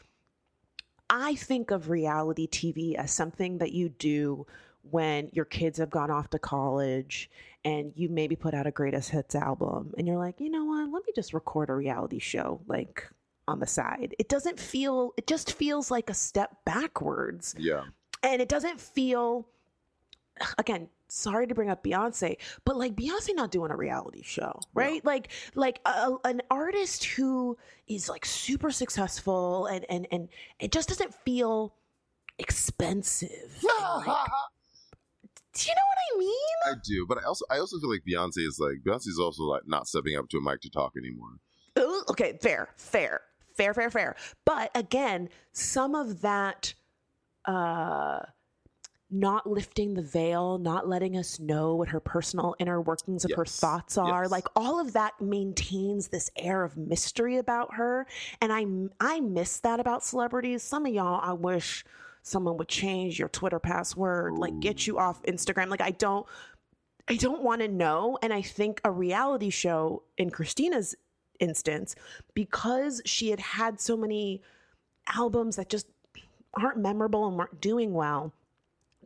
I 1.10 1.34
think 1.34 1.70
of 1.70 1.90
reality 1.90 2.48
TV 2.48 2.94
as 2.94 3.10
something 3.12 3.58
that 3.58 3.72
you 3.72 3.88
do 3.88 4.46
when 4.90 5.28
your 5.32 5.44
kids 5.44 5.78
have 5.78 5.90
gone 5.90 6.10
off 6.10 6.30
to 6.30 6.38
college 6.38 7.30
and 7.64 7.92
you 7.94 8.08
maybe 8.08 8.36
put 8.36 8.52
out 8.54 8.66
a 8.66 8.70
greatest 8.70 9.10
hits 9.10 9.34
album 9.34 9.92
and 9.96 10.06
you're 10.06 10.18
like, 10.18 10.40
you 10.40 10.50
know 10.50 10.64
what, 10.64 10.90
let 10.90 11.06
me 11.06 11.12
just 11.14 11.32
record 11.32 11.70
a 11.70 11.74
reality 11.74 12.18
show 12.18 12.60
like 12.66 13.08
on 13.48 13.60
the 13.60 13.66
side. 13.66 14.14
It 14.18 14.28
doesn't 14.28 14.58
feel, 14.58 15.12
it 15.16 15.26
just 15.26 15.52
feels 15.54 15.90
like 15.90 16.10
a 16.10 16.14
step 16.14 16.50
backwards. 16.66 17.54
Yeah. 17.58 17.84
And 18.22 18.42
it 18.42 18.48
doesn't 18.48 18.80
feel, 18.80 19.48
again, 20.58 20.88
sorry 21.08 21.46
to 21.46 21.54
bring 21.54 21.70
up 21.70 21.84
Beyonce, 21.84 22.36
but 22.64 22.76
like 22.76 22.94
Beyonce 22.94 23.34
not 23.34 23.50
doing 23.50 23.70
a 23.70 23.76
reality 23.76 24.22
show, 24.22 24.60
right? 24.74 25.04
Like, 25.04 25.28
like 25.54 25.80
a, 25.84 26.14
an 26.24 26.42
artist 26.50 27.04
who 27.04 27.56
is 27.86 28.08
like 28.08 28.24
super 28.24 28.70
successful 28.70 29.66
and, 29.66 29.86
and, 29.88 30.06
and 30.10 30.28
it 30.58 30.72
just 30.72 30.88
doesn't 30.88 31.14
feel 31.14 31.74
expensive. 32.38 33.62
like, 34.06 34.28
do 35.54 35.68
you 35.68 35.74
know 35.74 35.82
what 35.88 35.98
I 36.14 36.18
mean? 36.18 36.56
I 36.66 36.72
do, 36.84 37.06
but 37.08 37.18
I 37.18 37.22
also 37.22 37.44
I 37.50 37.58
also 37.58 37.78
feel 37.78 37.90
like 37.90 38.02
Beyonce 38.08 38.46
is 38.46 38.58
like 38.58 38.78
Beyonce's 38.84 39.20
also 39.20 39.44
like 39.44 39.62
not 39.66 39.86
stepping 39.86 40.16
up 40.16 40.28
to 40.30 40.38
a 40.38 40.40
mic 40.40 40.60
to 40.62 40.70
talk 40.70 40.94
anymore. 40.96 41.38
Ooh, 41.78 42.02
okay, 42.10 42.38
fair, 42.40 42.70
fair, 42.76 43.20
fair, 43.56 43.72
fair, 43.72 43.90
fair. 43.90 44.16
But 44.44 44.70
again, 44.74 45.28
some 45.52 45.94
of 45.94 46.22
that 46.22 46.74
uh 47.44 48.20
not 49.10 49.48
lifting 49.48 49.94
the 49.94 50.02
veil, 50.02 50.58
not 50.58 50.88
letting 50.88 51.16
us 51.16 51.38
know 51.38 51.74
what 51.76 51.88
her 51.88 52.00
personal 52.00 52.56
inner 52.58 52.80
workings 52.80 53.24
of 53.24 53.32
her 53.36 53.44
thoughts 53.44 53.96
are, 53.98 54.22
yes. 54.22 54.30
like 54.30 54.46
all 54.56 54.80
of 54.80 54.92
that 54.94 55.20
maintains 55.20 56.08
this 56.08 56.30
air 56.36 56.64
of 56.64 56.76
mystery 56.76 57.36
about 57.36 57.74
her, 57.74 58.06
and 58.40 58.52
I 58.52 58.64
I 59.00 59.20
miss 59.20 59.60
that 59.60 59.80
about 59.80 60.04
celebrities. 60.04 60.62
Some 60.62 60.86
of 60.86 60.92
y'all, 60.92 61.20
I 61.22 61.32
wish 61.32 61.84
someone 62.22 62.56
would 62.56 62.68
change 62.68 63.18
your 63.18 63.28
Twitter 63.28 63.60
password, 63.60 64.38
like 64.38 64.58
get 64.60 64.86
you 64.86 64.98
off 64.98 65.22
Instagram. 65.24 65.68
Like 65.68 65.82
I 65.82 65.90
don't 65.90 66.26
I 67.06 67.16
don't 67.16 67.42
want 67.42 67.60
to 67.60 67.68
know. 67.68 68.18
And 68.22 68.32
I 68.32 68.42
think 68.42 68.80
a 68.82 68.90
reality 68.90 69.50
show 69.50 70.04
in 70.16 70.30
Christina's 70.30 70.96
instance, 71.38 71.94
because 72.32 73.02
she 73.04 73.30
had 73.30 73.40
had 73.40 73.80
so 73.80 73.96
many 73.96 74.42
albums 75.14 75.56
that 75.56 75.68
just 75.68 75.86
aren't 76.54 76.78
memorable 76.78 77.26
and 77.26 77.36
weren't 77.36 77.60
doing 77.60 77.92
well, 77.92 78.32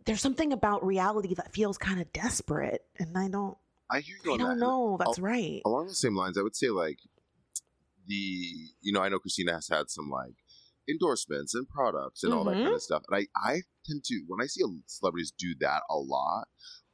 there's 0.08 0.22
something 0.22 0.54
about 0.54 0.84
reality 0.84 1.34
that 1.34 1.52
feels 1.52 1.76
kind 1.76 2.00
of 2.00 2.10
desperate. 2.14 2.82
And 2.98 3.16
I 3.16 3.28
don't, 3.28 3.58
I 3.90 4.00
hear 4.00 4.16
you 4.24 4.34
I 4.34 4.36
don't 4.38 4.58
that. 4.58 4.64
know 4.64 4.96
that's 4.98 5.18
Al- 5.18 5.24
right. 5.24 5.60
Along 5.66 5.86
the 5.86 5.94
same 5.94 6.16
lines, 6.16 6.38
I 6.38 6.42
would 6.42 6.56
say 6.56 6.70
like 6.70 6.98
the 8.06 8.14
you 8.80 8.92
know 8.92 9.02
I 9.02 9.10
know 9.10 9.18
Christina 9.18 9.52
has 9.52 9.68
had 9.68 9.90
some 9.90 10.08
like 10.08 10.34
endorsements 10.88 11.54
and 11.54 11.68
products 11.68 12.24
and 12.24 12.32
all 12.32 12.44
that 12.44 12.54
kind 12.54 12.66
of 12.68 12.72
mm-hmm. 12.72 12.78
stuff, 12.78 13.02
and 13.10 13.20
I 13.20 13.48
I 13.50 13.60
tend 13.84 14.04
to 14.04 14.22
when 14.26 14.40
I 14.42 14.46
see 14.46 14.62
celebrities 14.86 15.32
do 15.38 15.54
that 15.60 15.82
a 15.90 15.96
lot, 15.96 16.48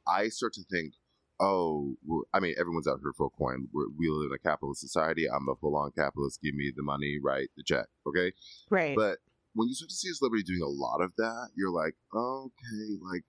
I 0.07 0.27
start 0.27 0.53
to 0.53 0.63
think. 0.69 0.93
Oh, 1.37 1.95
we're, 2.05 2.21
I 2.33 2.39
mean, 2.39 2.55
everyone's 2.57 2.87
out 2.87 2.99
here 3.03 3.11
for 3.17 3.25
a 3.25 3.29
coin. 3.29 3.67
We're, 3.73 3.87
we 3.97 4.07
live 4.07 4.31
in 4.31 4.35
a 4.35 4.39
capitalist 4.39 4.79
society. 4.79 5.25
I'm 5.25 5.49
a 5.49 5.55
full-on 5.59 5.91
capitalist. 5.91 6.39
Give 6.41 6.55
me 6.55 6.71
the 6.73 6.81
money, 6.81 7.19
right? 7.21 7.49
The 7.57 7.63
check, 7.63 7.87
okay? 8.07 8.31
Right. 8.69 8.95
But 8.95 9.17
when 9.55 9.69
you 9.69 9.73
start 9.73 9.89
to 9.89 9.95
see 9.95 10.09
a 10.09 10.13
celebrity 10.13 10.43
doing 10.43 10.61
a 10.61 10.67
lot 10.67 11.01
of 11.01 11.13
that, 11.17 11.49
you're 11.55 11.71
like, 11.71 11.95
okay, 12.13 12.99
like, 13.01 13.23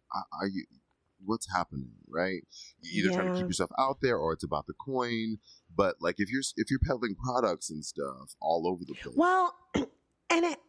you? 0.53 0.65
What's 1.25 1.51
happening, 1.51 1.93
right? 2.09 2.43
You 2.83 3.03
either 3.03 3.15
trying 3.15 3.33
to 3.33 3.39
keep 3.39 3.47
yourself 3.47 3.71
out 3.79 3.99
there, 4.03 4.19
or 4.19 4.35
it's 4.35 4.45
about 4.45 4.67
the 4.67 4.75
coin. 4.75 5.39
But 5.75 5.97
like, 5.99 6.17
if 6.19 6.31
you're 6.31 6.43
if 6.57 6.71
you're 6.71 6.81
peddling 6.81 7.15
products 7.15 7.71
and 7.71 7.83
stuff 7.83 8.35
all 8.39 8.69
over 8.69 8.85
the 8.87 8.95
place, 8.95 9.15
Well, 9.17 9.57
and 9.75 9.87
it 10.31 10.61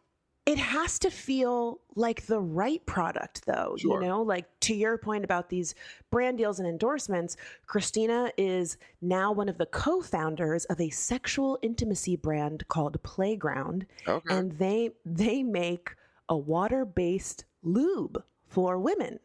it 0.48 0.56
has 0.58 0.98
to 1.00 1.10
feel 1.10 1.80
like 1.94 2.24
the 2.26 2.40
right 2.40 2.84
product 2.86 3.44
though, 3.44 3.76
Sure. 3.78 4.00
you 4.00 4.08
know, 4.08 4.22
like 4.22 4.46
to 4.60 4.74
your 4.74 4.96
point 4.96 5.22
about 5.22 5.50
these 5.50 5.74
brand 6.10 6.38
deals 6.38 6.58
and 6.58 6.66
endorsements, 6.66 7.36
Christina 7.66 8.32
is 8.38 8.78
now 9.02 9.30
one 9.30 9.50
of 9.50 9.58
the 9.58 9.66
co-founders 9.66 10.64
of 10.66 10.80
a 10.80 10.88
sexual 10.88 11.58
intimacy 11.60 12.16
brand 12.16 12.66
called 12.68 13.02
Playground 13.02 13.84
okay, 14.06 14.34
and 14.34 14.52
they 14.52 14.92
they 15.04 15.42
make 15.42 15.94
a 16.30 16.36
water 16.36 16.86
based 16.86 17.44
lube 17.62 18.22
for 18.46 18.78
women. 18.78 19.18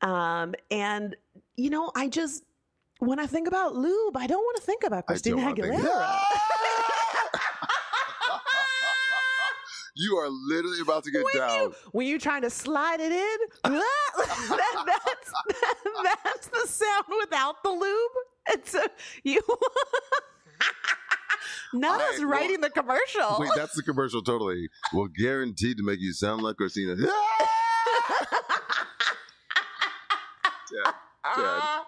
Um, 0.00 0.54
and, 0.72 1.14
you 1.56 1.70
know, 1.70 1.90
I 1.94 2.08
just, 2.08 2.42
when 2.98 3.18
I 3.20 3.26
think 3.26 3.46
about 3.48 3.74
lube, 3.76 4.16
I 4.16 4.26
don't 4.26 4.42
want 4.42 4.56
to 4.56 4.62
think 4.62 4.82
about 4.84 5.06
Christina 5.06 5.42
Aguilera. 5.42 6.18
you 9.98 10.16
are 10.16 10.28
literally 10.28 10.80
about 10.80 11.02
to 11.04 11.10
get 11.10 11.24
when 11.24 11.36
down. 11.36 11.60
You, 11.60 11.74
when 11.92 12.06
you're 12.06 12.20
trying 12.20 12.42
to 12.42 12.50
slide 12.50 13.00
it 13.00 13.10
in, 13.10 13.38
that, 13.64 14.84
that's, 14.86 15.32
that, 15.48 15.74
that's 16.24 16.46
the 16.46 16.66
sound 16.66 17.04
without 17.20 17.62
the 17.64 17.70
lube. 17.70 18.12
It's 18.50 18.74
a, 18.74 18.88
you. 19.24 19.42
Not 21.74 22.00
us 22.00 22.22
writing 22.22 22.60
the 22.60 22.70
commercial. 22.70 23.36
Wait, 23.38 23.50
that's 23.54 23.74
the 23.74 23.82
commercial 23.82 24.22
totally. 24.22 24.68
Well, 24.94 25.08
guaranteed 25.08 25.76
to 25.78 25.82
make 25.82 26.00
you 26.00 26.12
sound 26.12 26.42
like 26.42 26.56
Christina. 26.56 26.96
Dead. 26.96 27.08
Dead. 31.36 31.82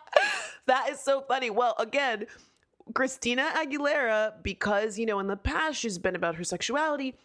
that 0.66 0.88
is 0.90 1.00
so 1.00 1.22
funny. 1.22 1.48
Well, 1.48 1.74
again, 1.78 2.26
Christina 2.94 3.50
Aguilera, 3.56 4.34
because, 4.42 4.98
you 4.98 5.06
know, 5.06 5.18
in 5.18 5.28
the 5.28 5.36
past 5.36 5.78
she's 5.78 5.98
been 5.98 6.16
about 6.16 6.34
her 6.36 6.44
sexuality. 6.44 7.16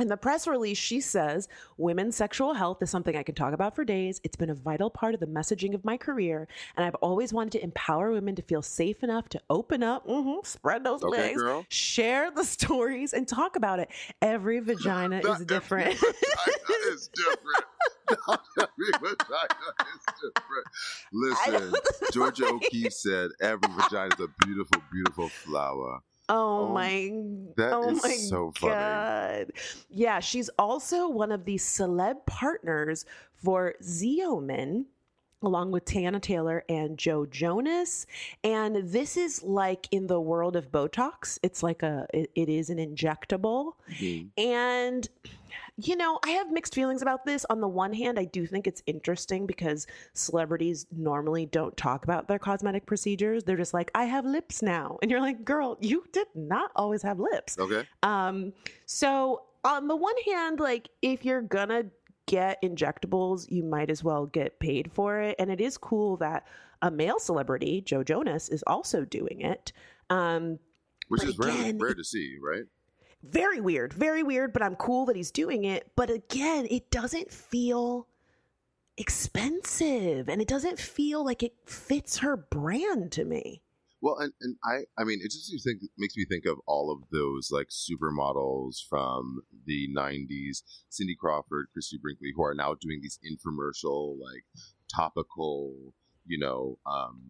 In 0.00 0.08
the 0.08 0.16
press 0.16 0.46
release, 0.46 0.78
she 0.78 1.02
says, 1.02 1.48
Women's 1.76 2.16
sexual 2.16 2.54
health 2.54 2.80
is 2.82 2.88
something 2.88 3.14
I 3.14 3.22
can 3.22 3.34
talk 3.34 3.52
about 3.52 3.76
for 3.76 3.84
days. 3.84 4.22
It's 4.24 4.36
been 4.36 4.48
a 4.48 4.54
vital 4.54 4.88
part 4.88 5.12
of 5.12 5.20
the 5.20 5.26
messaging 5.26 5.74
of 5.74 5.84
my 5.84 5.98
career. 5.98 6.48
And 6.76 6.86
I've 6.86 6.94
always 6.96 7.30
wanted 7.30 7.52
to 7.52 7.62
empower 7.62 8.10
women 8.10 8.34
to 8.36 8.42
feel 8.42 8.62
safe 8.62 9.02
enough 9.02 9.28
to 9.30 9.40
open 9.50 9.82
up, 9.82 10.06
mhm, 10.06 10.46
spread 10.46 10.82
those 10.82 11.02
Okay, 11.02 11.18
legs, 11.20 11.42
girl. 11.42 11.66
share 11.68 12.30
the 12.30 12.44
stories, 12.56 13.12
and 13.12 13.28
talk 13.28 13.54
about 13.56 13.80
it. 13.80 13.90
Every 14.22 14.60
vagina 14.60 15.18
is 15.24 15.44
different. 15.44 15.88
Every 16.02 16.08
vagina 16.08 16.92
is 16.94 17.10
different. 17.14 17.64
Every 18.58 18.92
vagina 18.98 19.74
is 19.94 20.04
different. 20.22 20.66
Listen, 21.12 21.74
Georgia 22.12 22.46
O'Keeffe 22.46 22.94
said 22.94 23.30
every 23.42 23.68
vagina 23.74 24.14
is 24.14 24.20
a 24.24 24.46
beautiful, 24.46 24.82
beautiful 24.90 25.28
flower. 25.28 26.00
Oh, 26.28 26.68
Oh, 26.68 26.74
my 26.74 27.10
that 27.56 27.72
oh 27.72 27.90
is 27.90 28.02
my 28.02 28.10
so 28.10 28.52
funny. 28.52 28.72
god. 28.74 29.52
Yeah, 29.90 30.20
she's 30.20 30.48
also 30.58 31.08
one 31.08 31.32
of 31.32 31.44
the 31.44 31.56
celeb 31.56 32.24
partners 32.26 33.04
for 33.34 33.74
Xeomin 33.82 34.84
along 35.42 35.70
with 35.70 35.84
Teyana 35.84 36.20
Taylor 36.20 36.64
and 36.68 36.98
Joe 36.98 37.26
Jonas. 37.26 38.06
And 38.44 38.76
this 38.90 39.16
is 39.16 39.42
like 39.42 39.88
in 39.90 40.06
the 40.06 40.20
world 40.20 40.56
of 40.56 40.70
Botox. 40.70 41.38
It's 41.42 41.62
like 41.62 41.82
a 41.82 42.06
it, 42.12 42.30
it 42.34 42.48
is 42.48 42.70
an 42.70 42.78
injectable. 42.78 43.72
Mhm. 43.90 44.30
And 44.36 45.08
you 45.76 45.96
know, 45.96 46.18
I 46.24 46.30
have 46.30 46.50
mixed 46.50 46.74
feelings 46.74 47.02
about 47.02 47.24
this. 47.24 47.44
On 47.50 47.60
the 47.60 47.68
one 47.68 47.92
hand, 47.92 48.18
I 48.18 48.24
do 48.24 48.46
think 48.46 48.66
it's 48.66 48.82
interesting 48.86 49.46
because 49.46 49.86
celebrities 50.12 50.86
normally 50.92 51.46
don't 51.46 51.76
talk 51.76 52.04
about 52.04 52.28
their 52.28 52.38
cosmetic 52.38 52.86
procedures. 52.86 53.44
They're 53.44 53.56
just 53.56 53.74
like, 53.74 53.90
I 53.94 54.04
have 54.04 54.24
lips 54.24 54.62
now. 54.62 54.98
And 55.02 55.10
you're 55.10 55.20
like, 55.20 55.44
girl, 55.44 55.78
you 55.80 56.04
did 56.12 56.28
not 56.34 56.70
always 56.76 57.02
have 57.02 57.18
lips. 57.18 57.58
Okay. 57.58 57.86
Um, 58.02 58.52
so 58.86 59.42
on 59.64 59.88
the 59.88 59.96
one 59.96 60.14
hand, 60.26 60.60
like 60.60 60.88
if 61.00 61.24
you're 61.24 61.42
gonna 61.42 61.84
get 62.26 62.62
injectables, 62.62 63.50
you 63.50 63.62
might 63.62 63.90
as 63.90 64.02
well 64.02 64.26
get 64.26 64.60
paid 64.60 64.92
for 64.92 65.20
it. 65.20 65.36
And 65.38 65.50
it 65.50 65.60
is 65.60 65.76
cool 65.78 66.16
that 66.18 66.46
a 66.80 66.90
male 66.90 67.18
celebrity, 67.18 67.80
Joe 67.80 68.02
Jonas, 68.02 68.48
is 68.48 68.64
also 68.66 69.04
doing 69.04 69.40
it. 69.40 69.72
Um, 70.10 70.58
Which 71.08 71.24
is 71.24 71.38
rare, 71.38 71.72
rare 71.74 71.94
to 71.94 72.04
see, 72.04 72.36
right? 72.42 72.64
very 73.22 73.60
weird, 73.60 73.92
very 73.92 74.22
weird, 74.22 74.52
but 74.52 74.62
I'm 74.62 74.74
cool 74.76 75.06
that 75.06 75.16
he's 75.16 75.30
doing 75.30 75.64
it. 75.64 75.90
But 75.96 76.10
again, 76.10 76.66
it 76.70 76.90
doesn't 76.90 77.30
feel 77.30 78.08
expensive 78.96 80.28
and 80.28 80.42
it 80.42 80.48
doesn't 80.48 80.78
feel 80.78 81.24
like 81.24 81.42
it 81.42 81.54
fits 81.64 82.18
her 82.18 82.36
brand 82.36 83.12
to 83.12 83.24
me. 83.24 83.62
Well, 84.02 84.18
and, 84.18 84.32
and 84.40 84.56
I, 84.64 84.80
I 85.00 85.04
mean, 85.04 85.20
it 85.22 85.30
just 85.30 85.50
makes 85.52 85.64
me 85.64 85.72
think, 85.72 85.90
makes 85.96 86.16
me 86.16 86.24
think 86.28 86.44
of 86.44 86.58
all 86.66 86.90
of 86.90 87.08
those 87.12 87.50
like 87.52 87.68
supermodels 87.68 88.78
from 88.90 89.42
the 89.64 89.88
'90s, 89.96 90.62
Cindy 90.88 91.14
Crawford, 91.14 91.68
Christy 91.72 91.98
Brinkley, 92.02 92.32
who 92.34 92.42
are 92.42 92.54
now 92.54 92.74
doing 92.80 92.98
these 93.00 93.20
infomercial, 93.24 94.16
like 94.20 94.42
topical, 94.92 95.72
you 96.26 96.36
know, 96.38 96.78
um, 96.84 97.22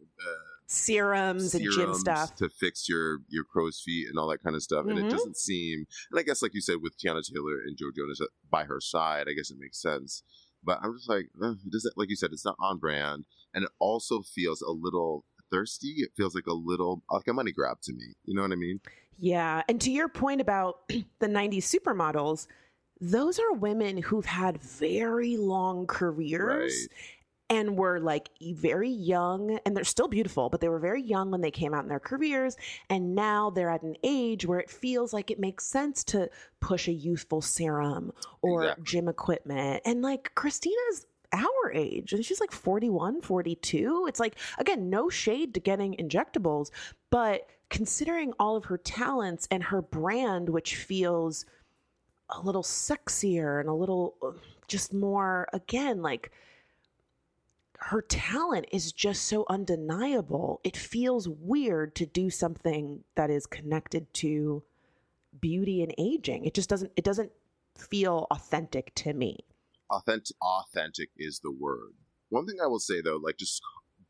uh, 0.00 0.68
Serums, 0.68 1.54
and 1.54 1.70
gym 1.72 1.94
stuff. 1.94 2.36
to 2.36 2.48
fix 2.48 2.88
your 2.88 3.18
your 3.28 3.44
crow's 3.44 3.82
feet 3.84 4.06
and 4.08 4.16
all 4.18 4.28
that 4.28 4.42
kind 4.42 4.54
of 4.54 4.62
stuff. 4.62 4.86
And 4.88 4.98
it 4.98 5.06
Mhm. 5.06 5.10
doesn't 5.10 5.36
seem, 5.36 5.86
and 6.12 6.20
I 6.20 6.22
guess 6.22 6.40
like 6.40 6.54
you 6.54 6.60
said 6.60 6.76
with 6.82 6.96
Teyana 6.98 7.22
Taylor 7.26 7.60
and 7.66 7.76
Joe 7.76 7.90
Jonas 7.96 8.20
uh, 8.20 8.26
by 8.48 8.64
her 8.64 8.80
side, 8.80 9.26
I 9.28 9.32
guess 9.32 9.50
it 9.50 9.58
makes 9.58 9.82
sense. 9.82 10.22
But 10.62 10.78
I'm 10.82 10.96
just 10.96 11.08
like, 11.08 11.26
it 11.40 11.72
doesn't 11.72 11.96
like 11.98 12.10
you 12.10 12.16
said, 12.16 12.30
it's 12.32 12.44
not 12.44 12.56
on 12.60 12.78
brand, 12.78 13.24
and 13.54 13.64
it 13.64 13.70
also 13.80 14.22
feels 14.22 14.62
a 14.62 14.70
little 14.70 15.24
thirsty. 15.56 15.94
It 15.98 16.10
feels 16.16 16.34
like 16.34 16.46
a 16.46 16.52
little 16.52 17.02
like 17.10 17.28
a 17.28 17.32
money 17.32 17.52
grab 17.52 17.80
to 17.82 17.92
me. 17.92 18.14
You 18.24 18.34
know 18.34 18.42
what 18.42 18.52
I 18.52 18.56
mean? 18.56 18.80
Yeah. 19.18 19.62
And 19.68 19.80
to 19.80 19.90
your 19.90 20.08
point 20.08 20.40
about 20.40 20.80
the 20.88 21.26
90s 21.26 21.64
supermodels, 21.64 22.46
those 23.00 23.38
are 23.38 23.52
women 23.52 23.98
who've 23.98 24.26
had 24.26 24.60
very 24.60 25.36
long 25.36 25.86
careers 25.86 26.88
and 27.48 27.76
were 27.76 28.00
like 28.00 28.30
very 28.40 28.90
young 28.90 29.58
and 29.64 29.76
they're 29.76 29.84
still 29.84 30.08
beautiful, 30.08 30.48
but 30.50 30.60
they 30.60 30.68
were 30.68 30.80
very 30.80 31.02
young 31.02 31.30
when 31.30 31.40
they 31.42 31.50
came 31.50 31.72
out 31.74 31.84
in 31.84 31.88
their 31.88 32.00
careers. 32.00 32.56
And 32.90 33.14
now 33.14 33.50
they're 33.50 33.70
at 33.70 33.82
an 33.82 33.96
age 34.02 34.46
where 34.46 34.58
it 34.58 34.70
feels 34.70 35.12
like 35.12 35.30
it 35.30 35.38
makes 35.38 35.64
sense 35.64 36.02
to 36.04 36.28
push 36.60 36.88
a 36.88 36.92
youthful 36.92 37.40
serum 37.40 38.12
or 38.42 38.64
Exactly. 38.64 38.84
gym 38.84 39.08
equipment. 39.08 39.82
And 39.84 40.02
like 40.02 40.32
Christina's 40.34 41.06
our 41.32 41.72
age. 41.72 42.12
And 42.12 42.24
she's 42.24 42.40
like 42.40 42.52
41 42.52 43.20
42 43.20 44.06
it's 44.08 44.20
like 44.20 44.36
again 44.58 44.90
no 44.90 45.08
shade 45.08 45.54
to 45.54 45.60
getting 45.60 45.94
injectables 45.94 46.70
but 47.10 47.48
considering 47.70 48.32
all 48.38 48.56
of 48.56 48.66
her 48.66 48.78
talents 48.78 49.46
and 49.50 49.62
her 49.64 49.82
brand 49.82 50.48
which 50.48 50.76
feels 50.76 51.44
a 52.30 52.40
little 52.40 52.62
sexier 52.62 53.60
and 53.60 53.68
a 53.68 53.74
little 53.74 54.14
uh, 54.22 54.30
just 54.68 54.92
more 54.92 55.48
again 55.52 56.02
like 56.02 56.30
her 57.78 58.02
talent 58.02 58.66
is 58.72 58.92
just 58.92 59.24
so 59.24 59.44
undeniable. 59.48 60.60
It 60.64 60.76
feels 60.76 61.28
weird 61.28 61.94
to 61.96 62.06
do 62.06 62.30
something 62.30 63.04
that 63.14 63.30
is 63.30 63.46
connected 63.46 64.12
to 64.14 64.62
beauty 65.38 65.82
and 65.82 65.94
aging. 65.98 66.44
It 66.44 66.54
just 66.54 66.70
doesn't 66.70 66.92
it 66.96 67.04
doesn't 67.04 67.32
feel 67.76 68.26
authentic 68.30 68.94
to 68.94 69.12
me 69.12 69.44
authentic 69.90 70.36
authentic 70.42 71.10
is 71.16 71.40
the 71.42 71.52
word. 71.52 71.92
One 72.28 72.46
thing 72.46 72.56
i 72.62 72.66
will 72.66 72.78
say 72.80 73.00
though 73.00 73.20
like 73.22 73.36
just 73.38 73.60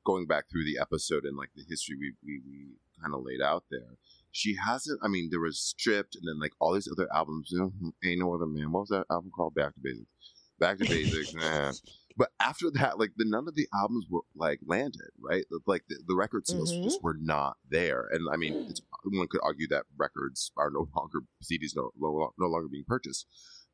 going 0.04 0.26
back 0.26 0.44
through 0.50 0.64
the 0.64 0.78
episode 0.80 1.24
and 1.24 1.36
like 1.36 1.50
the 1.56 1.64
history 1.68 1.96
we 1.98 2.12
we, 2.24 2.40
we 2.48 2.66
kind 3.02 3.14
of 3.14 3.22
laid 3.24 3.42
out 3.42 3.64
there 3.70 3.96
she 4.30 4.56
hasn't 4.64 4.98
i 5.02 5.08
mean 5.08 5.28
there 5.30 5.40
was 5.40 5.58
stripped 5.60 6.14
and 6.14 6.22
then 6.28 6.38
like 6.40 6.52
all 6.60 6.72
these 6.72 6.88
other 6.90 7.08
albums 7.12 7.48
you 7.50 7.58
know 7.58 7.72
ain't 8.04 8.20
no 8.20 8.32
other 8.34 8.46
man 8.46 8.70
what 8.72 8.80
was 8.80 8.88
that 8.90 9.04
album 9.10 9.30
called? 9.34 9.54
Back 9.54 9.74
to 9.74 9.80
basics. 9.82 10.06
Back 10.58 10.78
to 10.78 10.84
basics 10.86 11.34
nah. 11.42 11.72
but 12.16 12.30
after 12.40 12.70
that 12.74 12.98
like 12.98 13.10
the 13.16 13.24
none 13.26 13.46
of 13.48 13.54
the 13.54 13.66
albums 13.74 14.06
were 14.08 14.22
like 14.34 14.60
landed 14.64 15.10
right? 15.20 15.44
Like 15.66 15.84
the, 15.88 15.96
the 16.06 16.14
record 16.16 16.46
sales 16.46 16.72
Mhm. 16.72 16.84
just 16.84 17.02
were 17.02 17.16
not 17.20 17.56
there. 17.68 18.06
And 18.12 18.22
i 18.32 18.36
mean 18.36 18.66
it's, 18.70 18.80
one 19.04 19.28
could 19.28 19.40
argue 19.42 19.68
that 19.68 19.84
records 19.98 20.52
are 20.56 20.70
no 20.70 20.88
longer 20.96 21.20
cds 21.42 21.72
no, 21.76 21.90
no, 21.98 22.30
no 22.38 22.46
longer 22.46 22.68
being 22.70 22.84
purchased. 22.86 23.26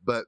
But 0.05 0.25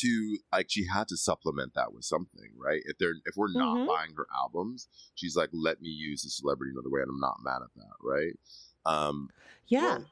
to 0.00 0.38
like 0.52 0.66
she 0.68 0.86
had 0.86 1.08
to 1.08 1.16
supplement 1.16 1.74
that 1.74 1.92
with 1.92 2.04
something, 2.04 2.50
right? 2.56 2.80
If 2.84 2.98
they're 2.98 3.14
if 3.26 3.36
we're 3.36 3.52
not 3.52 3.76
Mhm. 3.76 3.86
buying 3.86 4.14
her 4.16 4.26
albums, 4.34 4.88
she's 5.14 5.36
like, 5.36 5.50
let 5.52 5.80
me 5.80 5.88
use 5.88 6.22
the 6.22 6.30
celebrity 6.30 6.72
another 6.72 6.90
way, 6.90 7.00
and 7.02 7.10
I'm 7.10 7.20
not 7.20 7.36
mad 7.42 7.62
at 7.62 7.74
that, 7.76 7.96
right? 8.02 8.38
Um, 8.86 9.30
yeah 9.66 9.98
well, 9.98 10.04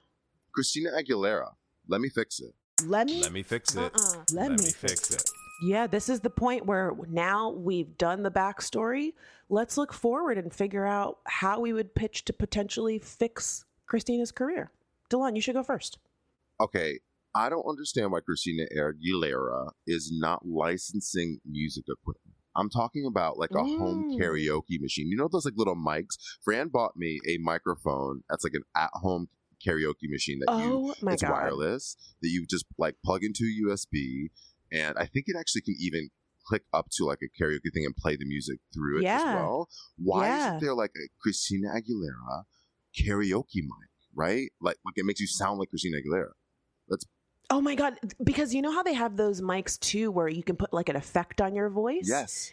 Christina 0.52 0.90
Aguilera, 0.92 1.54
let 1.88 2.00
me 2.00 2.08
fix 2.08 2.40
it. 2.40 2.54
let 2.84 3.06
me 3.06 3.20
Let 3.22 3.32
me 3.32 3.42
fix 3.42 3.74
it. 3.74 3.92
Uh-uh. 3.94 4.24
Let, 4.32 4.50
me, 4.50 4.70
fix 4.70 5.10
it. 5.10 5.24
Yeah, 5.62 5.86
this 5.86 6.08
is 6.10 6.20
the 6.20 6.30
point 6.30 6.66
where 6.66 6.92
now 7.08 7.50
we've 7.50 7.96
done 7.96 8.22
the 8.22 8.30
backstory. 8.30 9.14
Let's 9.48 9.78
look 9.78 9.92
forward 9.92 10.36
and 10.36 10.52
figure 10.52 10.84
out 10.86 11.18
how 11.24 11.60
we 11.60 11.72
would 11.72 11.94
pitch 11.94 12.24
to 12.26 12.32
potentially 12.32 12.98
fix 12.98 13.64
Christina's 13.86 14.32
career. 14.32 14.70
De'lon, 15.08 15.34
you 15.36 15.40
should 15.40 15.54
go 15.54 15.62
first. 15.62 15.98
Okay, 16.60 17.00
I 17.36 17.50
don't 17.50 17.68
understand 17.68 18.12
why 18.12 18.20
Christina 18.20 18.64
Aguilera 18.74 19.72
is 19.86 20.10
not 20.10 20.46
licensing 20.46 21.40
music 21.44 21.84
equipment. 21.86 22.34
I'm 22.56 22.70
talking 22.70 23.04
about 23.06 23.36
like 23.38 23.50
a 23.54 23.62
home 23.62 24.04
Mm. 24.10 24.18
karaoke 24.18 24.80
machine. 24.80 25.08
You 25.08 25.18
know 25.18 25.28
those 25.30 25.44
like 25.44 25.52
little 25.56 25.76
mics? 25.76 26.16
Fran 26.42 26.68
bought 26.68 26.96
me 26.96 27.20
a 27.28 27.36
microphone 27.36 28.22
that's 28.30 28.42
like 28.42 28.54
an 28.54 28.62
at-home 28.74 29.28
karaoke 29.64 30.08
machine 30.08 30.38
that 30.38 30.48
you 30.58 30.80
Oh 30.88 30.94
my 31.02 31.12
it's 31.12 31.22
god. 31.22 31.30
wireless 31.32 31.96
that 32.22 32.28
you 32.28 32.46
just 32.48 32.64
like 32.78 32.94
plug 33.04 33.22
into 33.22 33.44
USB, 33.44 34.30
and 34.72 34.96
I 34.96 35.04
think 35.04 35.26
it 35.28 35.36
actually 35.38 35.60
can 35.60 35.76
even 35.78 36.08
click 36.46 36.62
up 36.72 36.86
to 36.92 37.04
like 37.04 37.18
a 37.22 37.28
karaoke 37.42 37.70
thing 37.74 37.84
and 37.84 37.94
play 37.94 38.16
the 38.16 38.24
music 38.24 38.60
through 38.72 39.00
it 39.00 39.06
as 39.14 39.24
well. 39.34 39.68
Why 39.98 40.28
Yeah. 40.28 40.36
isn't 40.38 40.60
there 40.60 40.74
like 40.74 40.92
a 40.96 41.08
Christina 41.20 41.68
Aguilera 41.68 42.44
karaoke 42.98 43.56
mic? 43.56 43.90
Right, 44.14 44.50
like 44.62 44.78
like 44.86 44.94
it 44.96 45.04
makes 45.04 45.20
you 45.20 45.26
sound 45.26 45.58
like 45.58 45.68
Christina 45.68 45.98
Aguilera. 45.98 46.30
Oh 47.50 47.60
my 47.60 47.74
god! 47.74 47.94
Because 48.22 48.54
you 48.54 48.62
know 48.62 48.72
how 48.72 48.82
they 48.82 48.94
have 48.94 49.16
those 49.16 49.40
mics 49.40 49.78
too, 49.78 50.10
where 50.10 50.28
you 50.28 50.42
can 50.42 50.56
put 50.56 50.72
like 50.72 50.88
an 50.88 50.96
effect 50.96 51.40
on 51.40 51.54
your 51.54 51.68
voice. 51.70 52.06
Yes. 52.08 52.52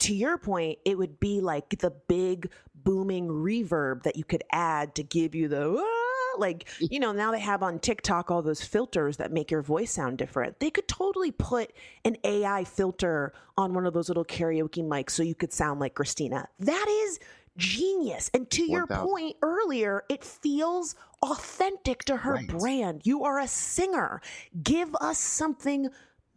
To 0.00 0.14
your 0.14 0.38
point, 0.38 0.78
it 0.84 0.98
would 0.98 1.20
be 1.20 1.40
like 1.40 1.78
the 1.78 1.92
big 2.08 2.50
booming 2.74 3.28
reverb 3.28 4.02
that 4.02 4.16
you 4.16 4.24
could 4.24 4.42
add 4.50 4.94
to 4.96 5.02
give 5.02 5.34
you 5.34 5.48
the 5.48 5.76
"Ah," 5.78 6.38
like 6.38 6.68
you 6.80 7.00
know 7.00 7.12
now 7.12 7.30
they 7.30 7.40
have 7.40 7.62
on 7.62 7.78
TikTok 7.78 8.30
all 8.30 8.42
those 8.42 8.62
filters 8.62 9.16
that 9.16 9.32
make 9.32 9.50
your 9.50 9.62
voice 9.62 9.92
sound 9.92 10.18
different. 10.18 10.60
They 10.60 10.70
could 10.70 10.88
totally 10.88 11.30
put 11.30 11.72
an 12.04 12.16
AI 12.24 12.64
filter 12.64 13.32
on 13.56 13.72
one 13.72 13.86
of 13.86 13.94
those 13.94 14.08
little 14.08 14.24
karaoke 14.24 14.84
mics 14.84 15.10
so 15.10 15.22
you 15.22 15.34
could 15.34 15.52
sound 15.52 15.80
like 15.80 15.94
Christina. 15.94 16.48
That 16.58 16.86
is 17.06 17.18
genius. 17.56 18.30
And 18.34 18.50
to 18.50 18.64
your 18.64 18.86
1000. 18.86 19.06
point 19.08 19.36
earlier, 19.42 20.04
it 20.08 20.24
feels 20.24 20.94
authentic 21.22 22.04
to 22.04 22.16
her 22.18 22.34
Right. 22.34 22.46
brand. 22.48 23.02
You 23.04 23.24
are 23.24 23.38
a 23.38 23.46
singer. 23.48 24.20
Give 24.62 24.94
us 24.96 25.18
something 25.18 25.88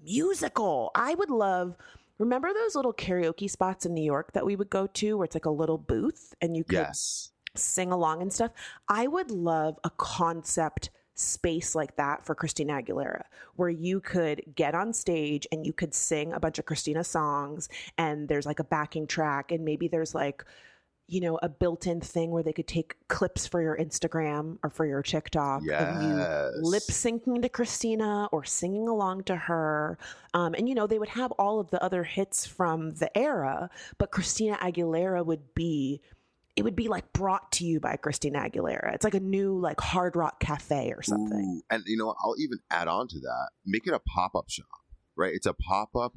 musical. 0.03 0.91
I 0.95 1.15
would 1.15 1.29
love 1.29 1.75
Remember 2.17 2.53
those 2.53 2.75
little 2.75 2.93
karaoke 2.93 3.49
spots 3.51 3.85
in 3.85 3.93
New 3.93 4.01
York 4.01 4.31
that 4.31 4.45
we 4.45 4.55
would 4.55 4.69
go 4.69 4.87
to 4.87 5.17
where 5.17 5.25
it's 5.25 5.35
like 5.35 5.43
a 5.43 5.49
little 5.49 5.77
booth 5.77 6.33
and 6.39 6.55
you 6.55 6.63
could 6.63 6.77
Yes. 6.77 7.33
sing 7.55 7.91
along 7.91 8.21
and 8.21 8.31
stuff? 8.31 8.51
I 8.87 9.05
would 9.07 9.31
love 9.31 9.77
a 9.83 9.89
concept 9.89 10.91
space 11.15 11.75
like 11.75 11.97
that 11.97 12.25
for 12.25 12.33
Christina 12.33 12.81
Aguilera 12.81 13.23
where 13.57 13.67
you 13.67 13.99
could 13.99 14.43
get 14.55 14.75
on 14.75 14.93
stage 14.93 15.45
and 15.51 15.65
you 15.65 15.73
could 15.73 15.93
sing 15.93 16.31
a 16.31 16.39
bunch 16.39 16.57
of 16.57 16.65
Christina 16.65 17.03
songs 17.03 17.67
and 17.97 18.29
there's 18.29 18.45
like 18.45 18.59
a 18.59 18.63
backing 18.63 19.07
track 19.07 19.51
and 19.51 19.65
maybe 19.65 19.89
there's 19.89 20.15
like 20.15 20.45
you 21.07 21.21
know 21.21 21.37
a 21.43 21.49
built-in 21.49 22.01
thing 22.01 22.31
where 22.31 22.41
they 22.41 22.53
could 22.53 22.67
take 22.67 22.95
clips 23.07 23.45
for 23.45 23.61
your 23.61 23.77
Instagram 23.77 24.57
or 24.63 24.69
for 24.69 24.85
your 24.85 25.03
TikTok 25.03 25.61
of 25.61 26.01
you 26.01 26.15
lip 26.61 26.83
syncing 26.83 27.41
to 27.41 27.49
Christina 27.49 28.27
or 28.31 28.43
singing 28.43 28.87
along 28.87 29.23
to 29.25 29.35
her. 29.35 29.97
Um, 30.33 30.53
and, 30.55 30.67
you 30.67 30.75
know, 30.75 30.87
they 30.87 30.99
would 30.99 31.09
have 31.09 31.31
all 31.33 31.59
of 31.59 31.69
the 31.69 31.81
other 31.81 32.03
hits 32.03 32.45
from 32.45 32.95
the 32.95 33.15
era, 33.17 33.69
but 33.97 34.11
Christina 34.11 34.57
Aguilera 34.57 35.25
would 35.25 35.53
be, 35.53 36.01
it 36.55 36.63
would 36.63 36.75
be 36.75 36.87
like 36.87 37.13
brought 37.13 37.51
to 37.53 37.65
you 37.65 37.79
by 37.79 37.95
Christina 37.95 38.39
Aguilera. 38.39 38.93
It's 38.93 39.03
like 39.03 39.13
a 39.13 39.19
new, 39.19 39.57
like, 39.59 39.79
hard 39.79 40.15
rock 40.15 40.39
cafe 40.39 40.91
or 40.95 41.03
something. 41.03 41.61
Ooh, 41.61 41.73
And 41.73 41.83
you 41.85 41.97
know? 41.97 42.15
I'll 42.23 42.35
even 42.39 42.59
add 42.71 42.87
on 42.87 43.07
to 43.09 43.19
that. 43.19 43.49
Make 43.65 43.87
it 43.87 43.93
a 43.93 43.99
pop 43.99 44.35
up 44.35 44.49
shop, 44.49 44.65
right? 45.15 45.33
It's 45.33 45.45
a 45.45 45.53
pop 45.53 45.95
up 45.95 46.15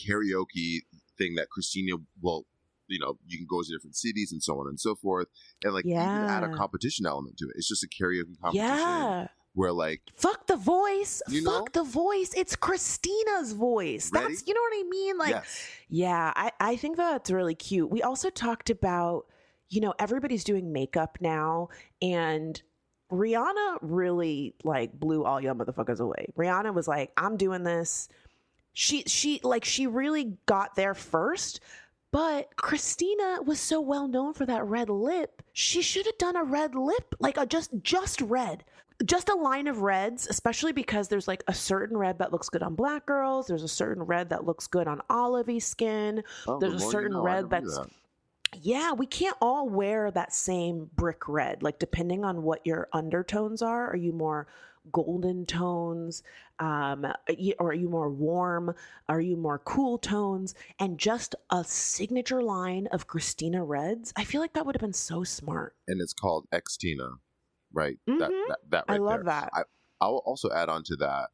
karaoke 0.00 0.78
thing 1.18 1.34
that 1.36 1.50
Christina 1.50 1.96
will, 2.20 2.46
you 2.88 2.98
know, 2.98 3.18
you 3.26 3.38
can 3.38 3.46
go 3.48 3.62
to 3.62 3.68
different 3.72 3.96
cities 3.96 4.32
and 4.32 4.42
so 4.42 4.58
on 4.60 4.66
and 4.68 4.78
so 4.78 4.94
forth, 4.94 5.28
and 5.62 5.72
like 5.74 5.84
even 5.86 5.98
add 5.98 6.42
a 6.44 6.54
competition 6.54 7.06
element 7.06 7.36
to 7.38 7.46
it. 7.46 7.52
It's 7.56 7.68
just 7.68 7.84
a 7.84 7.88
karaoke 7.88 8.38
competition 8.40 8.68
Yeah. 8.76 9.28
where 9.54 9.72
like 9.72 10.02
Fuck 10.14 10.46
the 10.46 10.56
voice. 10.56 11.22
You 11.28 11.44
Fuck 11.44 11.72
the 11.72 11.84
voice. 11.84 12.32
It's 12.36 12.56
Christina's 12.56 13.52
voice. 13.52 14.10
Ready? 14.12 14.28
That's, 14.28 14.46
you 14.46 14.54
know 14.54 14.60
what 14.60 14.86
I 14.86 14.88
mean? 14.88 15.18
Like, 15.18 15.30
yes, 15.30 15.68
Yeah, 15.88 16.32
I, 16.36 16.52
I 16.60 16.76
think 16.76 16.96
that's 16.96 17.30
really 17.30 17.54
cute. 17.54 17.90
We 17.90 18.02
also 18.02 18.30
talked 18.30 18.68
about, 18.70 19.26
you 19.70 19.80
know, 19.80 19.94
everybody's 19.98 20.44
doing 20.44 20.72
makeup 20.72 21.18
now, 21.20 21.68
and 22.02 22.60
Rihanna 23.10 23.78
really 23.80 24.54
like 24.64 24.92
blew 24.98 25.24
all 25.24 25.40
y'all 25.40 25.54
motherfuckers 25.54 26.00
away. 26.00 26.26
Rihanna 26.36 26.74
was 26.74 26.88
like, 26.88 27.12
I'm 27.16 27.36
doing 27.36 27.62
this. 27.62 28.08
She 28.72 29.04
she 29.06 29.40
like 29.44 29.64
she 29.64 29.86
really 29.86 30.36
got 30.46 30.74
there 30.74 30.94
first. 30.94 31.60
But 32.14 32.54
Christina 32.54 33.42
was 33.42 33.58
so 33.58 33.80
well 33.80 34.06
known 34.06 34.34
for 34.34 34.46
that 34.46 34.64
red 34.64 34.88
lip. 34.88 35.42
She 35.52 35.82
should 35.82 36.06
have 36.06 36.16
done 36.16 36.36
a 36.36 36.44
red 36.44 36.76
lip, 36.76 37.12
like 37.18 37.36
a 37.36 37.44
just 37.44 37.72
just 37.82 38.20
red. 38.20 38.62
Just 39.04 39.28
a 39.28 39.34
line 39.34 39.66
of 39.66 39.78
reds, 39.80 40.28
especially 40.28 40.70
because 40.70 41.08
there's 41.08 41.26
like 41.26 41.42
a 41.48 41.52
certain 41.52 41.96
red 41.96 42.18
that 42.20 42.30
looks 42.30 42.48
good 42.48 42.62
on 42.62 42.76
black 42.76 43.04
girls. 43.06 43.48
There's 43.48 43.64
a 43.64 43.68
certain 43.68 44.04
red 44.04 44.28
that 44.28 44.44
looks 44.44 44.68
good 44.68 44.86
on 44.86 45.02
olivey 45.10 45.60
skin. 45.60 46.22
Oh, 46.46 46.60
there's 46.60 46.74
the 46.74 46.78
a 46.78 46.80
more 46.82 46.92
you 46.92 46.92
certain 46.92 47.12
know, 47.14 47.22
red 47.24 47.50
that's 47.50 47.78
that. 47.78 47.88
yeah, 48.52 48.92
we 48.92 49.06
can't 49.06 49.36
all 49.40 49.68
wear 49.68 50.12
that 50.12 50.32
same 50.32 50.88
brick 50.94 51.26
red. 51.26 51.64
Like 51.64 51.80
depending 51.80 52.24
on 52.24 52.44
what 52.44 52.64
your 52.64 52.88
undertones 52.92 53.60
are, 53.60 53.90
are 53.90 53.96
you 53.96 54.12
more 54.12 54.46
golden 54.92 55.46
tones, 55.46 56.22
um, 56.60 57.06
or 57.58 57.70
are 57.70 57.74
you 57.74 57.88
more 57.88 58.10
warm? 58.10 58.74
Are 59.08 59.20
you 59.20 59.36
more 59.36 59.58
cool 59.58 59.98
tones? 59.98 60.54
And 60.78 60.98
just 60.98 61.34
a 61.50 61.64
signature 61.64 62.42
line 62.42 62.86
of 62.88 63.06
Christina 63.06 63.64
reds. 63.64 64.12
I 64.16 64.24
feel 64.24 64.40
like 64.40 64.52
that 64.54 64.64
would 64.66 64.74
have 64.74 64.80
been 64.80 64.92
so 64.92 65.24
smart. 65.24 65.76
and 65.88 66.00
it's 66.00 66.12
called 66.14 66.46
Xtina, 66.52 67.18
right? 67.72 67.98
That, 68.06 68.30
Mhm. 68.30 68.48
that 68.48 68.58
that 68.70 68.84
I 68.88 68.92
right 68.92 69.00
love 69.02 69.18
there. 69.20 69.24
that. 69.24 69.50
I, 69.52 69.62
I'll 70.00 70.22
also 70.24 70.50
add 70.50 70.68
on 70.68 70.82
to 70.84 70.96
that 70.96 71.30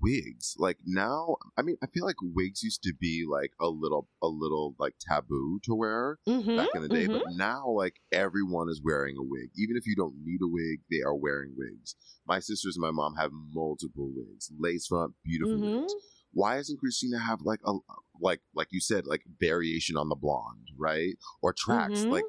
wigs. 0.00 0.54
Like 0.58 0.78
now, 0.84 1.36
I 1.56 1.62
mean, 1.62 1.76
I 1.82 1.86
feel 1.86 2.04
like 2.04 2.16
wigs 2.22 2.62
used 2.62 2.82
to 2.84 2.94
be 2.98 3.24
like 3.28 3.52
a 3.60 3.68
little, 3.68 4.08
a 4.22 4.26
little 4.28 4.74
like 4.78 4.94
taboo 5.00 5.60
to 5.64 5.74
wear 5.74 6.18
Mhm, 6.28 6.56
back 6.56 6.68
in 6.74 6.82
the 6.82 6.88
day, 6.88 7.06
mhm. 7.06 7.12
but 7.12 7.22
now 7.34 7.68
like 7.68 7.96
everyone 8.12 8.68
is 8.68 8.80
wearing 8.82 9.16
a 9.18 9.22
wig. 9.22 9.50
Even 9.56 9.76
if 9.76 9.86
you 9.86 9.94
don't 9.96 10.16
need 10.24 10.40
a 10.42 10.48
wig, 10.48 10.80
they 10.90 11.02
are 11.02 11.14
wearing 11.14 11.54
wigs. 11.56 11.96
My 12.26 12.38
sisters 12.38 12.76
and 12.76 12.82
my 12.82 12.90
mom 12.90 13.16
have 13.16 13.30
multiple 13.32 14.10
wigs, 14.14 14.50
lace 14.58 14.86
front, 14.86 15.14
beautiful 15.24 15.58
Mhm. 15.58 15.80
wigs. 15.80 15.94
Why 16.32 16.56
doesn't 16.56 16.78
Christina 16.80 17.18
have 17.20 17.42
like 17.42 17.60
a 17.64 17.74
like 18.20 18.40
like 18.54 18.68
you 18.72 18.80
said 18.80 19.06
like 19.06 19.22
variation 19.38 19.96
on 19.96 20.08
the 20.08 20.16
blonde, 20.16 20.68
right? 20.76 21.14
Or 21.42 21.52
tracks? 21.52 22.04
Mhm. 22.04 22.10
Like 22.10 22.24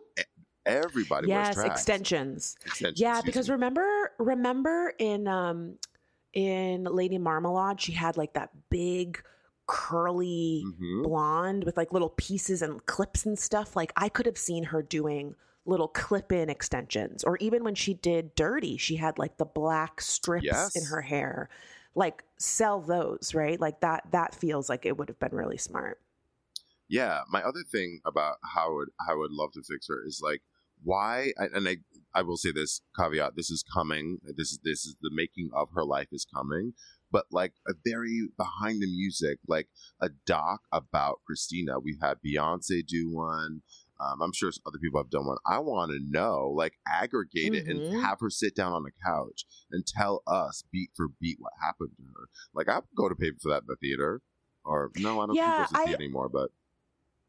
everybody 0.65 1.27
wears 1.27 1.47
yes, 1.47 1.55
tracks. 1.55 1.79
extensions. 1.81 2.55
Extensions, 2.65 2.99
Yeah, 2.99 3.21
because 3.21 3.49
me. 3.49 3.53
remember, 3.53 4.11
remember 4.19 4.93
in 4.99 5.27
um 5.27 5.77
in 6.35 6.83
Lady 6.85 7.17
Marmalade, 7.17 7.81
she 7.81 7.93
had 7.93 8.17
like 8.17 8.33
that 8.33 8.51
big 8.69 9.23
curly 9.67 10.63
Mhm. 10.65 11.03
blonde 11.03 11.63
with 11.63 11.77
like 11.77 11.93
little 11.93 12.09
pieces 12.09 12.61
and 12.61 12.85
clips 12.85 13.25
and 13.25 13.37
stuff. 13.39 13.75
Like 13.75 13.93
I 13.97 14.09
could 14.09 14.25
have 14.27 14.37
seen 14.37 14.63
her 14.65 14.81
doing 14.83 15.35
little 15.65 15.87
clip-in 15.87 16.49
extensions, 16.49 17.23
or 17.23 17.37
even 17.37 17.63
when 17.63 17.75
she 17.75 17.93
did 17.95 18.35
Dirty, 18.35 18.77
she 18.77 18.97
had 18.97 19.17
like 19.17 19.37
the 19.37 19.45
black 19.45 20.01
strips 20.01 20.75
in 20.75 20.85
her 20.85 21.01
hair. 21.01 21.49
Like 21.95 22.23
sell 22.37 22.81
those, 22.81 23.33
right? 23.33 23.59
Like 23.59 23.79
that. 23.81 24.11
That 24.11 24.35
feels 24.35 24.69
like 24.69 24.85
it 24.85 24.97
would 24.97 25.09
have 25.09 25.19
been 25.19 25.33
really 25.33 25.57
smart. 25.57 26.01
Yeah, 26.87 27.21
my 27.29 27.41
other 27.41 27.63
thing 27.63 28.01
about 28.05 28.37
how 28.43 28.67
I 28.69 28.73
would 28.75 28.89
how 28.99 29.13
I 29.13 29.15
would 29.15 29.31
love 29.31 29.51
to 29.53 29.63
fix 29.63 29.87
her 29.87 30.05
is 30.05 30.21
like 30.21 30.41
why 30.83 31.33
and 31.37 31.67
I 31.67 31.77
I 32.15 32.21
will 32.23 32.37
say 32.37 32.51
this 32.51 32.81
caveat 32.97 33.35
this 33.35 33.49
is 33.51 33.63
coming. 33.63 34.19
This 34.23 34.51
is 34.51 34.59
this 34.63 34.85
is 34.85 34.95
the 35.01 35.11
making 35.13 35.49
of 35.53 35.69
her 35.75 35.83
life 35.83 36.07
is 36.11 36.25
coming. 36.33 36.73
But 37.11 37.25
like 37.31 37.53
a 37.67 37.73
very 37.85 38.29
behind 38.37 38.81
the 38.81 38.87
music 38.87 39.39
like 39.47 39.67
a 40.01 40.09
doc 40.25 40.61
about 40.71 41.19
Christina. 41.25 41.79
We've 41.79 42.01
had 42.01 42.17
Beyonce 42.25 42.85
do 42.85 43.09
one. 43.11 43.61
Um, 43.99 44.21
I'm 44.21 44.33
sure 44.33 44.51
other 44.65 44.77
people 44.81 44.99
have 44.99 45.09
done 45.09 45.25
one. 45.27 45.37
I 45.45 45.59
want 45.59 45.91
to 45.91 45.99
know 46.01 46.49
like 46.55 46.73
aggregate 46.87 47.53
it 47.53 47.67
and 47.67 47.81
Mhm. 47.81 48.01
have 48.01 48.19
her 48.21 48.29
sit 48.29 48.53
down 48.55 48.73
on 48.73 48.83
the 48.83 48.91
couch 49.05 49.45
and 49.71 49.85
tell 49.85 50.21
us 50.27 50.63
beat 50.71 50.89
for 50.95 51.07
beat 51.21 51.37
what 51.39 51.53
happened 51.61 51.91
to 51.97 52.03
her. 52.15 52.27
Like 52.53 52.67
I 52.69 52.75
would 52.79 52.95
go 52.95 53.07
to 53.07 53.15
pay 53.15 53.31
for 53.41 53.49
that 53.49 53.61
in 53.63 53.67
the 53.67 53.75
theater. 53.77 54.21
Or 54.65 54.91
no 54.97 55.21
I 55.21 55.27
don't 55.27 55.35
Yeah, 55.35 55.45
think 55.45 55.69
there's 55.69 55.71
a 55.71 55.81
I- 55.81 55.85
theater 55.85 56.03
anymore 56.03 56.29
but 56.29 56.49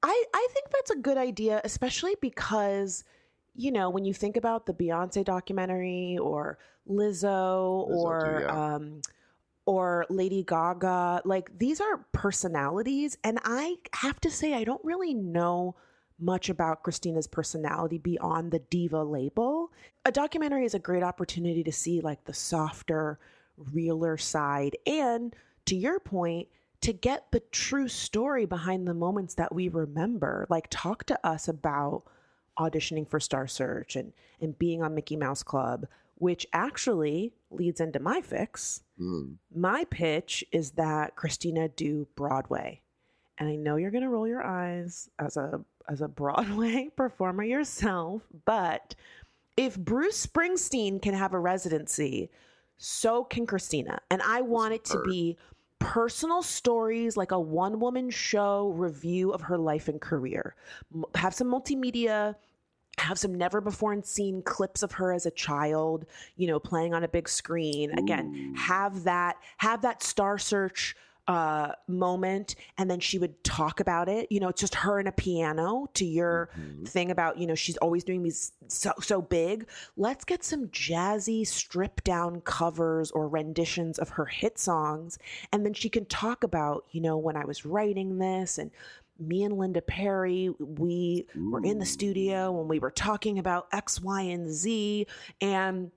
I, 0.03 0.24
I 0.34 0.49
think 0.53 0.66
that's 0.70 0.91
a 0.91 0.97
good 0.97 1.16
idea, 1.18 1.61
especially 1.64 2.14
because, 2.20 3.03
you 3.57 3.72
know, 3.72 3.90
when 3.90 4.04
you 4.04 4.12
think 4.12 4.36
about 4.36 4.66
the 4.66 4.74
Beyonce 4.74 5.24
documentary 5.24 6.18
or 6.18 6.59
Lizzo, 6.88 7.88
Lizzo 7.88 7.88
or 7.88 8.42
yeah. 8.42 8.74
um, 8.74 9.00
or 9.64 10.07
Lady 10.09 10.44
Gaga, 10.44 11.22
like 11.24 11.59
these 11.59 11.80
are 11.80 12.07
personalities, 12.12 13.16
and 13.24 13.38
I 13.44 13.76
have 13.94 14.20
to 14.20 14.30
say 14.30 14.54
I 14.54 14.64
don't 14.64 14.84
really 14.84 15.14
know 15.14 15.74
much 16.18 16.48
about 16.48 16.82
Christina's 16.82 17.26
personality 17.26 17.98
beyond 17.98 18.50
the 18.50 18.59
diva 18.59 19.02
label. 19.02 19.72
A 20.04 20.12
documentary 20.12 20.64
is 20.64 20.74
a 20.74 20.78
great 20.78 21.02
opportunity 21.02 21.62
to 21.64 21.72
see 21.72 22.00
like 22.00 22.24
the 22.24 22.34
softer, 22.34 23.18
realer 23.57 24.16
side, 24.16 24.76
and 24.86 25.34
to 25.66 25.76
your 25.76 25.98
point 26.00 26.48
to 26.82 26.92
get 26.92 27.30
the 27.32 27.40
true 27.50 27.88
story 27.88 28.46
behind 28.46 28.86
the 28.86 28.94
moments 28.94 29.34
that 29.34 29.54
we 29.54 29.68
remember. 29.68 30.46
Like, 30.48 30.68
talk 30.70 31.04
to 31.04 31.26
us 31.26 31.48
about 31.48 32.04
auditioning 32.59 33.09
for 33.09 33.20
Star 33.20 33.46
Search 33.46 33.96
and, 33.96 34.12
and 34.40 34.59
being 34.59 34.82
on 34.82 34.94
Mickey 34.94 35.16
Mouse 35.16 35.42
Club, 35.42 35.86
which 36.16 36.46
actually 36.52 37.32
leads 37.50 37.80
into 37.80 37.98
my 38.00 38.20
fix. 38.20 38.82
mm, 39.00 39.34
My 39.54 39.84
pitch 39.84 40.44
is 40.52 40.72
that 40.72 41.16
Christina 41.16 41.68
do 41.68 42.07
Broadway. 42.16 42.80
And 43.38 43.48
I 43.48 43.57
know 43.57 43.76
you're 43.76 43.90
going 43.90 44.02
to 44.04 44.09
roll 44.09 44.26
your 44.26 44.42
eyes 44.44 45.11
as 45.18 45.36
a 45.36 45.61
as 45.88 46.00
a 46.00 46.09
Broadway 46.09 46.88
performer 46.96 47.44
yourself, 47.44 48.22
but 48.46 48.94
if 49.57 49.78
Bruce 49.78 50.26
Springsteen 50.26 51.00
can 51.00 51.14
have 51.14 51.32
a 51.32 51.38
residency, 51.38 52.30
so 52.78 53.22
can 53.24 53.46
Christina. 53.46 54.00
And 54.11 54.20
I 54.22 54.40
want 54.40 54.74
it 54.74 54.84
to 54.86 55.02
be 55.04 55.36
personal 55.78 56.42
stories 56.42 57.16
like 57.16 57.30
a 57.30 57.38
one 57.38 57.78
woman 57.78 58.11
show 58.11 58.70
review 58.70 59.30
of 59.32 59.42
her 59.42 59.57
life 59.59 59.86
and 59.88 60.00
career. 60.00 60.54
M- 60.94 61.04
Have 61.14 61.34
some 61.34 61.48
multimedia 61.48 62.34
have 62.99 63.18
some 63.18 63.34
never 63.34 63.61
before 63.61 63.97
seen 64.03 64.42
clips 64.42 64.82
of 64.82 64.92
her 64.92 65.12
as 65.12 65.26
a 65.26 65.30
child 65.30 66.07
you 66.36 66.47
know 66.47 66.59
playing 66.59 66.94
on 66.94 67.05
a 67.05 67.09
big 67.09 67.28
screen. 67.28 67.97
Again 67.99 68.55
have 68.57 69.05
that 69.05 69.36
have 69.59 69.82
that 69.82 70.03
star 70.03 70.38
search 70.38 70.97
uh, 71.28 71.72
moment 71.88 72.55
and 72.78 72.88
then 72.88 73.01
she 73.01 73.18
would 73.18 73.42
talk 73.42 73.80
about 73.80 74.09
it. 74.09 74.30
You 74.30 74.40
know 74.40 74.49
it's 74.49 74.61
just 74.61 74.76
her 74.76 74.99
and 74.99 75.09
a 75.09 75.12
piano 75.12 75.88
to 75.94 76.05
your 76.05 76.51
thing 76.84 77.11
about 77.11 77.38
you 77.38 77.47
know 77.47 77.55
she's 77.55 77.76
always 77.78 78.05
doing 78.05 78.22
these 78.22 78.53
so 78.68 78.92
so 79.01 79.20
big. 79.20 79.68
Let's 79.97 80.24
get 80.24 80.44
some 80.44 80.68
jazzy 80.68 81.47
stripped 81.47 82.05
down 82.05 82.40
covers 82.42 83.11
or 83.11 83.28
renditions 83.28 83.99
of 83.99 84.11
her 84.11 84.26
hit 84.26 84.59
songs 84.59 85.18
and 85.53 85.64
then 85.64 85.74
she 85.74 85.88
can 85.88 86.05
talk 86.07 86.44
about 86.44 86.84
you 86.90 87.01
know 87.01 87.16
when 87.16 87.36
i 87.36 87.44
was 87.44 87.64
writing 87.64 88.18
this 88.18 88.59
and 88.59 88.70
me 89.18 89.44
and 89.44 89.56
Linda 89.58 89.82
Perry, 89.82 90.50
we 90.58 91.26
were 91.34 91.62
in 91.64 91.78
the 91.78 91.86
studio 91.86 92.52
when 92.52 92.68
we 92.68 92.78
were 92.78 92.90
talking 92.90 93.38
about 93.38 93.68
X, 93.72 94.00
Y, 94.00 94.20
and 94.22 94.50
Z. 94.50 95.06
And 95.40 95.90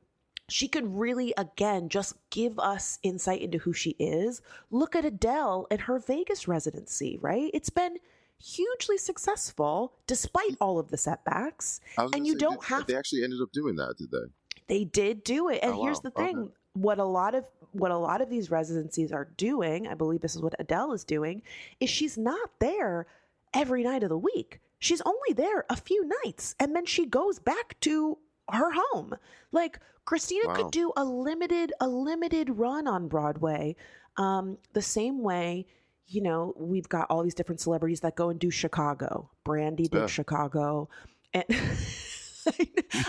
she 0.47 0.67
could 0.67 0.95
really, 0.97 1.33
again, 1.37 1.89
just 1.89 2.15
give 2.31 2.57
us 2.59 2.97
insight 3.03 3.41
into 3.41 3.59
who 3.59 3.73
she 3.73 3.91
is. 3.99 4.41
Look 4.71 4.95
at 4.95 5.05
Adele 5.05 5.67
and 5.69 5.81
her 5.81 5.99
Vegas 5.99 6.47
residency, 6.47 7.17
right? 7.21 7.51
It's 7.53 7.69
been 7.69 7.97
hugely 8.41 8.97
successful 8.97 9.93
despite 10.07 10.55
all 10.61 10.79
of 10.79 10.89
the 10.89 10.97
setbacks. 10.97 11.81
And 11.97 12.25
you 12.25 12.33
say, 12.33 12.39
don't 12.39 12.61
did- 12.61 12.67
have 12.69 12.87
They 12.87 12.95
actually 12.95 13.23
ended 13.23 13.41
up 13.41 13.51
doing 13.51 13.75
that, 13.75 13.95
did 13.97 14.11
they? 14.11 14.25
they 14.67 14.83
did 14.85 15.23
do 15.23 15.49
it 15.49 15.59
and 15.63 15.73
Oh, 15.73 15.83
here's 15.83 15.97
wow. 15.97 16.01
the 16.03 16.11
thing 16.11 16.37
Okay. 16.37 16.53
What 16.81 16.99
a 16.99 17.03
lot 17.03 17.33
of 17.35 17.45
what 17.71 17.91
a 17.91 17.97
lot 17.97 18.21
of 18.21 18.29
these 18.29 18.49
residencies 18.49 19.11
are 19.11 19.27
doing 19.37 19.87
i 19.87 19.93
believe 19.93 20.21
this 20.21 20.35
is 20.35 20.41
what 20.41 20.53
adele 20.59 20.91
is 20.93 21.03
doing 21.03 21.41
is 21.79 21.89
she's 21.89 22.17
not 22.17 22.49
there 22.59 23.05
every 23.53 23.83
night 23.83 24.03
of 24.03 24.09
the 24.09 24.17
week 24.17 24.59
she's 24.79 25.01
only 25.01 25.33
there 25.35 25.65
a 25.69 25.75
few 25.75 26.09
nights 26.23 26.55
and 26.59 26.75
then 26.75 26.85
she 26.85 27.05
goes 27.05 27.37
back 27.39 27.79
to 27.81 28.17
her 28.51 28.71
home 28.73 29.13
like 29.51 29.79
christina 30.05 30.47
Wow. 30.47 30.55
could 30.55 30.71
do 30.71 30.91
a 30.95 31.03
limited 31.03 31.73
a 31.79 31.87
limited 31.87 32.49
run 32.57 32.87
on 32.87 33.07
broadway 33.07 33.75
um, 34.17 34.57
the 34.73 34.81
same 34.81 35.21
way 35.21 35.65
you 36.07 36.21
know 36.21 36.53
we've 36.57 36.89
got 36.89 37.07
all 37.09 37.21
these 37.23 37.35
different 37.35 37.61
celebrities 37.61 37.99
that 38.01 38.15
go 38.15 38.29
and 38.29 38.39
do 38.39 38.49
chicago 38.49 39.29
brandy 39.43 39.87
did 39.87 39.99
Yeah. 40.01 40.07
chicago 40.07 40.89
and 41.33 41.45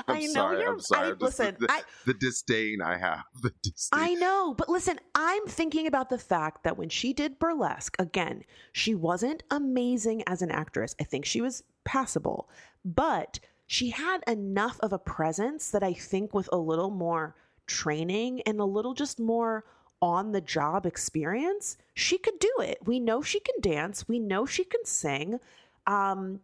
I 0.09 0.21
know 0.27 0.33
sorry. 0.33 0.61
you're. 0.61 0.73
I'm 0.73 0.81
sorry. 0.81 1.07
I, 1.07 1.11
just- 1.11 1.23
listen, 1.23 1.57
the, 1.61 1.71
I, 1.71 1.83
the 2.07 2.15
disdain 2.15 2.81
I 2.83 2.99
have. 2.99 3.25
The 3.43 3.53
disdain. 3.63 4.01
I 4.01 4.15
know, 4.15 4.55
but 4.55 4.69
listen, 4.69 4.99
I'm 5.15 5.47
thinking 5.47 5.87
about 5.87 6.11
the 6.11 6.19
fact 6.19 6.65
that 6.65 6.77
when 6.77 6.89
she 6.89 7.13
did 7.13 7.39
burlesque, 7.39 7.97
again, 7.99 8.45
she 8.73 8.95
wasn't 8.95 9.43
amazing 9.51 10.23
as 10.27 10.43
an 10.43 10.51
actress. 10.51 10.95
I 11.01 11.05
think 11.05 11.25
she 11.25 11.41
was 11.41 11.63
passable, 11.85 12.51
but 12.85 13.41
she 13.67 13.91
had 13.91 14.19
enough 14.27 14.79
of 14.81 14.93
a 14.93 14.99
presence 14.99 15.71
that 15.71 15.83
I 15.83 15.93
think 15.93 16.35
with 16.35 16.49
a 16.53 16.59
little 16.59 16.91
more 16.91 17.37
training 17.67 18.43
and 18.43 18.61
a 18.61 18.65
little 18.65 18.95
just 18.95 19.21
more 19.21 19.65
on 20.03 20.33
the 20.33 20.41
job 20.41 20.87
experience, 20.87 21.77
she 21.95 22.19
could 22.19 22.39
do 22.39 22.53
it. 22.61 22.79
We 22.85 22.99
know 22.99 23.23
she 23.23 23.41
can 23.41 23.55
dance, 23.61 24.09
we 24.09 24.19
know 24.19 24.45
she 24.45 24.65
can 24.65 24.85
sing. 24.85 25.39
Um, 25.87 26.41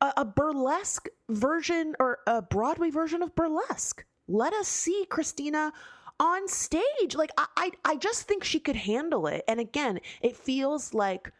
a, 0.00 0.12
a 0.18 0.24
burlesque 0.24 1.08
version 1.28 1.94
or 2.00 2.18
a 2.26 2.42
Broadway 2.42 2.90
version 2.90 3.22
of 3.22 3.34
burlesque. 3.34 4.04
Let 4.28 4.52
us 4.54 4.68
see 4.68 5.06
Christina 5.08 5.72
on 6.18 6.48
stage. 6.48 7.14
Like 7.14 7.30
I, 7.36 7.46
I, 7.56 7.70
I 7.84 7.96
just 7.96 8.28
think 8.28 8.44
she 8.44 8.60
could 8.60 8.76
handle 8.76 9.26
it. 9.26 9.44
And 9.48 9.58
again, 9.60 10.00
it 10.20 10.36
feels 10.36 10.94
like 10.94 11.32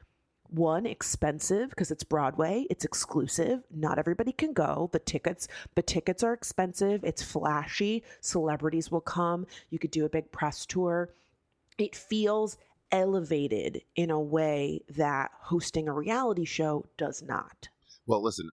one 0.48 0.84
expensive 0.86 1.70
because 1.70 1.90
it's 1.90 2.02
Broadway. 2.02 2.66
It's 2.70 2.84
exclusive. 2.84 3.62
Not 3.70 3.98
everybody 3.98 4.32
can 4.32 4.52
go. 4.52 4.90
The 4.92 4.98
tickets, 4.98 5.46
the 5.74 5.82
tickets 5.82 6.22
are 6.22 6.32
expensive. 6.32 7.04
It's 7.04 7.22
flashy. 7.22 8.02
Celebrities 8.20 8.90
will 8.90 9.00
come. 9.00 9.46
You 9.70 9.78
could 9.78 9.92
do 9.92 10.04
a 10.04 10.10
big 10.10 10.32
press 10.32 10.66
tour. 10.66 11.10
It 11.78 11.94
feels 11.94 12.58
elevated 12.92 13.82
in 13.94 14.10
a 14.10 14.20
way 14.20 14.82
that 14.88 15.30
hosting 15.40 15.88
a 15.88 15.92
reality 15.92 16.44
show 16.44 16.84
does 16.96 17.22
not. 17.22 17.68
Well, 18.06 18.22
listen. 18.22 18.50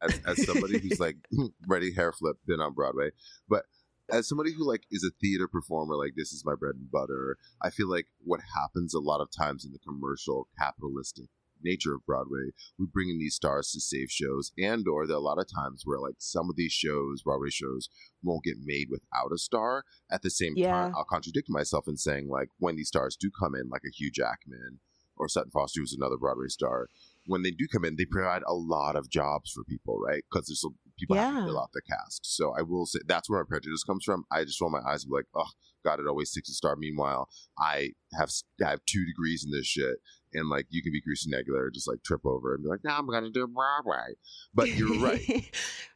As, 0.00 0.20
as 0.26 0.44
somebody 0.44 0.80
who's 0.80 0.98
like 0.98 1.16
ready 1.68 1.92
hair 1.94 2.12
flip, 2.12 2.36
been 2.46 2.60
on 2.60 2.74
Broadway, 2.74 3.10
but 3.48 3.64
as 4.10 4.28
somebody 4.28 4.52
who 4.52 4.66
like 4.66 4.82
is 4.90 5.04
a 5.04 5.14
theater 5.20 5.46
performer, 5.46 5.96
like 5.96 6.14
this 6.16 6.32
is 6.32 6.44
my 6.44 6.54
bread 6.56 6.74
and 6.74 6.90
butter. 6.90 7.38
I 7.62 7.70
feel 7.70 7.88
like 7.88 8.06
what 8.24 8.40
happens 8.60 8.94
a 8.94 9.00
lot 9.00 9.20
of 9.20 9.28
times 9.30 9.64
in 9.64 9.72
the 9.72 9.78
commercial 9.78 10.48
capitalistic 10.58 11.26
nature 11.62 11.94
of 11.94 12.04
Broadway, 12.04 12.50
we 12.78 12.86
bring 12.92 13.08
in 13.08 13.20
these 13.20 13.36
stars 13.36 13.70
to 13.70 13.80
save 13.80 14.10
shows, 14.10 14.50
and 14.58 14.88
or 14.88 15.06
there 15.06 15.14
are 15.14 15.20
a 15.20 15.22
lot 15.22 15.38
of 15.38 15.46
times 15.48 15.82
where 15.84 16.00
like 16.00 16.16
some 16.18 16.50
of 16.50 16.56
these 16.56 16.72
shows, 16.72 17.22
Broadway 17.22 17.50
shows, 17.50 17.88
won't 18.24 18.42
get 18.44 18.56
made 18.64 18.88
without 18.90 19.32
a 19.32 19.38
star. 19.38 19.84
At 20.10 20.22
the 20.22 20.30
same 20.30 20.54
Yeah. 20.56 20.72
time, 20.72 20.92
I'll 20.96 21.04
contradict 21.04 21.48
myself 21.48 21.86
in 21.86 21.96
saying 21.96 22.28
like 22.28 22.48
when 22.58 22.74
these 22.74 22.88
stars 22.88 23.16
do 23.16 23.30
come 23.30 23.54
in, 23.54 23.68
like 23.68 23.82
a 23.86 23.90
Hugh 23.94 24.10
Jackman 24.10 24.80
or 25.16 25.28
Sutton 25.28 25.50
Foster, 25.50 25.80
who's 25.80 25.94
another 25.94 26.16
Broadway 26.16 26.48
star, 26.48 26.88
when 27.26 27.42
they 27.42 27.50
do 27.50 27.66
come 27.70 27.84
in, 27.84 27.96
they 27.96 28.04
provide 28.04 28.42
a 28.46 28.54
lot 28.54 28.96
of 28.96 29.08
jobs 29.08 29.50
for 29.50 29.64
people, 29.64 29.98
right? 30.00 30.22
Because 30.30 30.46
there's 30.48 30.60
some 30.60 30.74
people 30.98 31.16
have 31.16 31.34
to 31.34 31.46
fill 31.46 31.60
out 31.60 31.70
the 31.72 31.82
cast. 31.82 32.20
So 32.24 32.52
I 32.56 32.62
will 32.62 32.86
say 32.86 33.00
that's 33.06 33.30
where 33.30 33.40
my 33.40 33.46
prejudice 33.48 33.84
comes 33.84 34.04
from. 34.04 34.24
I 34.30 34.44
just 34.44 34.60
roll 34.60 34.70
my 34.70 34.80
eyes 34.80 35.04
and 35.04 35.10
be 35.10 35.16
like, 35.16 35.26
oh 35.34 35.50
God, 35.84 36.00
it 36.00 36.06
always 36.08 36.30
sticks 36.30 36.48
a 36.48 36.54
star. 36.54 36.76
Meanwhile, 36.76 37.28
I 37.58 37.90
have 38.18 38.30
I 38.64 38.70
have 38.70 38.80
two 38.86 39.04
degrees 39.04 39.44
in 39.44 39.50
this 39.50 39.66
shit, 39.66 39.96
and 40.32 40.48
like 40.48 40.66
you 40.70 40.82
can 40.82 40.92
be 40.92 41.00
Christina 41.00 41.38
Aguilera, 41.38 41.66
and 41.66 41.74
just 41.74 41.88
like 41.88 42.02
trip 42.02 42.24
over 42.24 42.54
and 42.54 42.62
be 42.62 42.68
like, 42.68 42.84
no, 42.84 42.92
I'm 42.92 43.06
gonna 43.06 43.30
do 43.30 43.46
Broadway. 43.46 44.14
But 44.54 44.68
you're 44.68 44.98
right. 44.98 45.50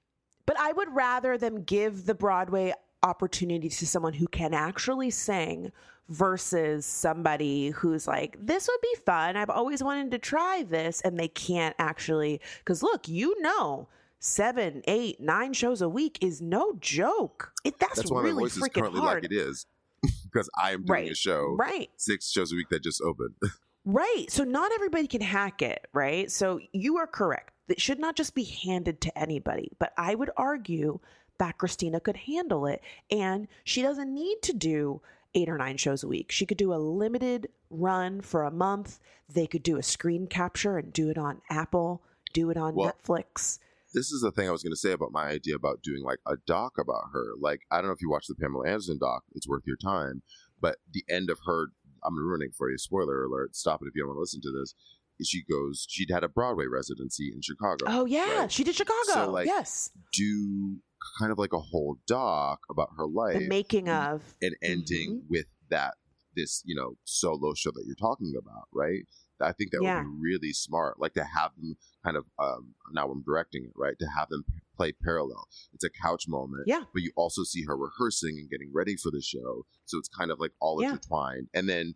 but 0.47 0.59
I 0.59 0.73
would 0.73 0.95
rather 0.95 1.39
them 1.39 1.62
give 1.62 2.07
the 2.07 2.14
Broadway 2.14 2.73
opportunity 3.03 3.68
to 3.68 3.86
someone 3.86 4.12
who 4.14 4.26
can 4.28 4.55
actually 4.55 5.11
sing 5.11 5.72
versus 6.09 6.86
somebody 6.86 7.70
who's 7.70 8.07
like, 8.07 8.36
this 8.40 8.68
would 8.68 8.80
be 8.80 8.94
fun. 9.05 9.36
I've 9.36 9.51
always 9.51 9.82
wanted 9.82 10.11
to 10.12 10.18
try 10.18 10.64
this, 10.68 11.01
and 11.03 11.18
they 11.18 11.28
can't 11.28 11.74
actually. 11.78 12.40
Because 12.59 12.82
look, 12.82 13.09
you 13.09 13.40
know, 13.42 13.88
seven, 14.20 14.82
eight, 14.86 15.20
nine 15.20 15.53
shows 15.53 15.82
a 15.82 15.88
week 15.88 16.18
is 16.20 16.40
no 16.40 16.74
joke. 16.80 17.53
It, 17.64 17.78
that's, 17.78 17.97
That's 17.97 18.11
why 18.11 18.22
really 18.22 18.34
my 18.34 18.40
voice 18.42 18.57
is 18.57 18.62
freaking 18.62 18.72
currently 18.74 19.01
hard. 19.01 19.22
like 19.24 19.32
it 19.32 19.34
is. 19.34 19.66
Because 20.24 20.51
I 20.59 20.72
am 20.72 20.84
doing 20.84 21.09
a 21.09 21.14
show, 21.14 21.57
Right. 21.59 21.88
six 21.97 22.30
shows 22.30 22.53
a 22.53 22.57
week 22.57 22.68
that 22.70 22.82
just 22.82 23.01
opened. 23.03 23.34
Right. 23.88 24.26
So 24.28 24.42
not 24.42 24.72
everybody 24.74 25.07
can 25.07 25.20
hack 25.20 25.62
it, 25.62 25.86
right? 25.92 26.28
So 26.28 26.59
you 26.72 26.97
are 26.97 27.07
correct. 27.07 27.55
It 27.68 27.80
should 27.80 28.01
not 28.01 28.16
just 28.16 28.34
be 28.34 28.42
handed 28.42 29.01
to 29.03 29.16
anybody. 29.16 29.70
But 29.78 29.92
I 29.97 30.16
would 30.16 30.30
argue 30.36 30.99
that 31.39 31.59
Christina 31.59 32.01
could 32.01 32.16
handle 32.16 32.66
it. 32.66 32.82
And 33.11 33.49
she 33.64 33.82
doesn't 33.82 34.12
need 34.12 34.43
to 34.43 34.53
do 34.53 35.01
eight 35.34 35.49
or 35.49 35.59
nine 35.59 35.76
shows 35.76 36.03
a 36.03 36.09
week. 36.09 36.32
She 36.32 36.47
could 36.47 36.57
do 36.59 36.72
a 36.72 36.76
limited 36.76 37.49
run 37.70 38.20
for 38.20 38.45
a 38.45 38.51
month. 38.51 38.99
They 39.28 39.47
could 39.47 39.62
do 39.62 39.76
a 39.76 39.82
screen 39.82 40.26
capture 40.26 40.78
and 40.78 40.93
do 40.93 41.11
it 41.11 41.18
on 41.18 41.43
Apple, 41.51 42.03
do 42.32 42.51
it 42.51 42.57
on 42.57 42.74
Well, 42.74 42.93
Netflix. 42.93 43.59
this 43.93 44.11
is 44.12 44.22
the 44.22 44.30
thing 44.30 44.49
I 44.49 44.53
was 44.53 44.62
going 44.62 44.72
to 44.72 44.76
say 44.76 44.93
about 44.93 45.12
my 45.12 45.24
idea 45.24 45.55
about 45.57 45.82
doing 45.82 46.03
like 46.03 46.18
a 46.26 46.37
doc 46.47 46.74
about 46.78 47.05
her. 47.12 47.32
Like, 47.41 47.61
I 47.70 47.76
don't 47.78 47.87
know 47.87 47.93
if 47.93 48.01
you 48.03 48.11
watched 48.11 48.28
the 48.28 48.34
Pamela 48.34 48.66
Anderson 48.68 48.99
doc, 48.99 49.24
it's 49.34 49.49
worth 49.49 49.64
your 49.66 49.76
time. 49.76 50.22
But 50.61 50.76
the 50.93 51.05
end 51.11 51.28
of 51.28 51.39
her, 51.47 51.68
I'm 52.05 52.16
ruining 52.16 52.51
for 52.57 52.70
you, 52.70 52.78
spoiler 52.78 53.24
alert, 53.24 53.55
stop 53.57 53.82
it 53.82 53.89
if 53.89 53.95
you 53.95 54.03
don't 54.03 54.09
want 54.11 54.16
to 54.16 54.20
listen 54.20 54.41
to 54.43 54.53
this. 54.53 54.74
She 55.24 55.43
goes, 55.51 55.87
she'd 55.89 56.11
had 56.11 56.24
a 56.24 56.28
Broadway 56.28 56.66
residency 56.66 57.32
in 57.34 57.41
Chicago. 57.43 57.84
Oh, 57.89 58.05
yeah. 58.05 58.41
right? 58.41 58.53
She 58.53 58.64
did 58.64 58.74
Chicago. 58.74 58.97
So, 59.07 59.30
like, 59.30 59.47
yes. 59.47 59.91
Do 60.12 60.76
kind 61.19 61.33
of 61.33 61.39
like 61.39 61.53
a 61.53 61.59
whole 61.61 61.97
doc 62.07 62.61
about 62.71 62.91
her 62.97 63.07
life. 63.07 63.39
The 63.41 63.49
making 63.49 63.89
of. 63.89 64.23
and 64.43 64.55
ending 64.63 65.11
Mm-hmm. 65.19 65.27
with 65.31 65.47
that 65.71 65.95
this 66.35 66.63
you 66.67 66.75
know 66.75 66.97
solo 67.05 67.55
show 67.55 67.71
that 67.71 67.85
you're 67.87 67.95
talking 67.97 68.35
about 68.39 68.69
right 68.73 69.05
i 69.41 69.53
think 69.53 69.71
that 69.71 69.81
Yeah. 69.83 69.97
would 69.97 70.03
be 70.05 70.19
really 70.21 70.53
smart 70.53 71.01
like 71.01 71.15
to 71.15 71.25
have 71.25 71.53
them 71.57 71.77
kind 72.05 72.17
of 72.17 72.27
um 72.39 72.75
now 72.93 73.11
i'm 73.11 73.23
directing 73.23 73.65
it 73.65 73.73
right 73.75 73.99
to 73.99 74.07
have 74.07 74.29
them 74.29 74.45
play 74.77 74.93
parallel 74.93 75.49
it's 75.73 75.83
a 75.85 75.89
couch 75.91 76.29
moment 76.29 76.65
Yeah. 76.67 76.83
but 76.93 77.03
you 77.03 77.11
also 77.17 77.43
see 77.43 77.65
her 77.65 77.75
rehearsing 77.77 78.37
and 78.39 78.51
getting 78.51 78.71
ready 78.73 78.97
for 78.97 79.11
the 79.11 79.23
show 79.23 79.65
so 79.87 79.97
it's 79.99 80.09
kind 80.11 80.31
of 80.31 80.39
like 80.39 80.53
all 80.61 80.81
Yeah. 80.83 80.91
intertwined 80.91 81.49
and 81.55 81.69
then 81.69 81.95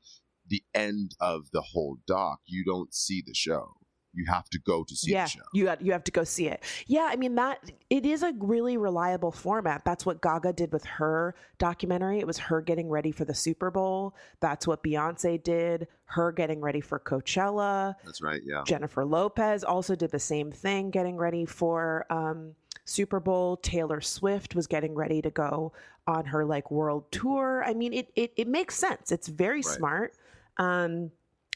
the 0.49 0.65
end 0.75 1.15
of 1.21 1.51
the 1.53 1.61
whole 1.61 1.99
doc 2.07 2.41
you 2.47 2.65
don't 2.65 2.95
see 2.95 3.23
the 3.25 3.35
show 3.35 3.75
you 4.13 4.25
have 4.27 4.49
to 4.51 4.59
go 4.61 4.83
to 4.85 4.97
see 4.97 5.13
yeah, 5.13 5.25
the 5.25 5.31
show 5.31 5.41
you 5.53 5.65
got 5.65 5.81
you 5.81 5.93
have 5.93 6.05
to 6.05 6.11
go 6.11 6.25
see 6.25 6.49
it. 6.49 6.63
Yeah, 6.87 7.09
I 7.11 7.17
mean 7.17 7.35
that 7.37 7.71
it 7.91 8.05
is 8.05 8.23
a 8.23 8.33
really 8.39 8.77
reliable 8.77 9.31
format. 9.31 9.85
That's 9.85 10.05
what 10.05 10.21
Gaga 10.21 10.53
did 10.55 10.73
with 10.73 10.85
her 10.85 11.35
documentary. 11.59 12.19
It 12.19 12.27
was 12.27 12.39
her 12.39 12.61
getting 12.61 12.89
ready 12.89 13.13
for 13.13 13.25
the 13.25 13.35
Super 13.35 13.71
Bowl. 13.71 14.15
That's 14.41 14.67
what 14.67 14.83
Beyonce 14.83 15.43
did. 15.43 15.87
Her 16.07 16.33
getting 16.33 16.61
ready 16.61 16.81
for 16.81 16.99
Coachella. 16.99 17.95
that's 18.05 18.21
right 18.21 18.41
yeah 18.45 18.63
Jennifer 18.67 19.05
Lopez 19.05 19.63
also 19.63 19.95
did 19.95 20.11
the 20.11 20.19
same 20.19 20.51
thing, 20.51 20.91
getting 20.91 21.17
ready 21.17 21.45
for 21.47 22.05
um, 22.11 22.55
Super 22.85 23.21
Bowl. 23.21 23.57
Taylor 23.59 24.01
Swift 24.01 24.55
was 24.57 24.67
getting 24.67 24.95
ready 24.95 25.23
to 25.23 25.31
go 25.31 25.73
on 26.09 26.25
her 26.25 26.45
like 26.45 26.71
world 26.73 27.05
tour. 27.13 27.63
I 27.65 27.75
mean, 27.75 27.93
it 27.93 28.11
it, 28.17 28.33
it 28.37 28.49
makes 28.49 28.75
sense. 28.75 29.13
It's 29.13 29.29
very 29.29 29.59
Right. 29.59 29.65
smart. 29.65 30.15
Um, 30.57 31.13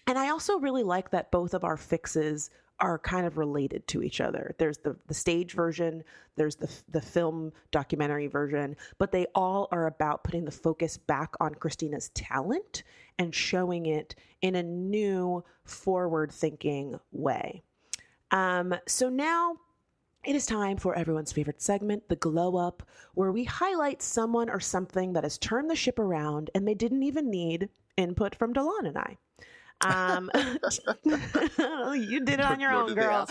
and 0.06 0.18
I 0.18 0.30
also 0.30 0.58
really 0.58 0.82
like 0.82 1.10
that 1.10 1.30
both 1.30 1.54
of 1.54 1.64
our 1.64 1.76
fixes 1.76 2.50
are 2.80 2.98
kind 2.98 3.24
of 3.24 3.38
related 3.38 3.86
to 3.86 4.02
each 4.02 4.20
other. 4.20 4.54
There's 4.58 4.78
the 4.78 4.96
the 5.06 5.14
stage 5.14 5.52
version, 5.52 6.02
there's 6.36 6.56
the 6.56 6.70
the 6.88 7.00
film 7.00 7.52
documentary 7.70 8.26
version, 8.26 8.76
but 8.98 9.12
they 9.12 9.26
all 9.34 9.68
are 9.70 9.86
about 9.86 10.24
putting 10.24 10.44
the 10.44 10.50
focus 10.50 10.96
back 10.96 11.34
on 11.40 11.54
Christina's 11.54 12.10
talent 12.10 12.82
and 13.18 13.34
showing 13.34 13.86
it 13.86 14.14
in 14.42 14.56
a 14.56 14.62
new 14.62 15.44
forward 15.64 16.32
thinking 16.32 16.98
way. 17.12 17.62
Um, 18.30 18.74
so 18.86 19.08
now 19.08 19.56
it 20.24 20.34
is 20.34 20.46
time 20.46 20.78
for 20.78 20.96
everyone's 20.96 21.32
favorite 21.32 21.62
segment, 21.62 22.08
the 22.08 22.16
glow 22.16 22.56
up, 22.56 22.82
where 23.14 23.30
we 23.30 23.44
highlight 23.44 24.02
someone 24.02 24.50
or 24.50 24.58
something 24.58 25.12
that 25.12 25.22
has 25.22 25.38
turned 25.38 25.70
the 25.70 25.76
ship 25.76 25.98
around 25.98 26.50
and 26.54 26.66
they 26.66 26.74
didn't 26.74 27.02
even 27.02 27.30
need 27.30 27.68
input 27.96 28.34
from 28.34 28.52
De'lon 28.52 28.86
and 28.86 28.98
I. 28.98 29.18
Um, 29.80 30.30
you 31.04 32.24
did 32.24 32.40
it 32.40 32.40
on 32.40 32.60
your 32.60 32.72
own, 32.72 32.94
girl. 32.94 33.28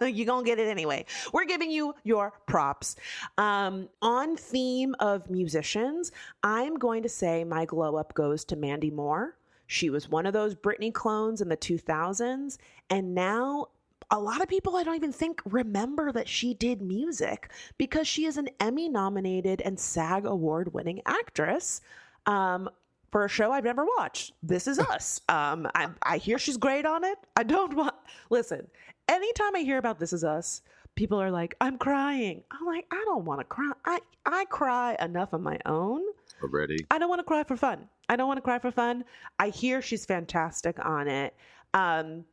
You're 0.00 0.26
going 0.26 0.44
to 0.44 0.50
get 0.50 0.58
it 0.58 0.68
anyway. 0.68 1.04
We're 1.32 1.44
giving 1.44 1.70
you 1.70 1.94
your 2.04 2.32
props. 2.46 2.96
Um, 3.36 3.88
on 4.00 4.36
theme 4.36 4.94
of 5.00 5.28
musicians, 5.30 6.12
I'm 6.42 6.76
going 6.76 7.02
to 7.02 7.08
say 7.08 7.44
my 7.44 7.64
glow 7.64 7.96
up 7.96 8.14
goes 8.14 8.44
to 8.46 8.56
Mandy 8.56 8.90
Moore. 8.90 9.36
She 9.66 9.90
was 9.90 10.08
one 10.08 10.24
of 10.24 10.32
those 10.32 10.54
Britney 10.54 10.92
clones 10.92 11.40
in 11.40 11.48
the 11.48 11.56
2000s. 11.56 12.56
And 12.88 13.14
now 13.14 13.68
a 14.10 14.18
lot 14.18 14.40
of 14.40 14.48
people 14.48 14.76
I 14.76 14.84
don't 14.84 14.96
even 14.96 15.12
think 15.12 15.42
remember 15.44 16.10
that 16.12 16.28
she 16.28 16.54
did 16.54 16.80
music 16.80 17.50
because 17.76 18.08
she 18.08 18.24
is 18.24 18.38
an 18.38 18.48
Emmy 18.58 18.88
nominated 18.88 19.60
and 19.60 19.78
SAG 19.78 20.24
award 20.24 20.72
winning 20.72 21.02
actress. 21.04 21.82
Um, 22.24 22.70
for 23.10 23.24
a 23.24 23.28
show 23.28 23.52
I've 23.52 23.64
never 23.64 23.84
watched. 23.98 24.32
This 24.42 24.66
is 24.66 24.78
us. 24.78 25.20
Um, 25.28 25.68
I, 25.74 25.88
I 26.02 26.18
hear 26.18 26.38
she's 26.38 26.56
great 26.56 26.86
on 26.86 27.04
it. 27.04 27.18
I 27.36 27.42
don't 27.42 27.74
want. 27.74 27.94
Listen, 28.30 28.66
anytime 29.08 29.56
I 29.56 29.60
hear 29.60 29.78
about 29.78 29.98
This 29.98 30.12
Is 30.12 30.24
Us, 30.24 30.62
people 30.94 31.20
are 31.20 31.30
like, 31.30 31.54
"I'm 31.60 31.78
crying." 31.78 32.42
I'm 32.50 32.66
like, 32.66 32.86
I 32.90 33.02
don't 33.06 33.24
want 33.24 33.40
to 33.40 33.44
cry. 33.44 33.72
I 33.84 33.98
I 34.26 34.44
cry 34.46 34.96
enough 35.00 35.32
on 35.32 35.42
my 35.42 35.58
own 35.66 36.02
already. 36.42 36.86
I 36.90 36.98
don't 36.98 37.08
want 37.08 37.20
to 37.20 37.24
cry 37.24 37.44
for 37.44 37.56
fun. 37.56 37.88
I 38.08 38.16
don't 38.16 38.28
want 38.28 38.38
to 38.38 38.42
cry 38.42 38.58
for 38.58 38.70
fun. 38.70 39.04
I 39.38 39.48
hear 39.50 39.82
she's 39.82 40.04
fantastic 40.06 40.84
on 40.84 41.08
it. 41.08 41.34
Um, 41.74 42.24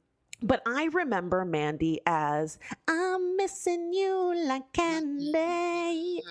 but 0.42 0.62
I 0.66 0.90
remember 0.94 1.46
Mandy 1.46 2.02
as 2.06 2.60
I'm 2.88 3.38
missing 3.38 3.94
you 3.94 4.46
like 4.48 4.72
candy. 4.74 6.22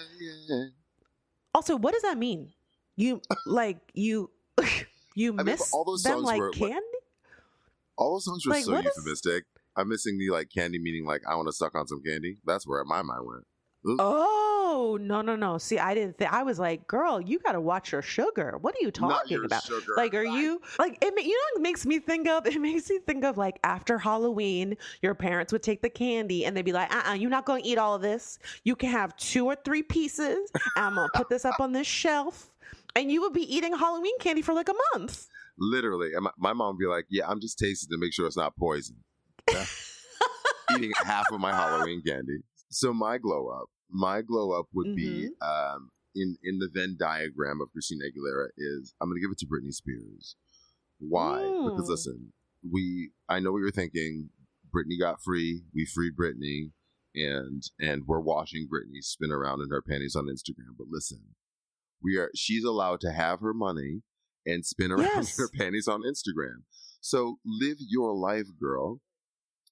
Also, 1.55 1.77
what 1.77 1.93
does 1.93 2.03
that 2.03 2.19
mean? 2.19 2.53
You 2.97 3.23
like 3.47 3.79
you 3.95 4.31
you 5.15 5.33
I 5.33 5.37
mean, 5.37 5.47
miss 5.47 5.73
all 5.73 5.85
those 5.85 6.03
them 6.03 6.15
songs 6.15 6.25
like 6.27 6.41
were- 6.41 6.51
candy? 6.51 6.81
All 7.97 8.15
those 8.15 8.25
songs 8.25 8.45
were 8.47 8.53
Like, 8.53 8.65
so 8.65 8.73
what 8.73 8.87
is- 8.87 8.93
euphemistic. 8.97 9.45
I'm 9.77 9.89
missing 9.89 10.19
the 10.19 10.31
like 10.31 10.51
candy 10.55 10.79
meaning 10.79 11.05
like 11.05 11.23
I 11.29 11.35
want 11.35 11.49
to 11.49 11.53
suck 11.53 11.75
on 11.75 11.87
some 11.89 12.01
candy. 12.03 12.39
That's 12.45 12.67
where 12.67 12.85
my 12.85 13.03
mind 13.03 13.27
went. 13.27 13.45
Ooh. 13.87 13.97
Oh 14.01 14.99
no 15.01 15.21
no 15.21 15.37
no! 15.37 15.59
See, 15.59 15.79
I 15.79 15.95
didn't. 15.95 16.17
think 16.17 16.33
I 16.33 16.43
was 16.43 16.59
like, 16.59 16.87
"Girl, 16.87 17.21
you 17.21 17.39
got 17.41 17.53
to 17.53 17.61
watch 17.61 17.93
your 17.93 18.01
sugar." 18.01 18.57
What 18.61 18.75
are 18.75 18.81
you 18.81 18.91
talking 18.91 19.45
about? 19.45 19.63
sugar. 19.65 19.93
Like, 19.97 20.15
are 20.15 20.25
you 20.25 20.61
like 20.79 20.97
it? 21.03 21.13
You 21.23 21.29
know, 21.33 21.57
it 21.57 21.61
makes 21.63 21.85
me 21.85 21.99
think 21.99 22.27
of. 22.27 22.47
It 22.55 22.59
makes 22.61 22.89
me 22.89 22.99
think 23.07 23.25
of 23.25 23.37
like 23.37 23.59
after 23.63 23.99
Halloween, 23.99 24.77
your 25.03 25.15
parents 25.15 25.53
would 25.53 25.63
take 25.63 25.83
the 25.83 25.91
candy 25.91 26.47
and 26.47 26.57
they'd 26.57 26.65
be 26.65 26.73
like, 26.73 26.93
"Uh, 26.95 27.03
uh-uh, 27.09 27.15
you're 27.15 27.31
not 27.31 27.45
going 27.45 27.63
to 27.63 27.69
eat 27.69 27.77
all 27.77 27.95
of 27.95 28.01
this. 28.01 28.39
You 28.65 28.75
can 28.75 28.89
have 28.91 29.15
two 29.17 29.45
or 29.47 29.57
three 29.65 29.83
pieces. 29.83 30.51
I'm 30.77 30.95
gonna 30.95 31.09
put 31.15 31.29
this 31.29 31.45
up 31.45 31.61
on 31.61 31.73
this 31.73 31.87
shelf." 31.87 32.51
And 32.97 33.11
you 33.11 33.21
would 33.23 33.33
be 33.33 33.43
eating 33.55 33.77
Halloween 33.77 34.17
candy 34.21 34.43
for 34.43 34.55
like 34.55 34.69
a 34.69 34.75
month. 34.95 35.27
Literally, 35.59 36.15
and 36.15 36.25
my, 36.25 36.31
my 36.39 36.53
mom 36.53 36.75
would 36.77 36.81
be 36.81 36.87
like, 36.87 37.07
"Yeah, 37.11 37.29
I'm 37.29 37.41
just 37.41 37.59
tasting 37.59 37.89
to 37.91 37.99
make 37.99 38.13
sure 38.13 38.27
it's 38.27 38.37
not 38.37 38.57
poison." 38.57 38.97
Eating 40.77 40.93
half 41.05 41.27
of 41.31 41.41
my 41.41 41.53
Halloween 41.53 42.03
candy. 42.07 42.39
So 42.71 42.93
my 42.93 43.19
glow 43.19 43.49
up, 43.49 43.67
my 43.91 44.23
glow 44.23 44.53
up 44.59 44.67
would 44.73 44.95
be 44.97 45.29
Mm-hmm. 45.43 45.75
um, 45.77 45.91
in 46.15 46.37
in 46.43 46.59
the 46.59 46.69
Venn 46.73 46.97
diagram 46.99 47.61
of 47.61 47.71
Christina 47.73 48.05
Aguilera 48.07 48.49
is 48.57 48.95
I'm 49.01 49.09
going 49.09 49.17
to 49.17 49.21
give 49.21 49.31
it 49.31 49.39
to 49.39 49.47
Britney 49.47 49.73
Spears. 49.73 50.37
Why? 50.99 51.43
Because 51.65 51.87
Mm. 51.87 51.91
listen, 51.91 52.33
we 52.69 53.11
I 53.29 53.41
know 53.41 53.53
what 53.53 53.59
you're 53.59 53.71
thinking. 53.71 54.31
Britney 54.75 54.99
got 54.99 55.23
free. 55.23 55.63
We 55.75 55.85
freed 55.87 56.17
Britney, 56.17 56.71
and 57.15 57.63
and 57.79 58.03
we're 58.07 58.21
watching 58.21 58.67
Britney 58.67 59.03
spin 59.03 59.31
around 59.31 59.61
in 59.61 59.71
her 59.71 59.83
panties 59.83 60.17
on 60.17 60.25
Instagram. 60.27 60.75
But 60.79 60.89
listen, 60.91 61.21
we 62.05 62.17
are 62.19 62.31
she's 62.37 62.63
allowed 62.65 63.01
to 63.01 63.11
have 63.11 63.41
her 63.41 63.55
money 63.55 64.03
and 64.47 64.65
spin 64.65 64.93
around 64.93 65.01
Yes. 65.15 65.37
her 65.39 65.49
panties 65.59 65.89
on 65.89 66.03
Instagram. 66.03 66.63
So 67.01 67.39
live 67.45 67.79
your 67.81 68.15
life, 68.15 68.47
girl. 68.61 69.01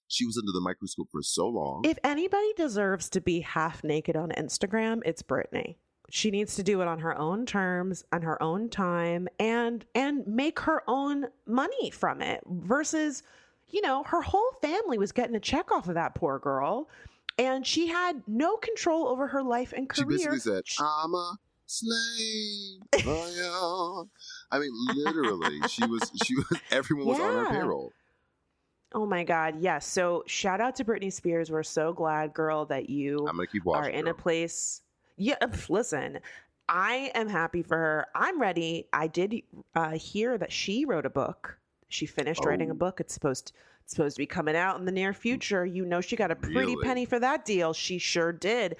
She 0.09 0.26
was 0.26 0.36
under 0.36 0.52
the 0.52 0.60
microscope 0.60 1.09
for 1.12 1.22
so 1.22 1.46
long. 1.48 1.82
If 1.84 1.98
anybody 2.04 2.52
deserves 2.56 3.09
to 3.10 3.20
be 3.20 3.40
half 3.40 3.82
naked 3.84 4.16
on 4.16 4.30
Instagram, 4.30 5.00
it's 5.06 5.22
Britney. 5.22 5.76
She 6.10 6.30
needs 6.30 6.56
to 6.56 6.62
do 6.62 6.82
it 6.82 6.88
on 6.88 6.98
her 6.98 7.16
own 7.16 7.46
terms, 7.46 8.04
on 8.12 8.20
her 8.22 8.42
own 8.42 8.68
time, 8.68 9.28
and 9.38 9.84
and 9.94 10.26
make 10.26 10.59
her 10.60 10.82
own 10.86 11.26
money 11.46 11.90
from 11.90 12.20
it. 12.20 12.42
Versus, 12.46 13.22
you 13.68 13.80
know, 13.80 14.02
her 14.04 14.20
whole 14.20 14.52
family 14.60 14.98
was 14.98 15.12
getting 15.12 15.34
a 15.36 15.40
check 15.40 15.72
off 15.72 15.88
of 15.88 15.94
that 15.94 16.14
poor 16.14 16.38
girl, 16.38 16.90
and 17.38 17.66
she 17.66 17.86
had 17.86 18.22
no 18.26 18.59
control 18.59 19.09
over 19.09 19.28
her 19.28 19.42
life 19.42 19.72
and 19.74 19.88
career. 19.88 20.18
she 20.18 20.26
basically 20.26 20.40
said, 20.40 20.62
"I'm 20.78 21.14
a 21.14 21.36
slave." 21.66 22.80
Oh, 23.06 24.09
yeah. 24.51 24.56
I 24.56 24.60
mean, 24.60 24.70
literally, 24.94 25.60
she 25.68 25.84
was. 25.86 26.10
She 26.24 26.34
was. 26.36 26.47
Everyone 26.70 27.06
was 27.06 27.20
on 27.20 27.47
her 27.47 27.51
payroll. 27.51 27.93
Oh 28.94 29.06
my 29.06 29.24
God, 29.24 29.56
yes. 29.60 29.86
So 29.86 30.22
shout 30.26 30.60
out 30.60 30.76
to 30.76 30.84
Britney 30.84 31.10
Spears. 31.12 31.51
We're 31.51 31.62
so 31.62 31.93
glad, 31.94 32.34
girl, 32.34 32.66
that 32.66 32.90
you 32.90 33.20
I'm 33.26 33.36
gonna 33.36 33.47
keep 33.47 33.62
are 33.66 33.70
watching. 33.70 33.94
in 33.94 34.09
a 34.09 34.14
place. 34.14 34.82
Yeah, 35.16 35.36
listen, 35.70 36.18
I 36.68 37.10
am 37.14 37.28
happy 37.28 37.62
for 37.62 37.76
her. 37.78 38.06
I'm 38.14 38.39
ready. 38.40 38.86
I 38.93 39.06
did 39.06 39.43
uh, 39.74 39.93
hear 39.93 40.36
that 40.36 40.52
she 40.52 40.84
wrote 40.84 41.06
a 41.06 41.10
book. 41.10 41.59
She 41.89 42.05
finished 42.06 42.44
writing 42.44 42.68
a 42.70 42.74
Oh. 42.74 42.76
book. 42.76 43.01
It's 43.01 43.14
supposed 43.14 43.52
it's 43.84 43.94
supposed 43.94 44.16
to 44.16 44.20
be 44.20 44.26
coming 44.26 44.55
out 44.56 44.78
in 44.78 44.84
the 44.84 44.93
near 44.93 45.14
future. 45.14 45.64
You 45.64 45.86
know, 45.86 46.02
she 46.02 46.14
got 46.14 46.30
a 46.30 46.36
pretty 46.36 46.59
Really? 46.59 46.84
penny 46.84 47.05
for 47.06 47.18
that 47.18 47.47
deal. 47.47 47.72
She 47.72 47.98
sure 47.98 48.30
did. 48.32 48.76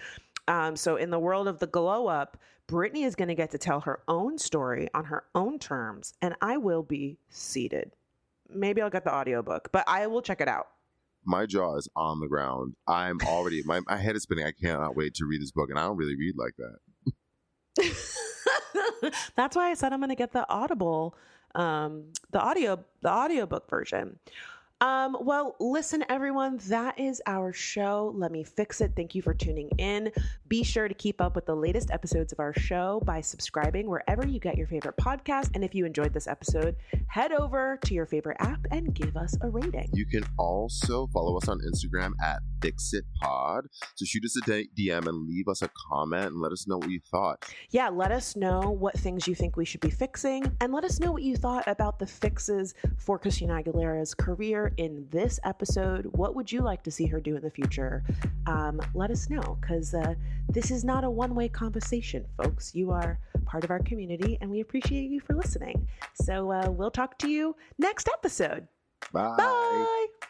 Um, 0.46 0.76
so 0.76 0.96
in 0.96 1.09
the 1.10 1.18
world 1.18 1.48
of 1.48 1.59
the 1.59 1.66
glow 1.66 2.06
up, 2.06 2.36
Britney 2.73 3.05
is 3.05 3.15
going 3.15 3.28
to 3.28 3.35
get 3.35 3.51
to 3.51 3.59
tell 3.59 3.81
her 3.81 4.01
own 4.09 4.39
story 4.39 4.89
on 4.94 5.05
her 5.05 5.24
own 5.35 5.59
terms, 5.59 6.15
and 6.23 6.35
I 6.40 6.57
will 6.57 6.82
be 6.82 7.19
seated. 7.28 7.93
Maybe 8.49 8.81
I'll 8.81 8.89
get 8.89 9.05
the 9.05 9.15
audiobook, 9.15 9.69
but 9.73 9.85
I 9.86 10.07
will 10.07 10.23
check 10.23 10.40
it 10.40 10.49
out. 10.49 10.69
My 11.23 11.44
jaw 11.44 11.77
is 11.77 11.86
on 11.94 12.19
the 12.20 12.28
ground. 12.28 12.74
I'm 12.89 13.19
already. 13.27 13.62
My, 13.62 13.81
my 13.86 13.99
head 13.99 14.16
is 14.16 14.23
spinning. 14.23 14.47
I 14.47 14.53
cannot 14.53 14.97
wait 14.97 15.12
to 15.16 15.27
read 15.27 15.43
this 15.43 15.51
book, 15.51 15.69
and 15.69 15.78
I 15.78 15.82
don't 15.82 15.99
really 15.99 16.16
read 16.16 16.35
like 16.39 16.55
that. 17.77 19.12
That's 19.36 19.55
why 19.55 19.70
I 19.70 19.74
said 19.74 19.93
I'm 19.93 20.01
going 20.01 20.09
to 20.09 20.15
get 20.15 20.32
the 20.32 20.49
Audible, 20.49 21.15
um, 21.55 22.05
the 22.31 22.40
audio, 22.40 22.82
the 23.03 23.12
audiobook 23.12 23.69
version. 23.69 24.19
Um, 24.82 25.16
well, 25.20 25.54
listen, 25.60 26.04
everyone, 26.09 26.56
that 26.66 26.98
is 26.98 27.22
our 27.28 27.52
show. 27.52 28.12
Let 28.16 28.32
me 28.32 28.42
fix 28.42 28.80
it. 28.80 28.94
Thank 28.96 29.14
you 29.14 29.22
for 29.22 29.32
tuning 29.32 29.70
in. 29.78 30.10
Be 30.48 30.64
sure 30.64 30.88
to 30.88 30.94
keep 30.94 31.20
up 31.20 31.36
with 31.36 31.46
the 31.46 31.54
latest 31.54 31.92
episodes 31.92 32.32
of 32.32 32.40
our 32.40 32.52
show 32.54 33.00
by 33.04 33.20
subscribing 33.20 33.88
wherever 33.88 34.26
you 34.26 34.40
get 34.40 34.56
your 34.56 34.66
favorite 34.66 34.96
podcast. 34.96 35.50
And 35.54 35.62
if 35.62 35.72
you 35.72 35.86
enjoyed 35.86 36.12
this 36.12 36.26
episode, 36.26 36.74
head 37.06 37.30
over 37.30 37.78
to 37.84 37.94
your 37.94 38.06
favorite 38.06 38.38
app 38.40 38.59
and 38.72 38.92
give 38.92 39.16
us 39.16 39.36
a 39.42 39.48
rating. 39.48 39.88
You 39.92 40.04
can 40.04 40.24
also 40.36 41.06
follow 41.14 41.36
us 41.36 41.46
on 41.46 41.60
Instagram 41.60 42.14
at 42.20 42.40
FixItPod. 42.59 43.62
So 43.94 44.04
shoot 44.04 44.24
us 44.24 44.36
a 44.36 44.40
DM 44.40 45.06
and 45.06 45.28
leave 45.28 45.46
us 45.46 45.62
a 45.62 45.70
comment 45.92 46.26
and 46.26 46.40
let 46.40 46.50
us 46.50 46.66
know 46.66 46.78
what 46.78 46.90
you 46.90 46.98
thought. 47.09 47.44
yeah, 47.70 47.88
let 47.88 48.10
us 48.10 48.34
know 48.34 48.60
what 48.72 48.98
things 48.98 49.28
you 49.28 49.36
think 49.36 49.56
we 49.56 49.64
should 49.64 49.80
be 49.80 49.90
fixing, 49.90 50.44
and 50.60 50.72
let 50.72 50.82
us 50.82 50.98
know 50.98 51.12
what 51.12 51.22
you 51.22 51.36
thought 51.36 51.68
about 51.68 52.00
the 52.00 52.06
fixes 52.06 52.74
for 52.98 53.16
Christina 53.16 53.62
Aguilera's 53.62 54.12
career 54.12 54.72
in 54.77 55.07
this 55.11 55.39
episode. 55.44 56.07
What 56.12 56.35
would 56.35 56.51
you 56.51 56.61
like 56.61 56.82
to 56.85 56.90
see 56.90 57.07
her 57.07 57.20
do 57.20 57.36
in 57.36 57.43
the 57.43 57.51
future? 57.51 58.03
Um, 58.47 58.81
let 58.94 59.11
us 59.11 59.31
know 59.31 59.59
because 59.61 59.94
uh, 59.94 60.15
this 60.49 60.70
is 60.70 60.85
not 60.85 61.05
a 61.05 61.11
one 61.11 61.35
way 61.35 61.49
conversation, 61.49 62.24
folks. 62.36 62.74
You 62.74 62.90
are 62.90 63.19
part 63.44 63.65
of 63.65 63.70
our 63.70 63.81
community, 63.81 64.39
and 64.40 64.51
we 64.51 64.61
appreciate 64.61 65.11
you 65.11 65.20
for 65.20 65.35
listening. 65.35 65.89
So 66.15 66.51
uh, 66.51 66.70
we'll 66.70 66.90
talk 66.90 67.19
to 67.19 67.28
you 67.28 67.57
next 67.78 68.09
episode. 68.12 68.66
Bye. 69.12 69.36
Bye. 69.36 70.28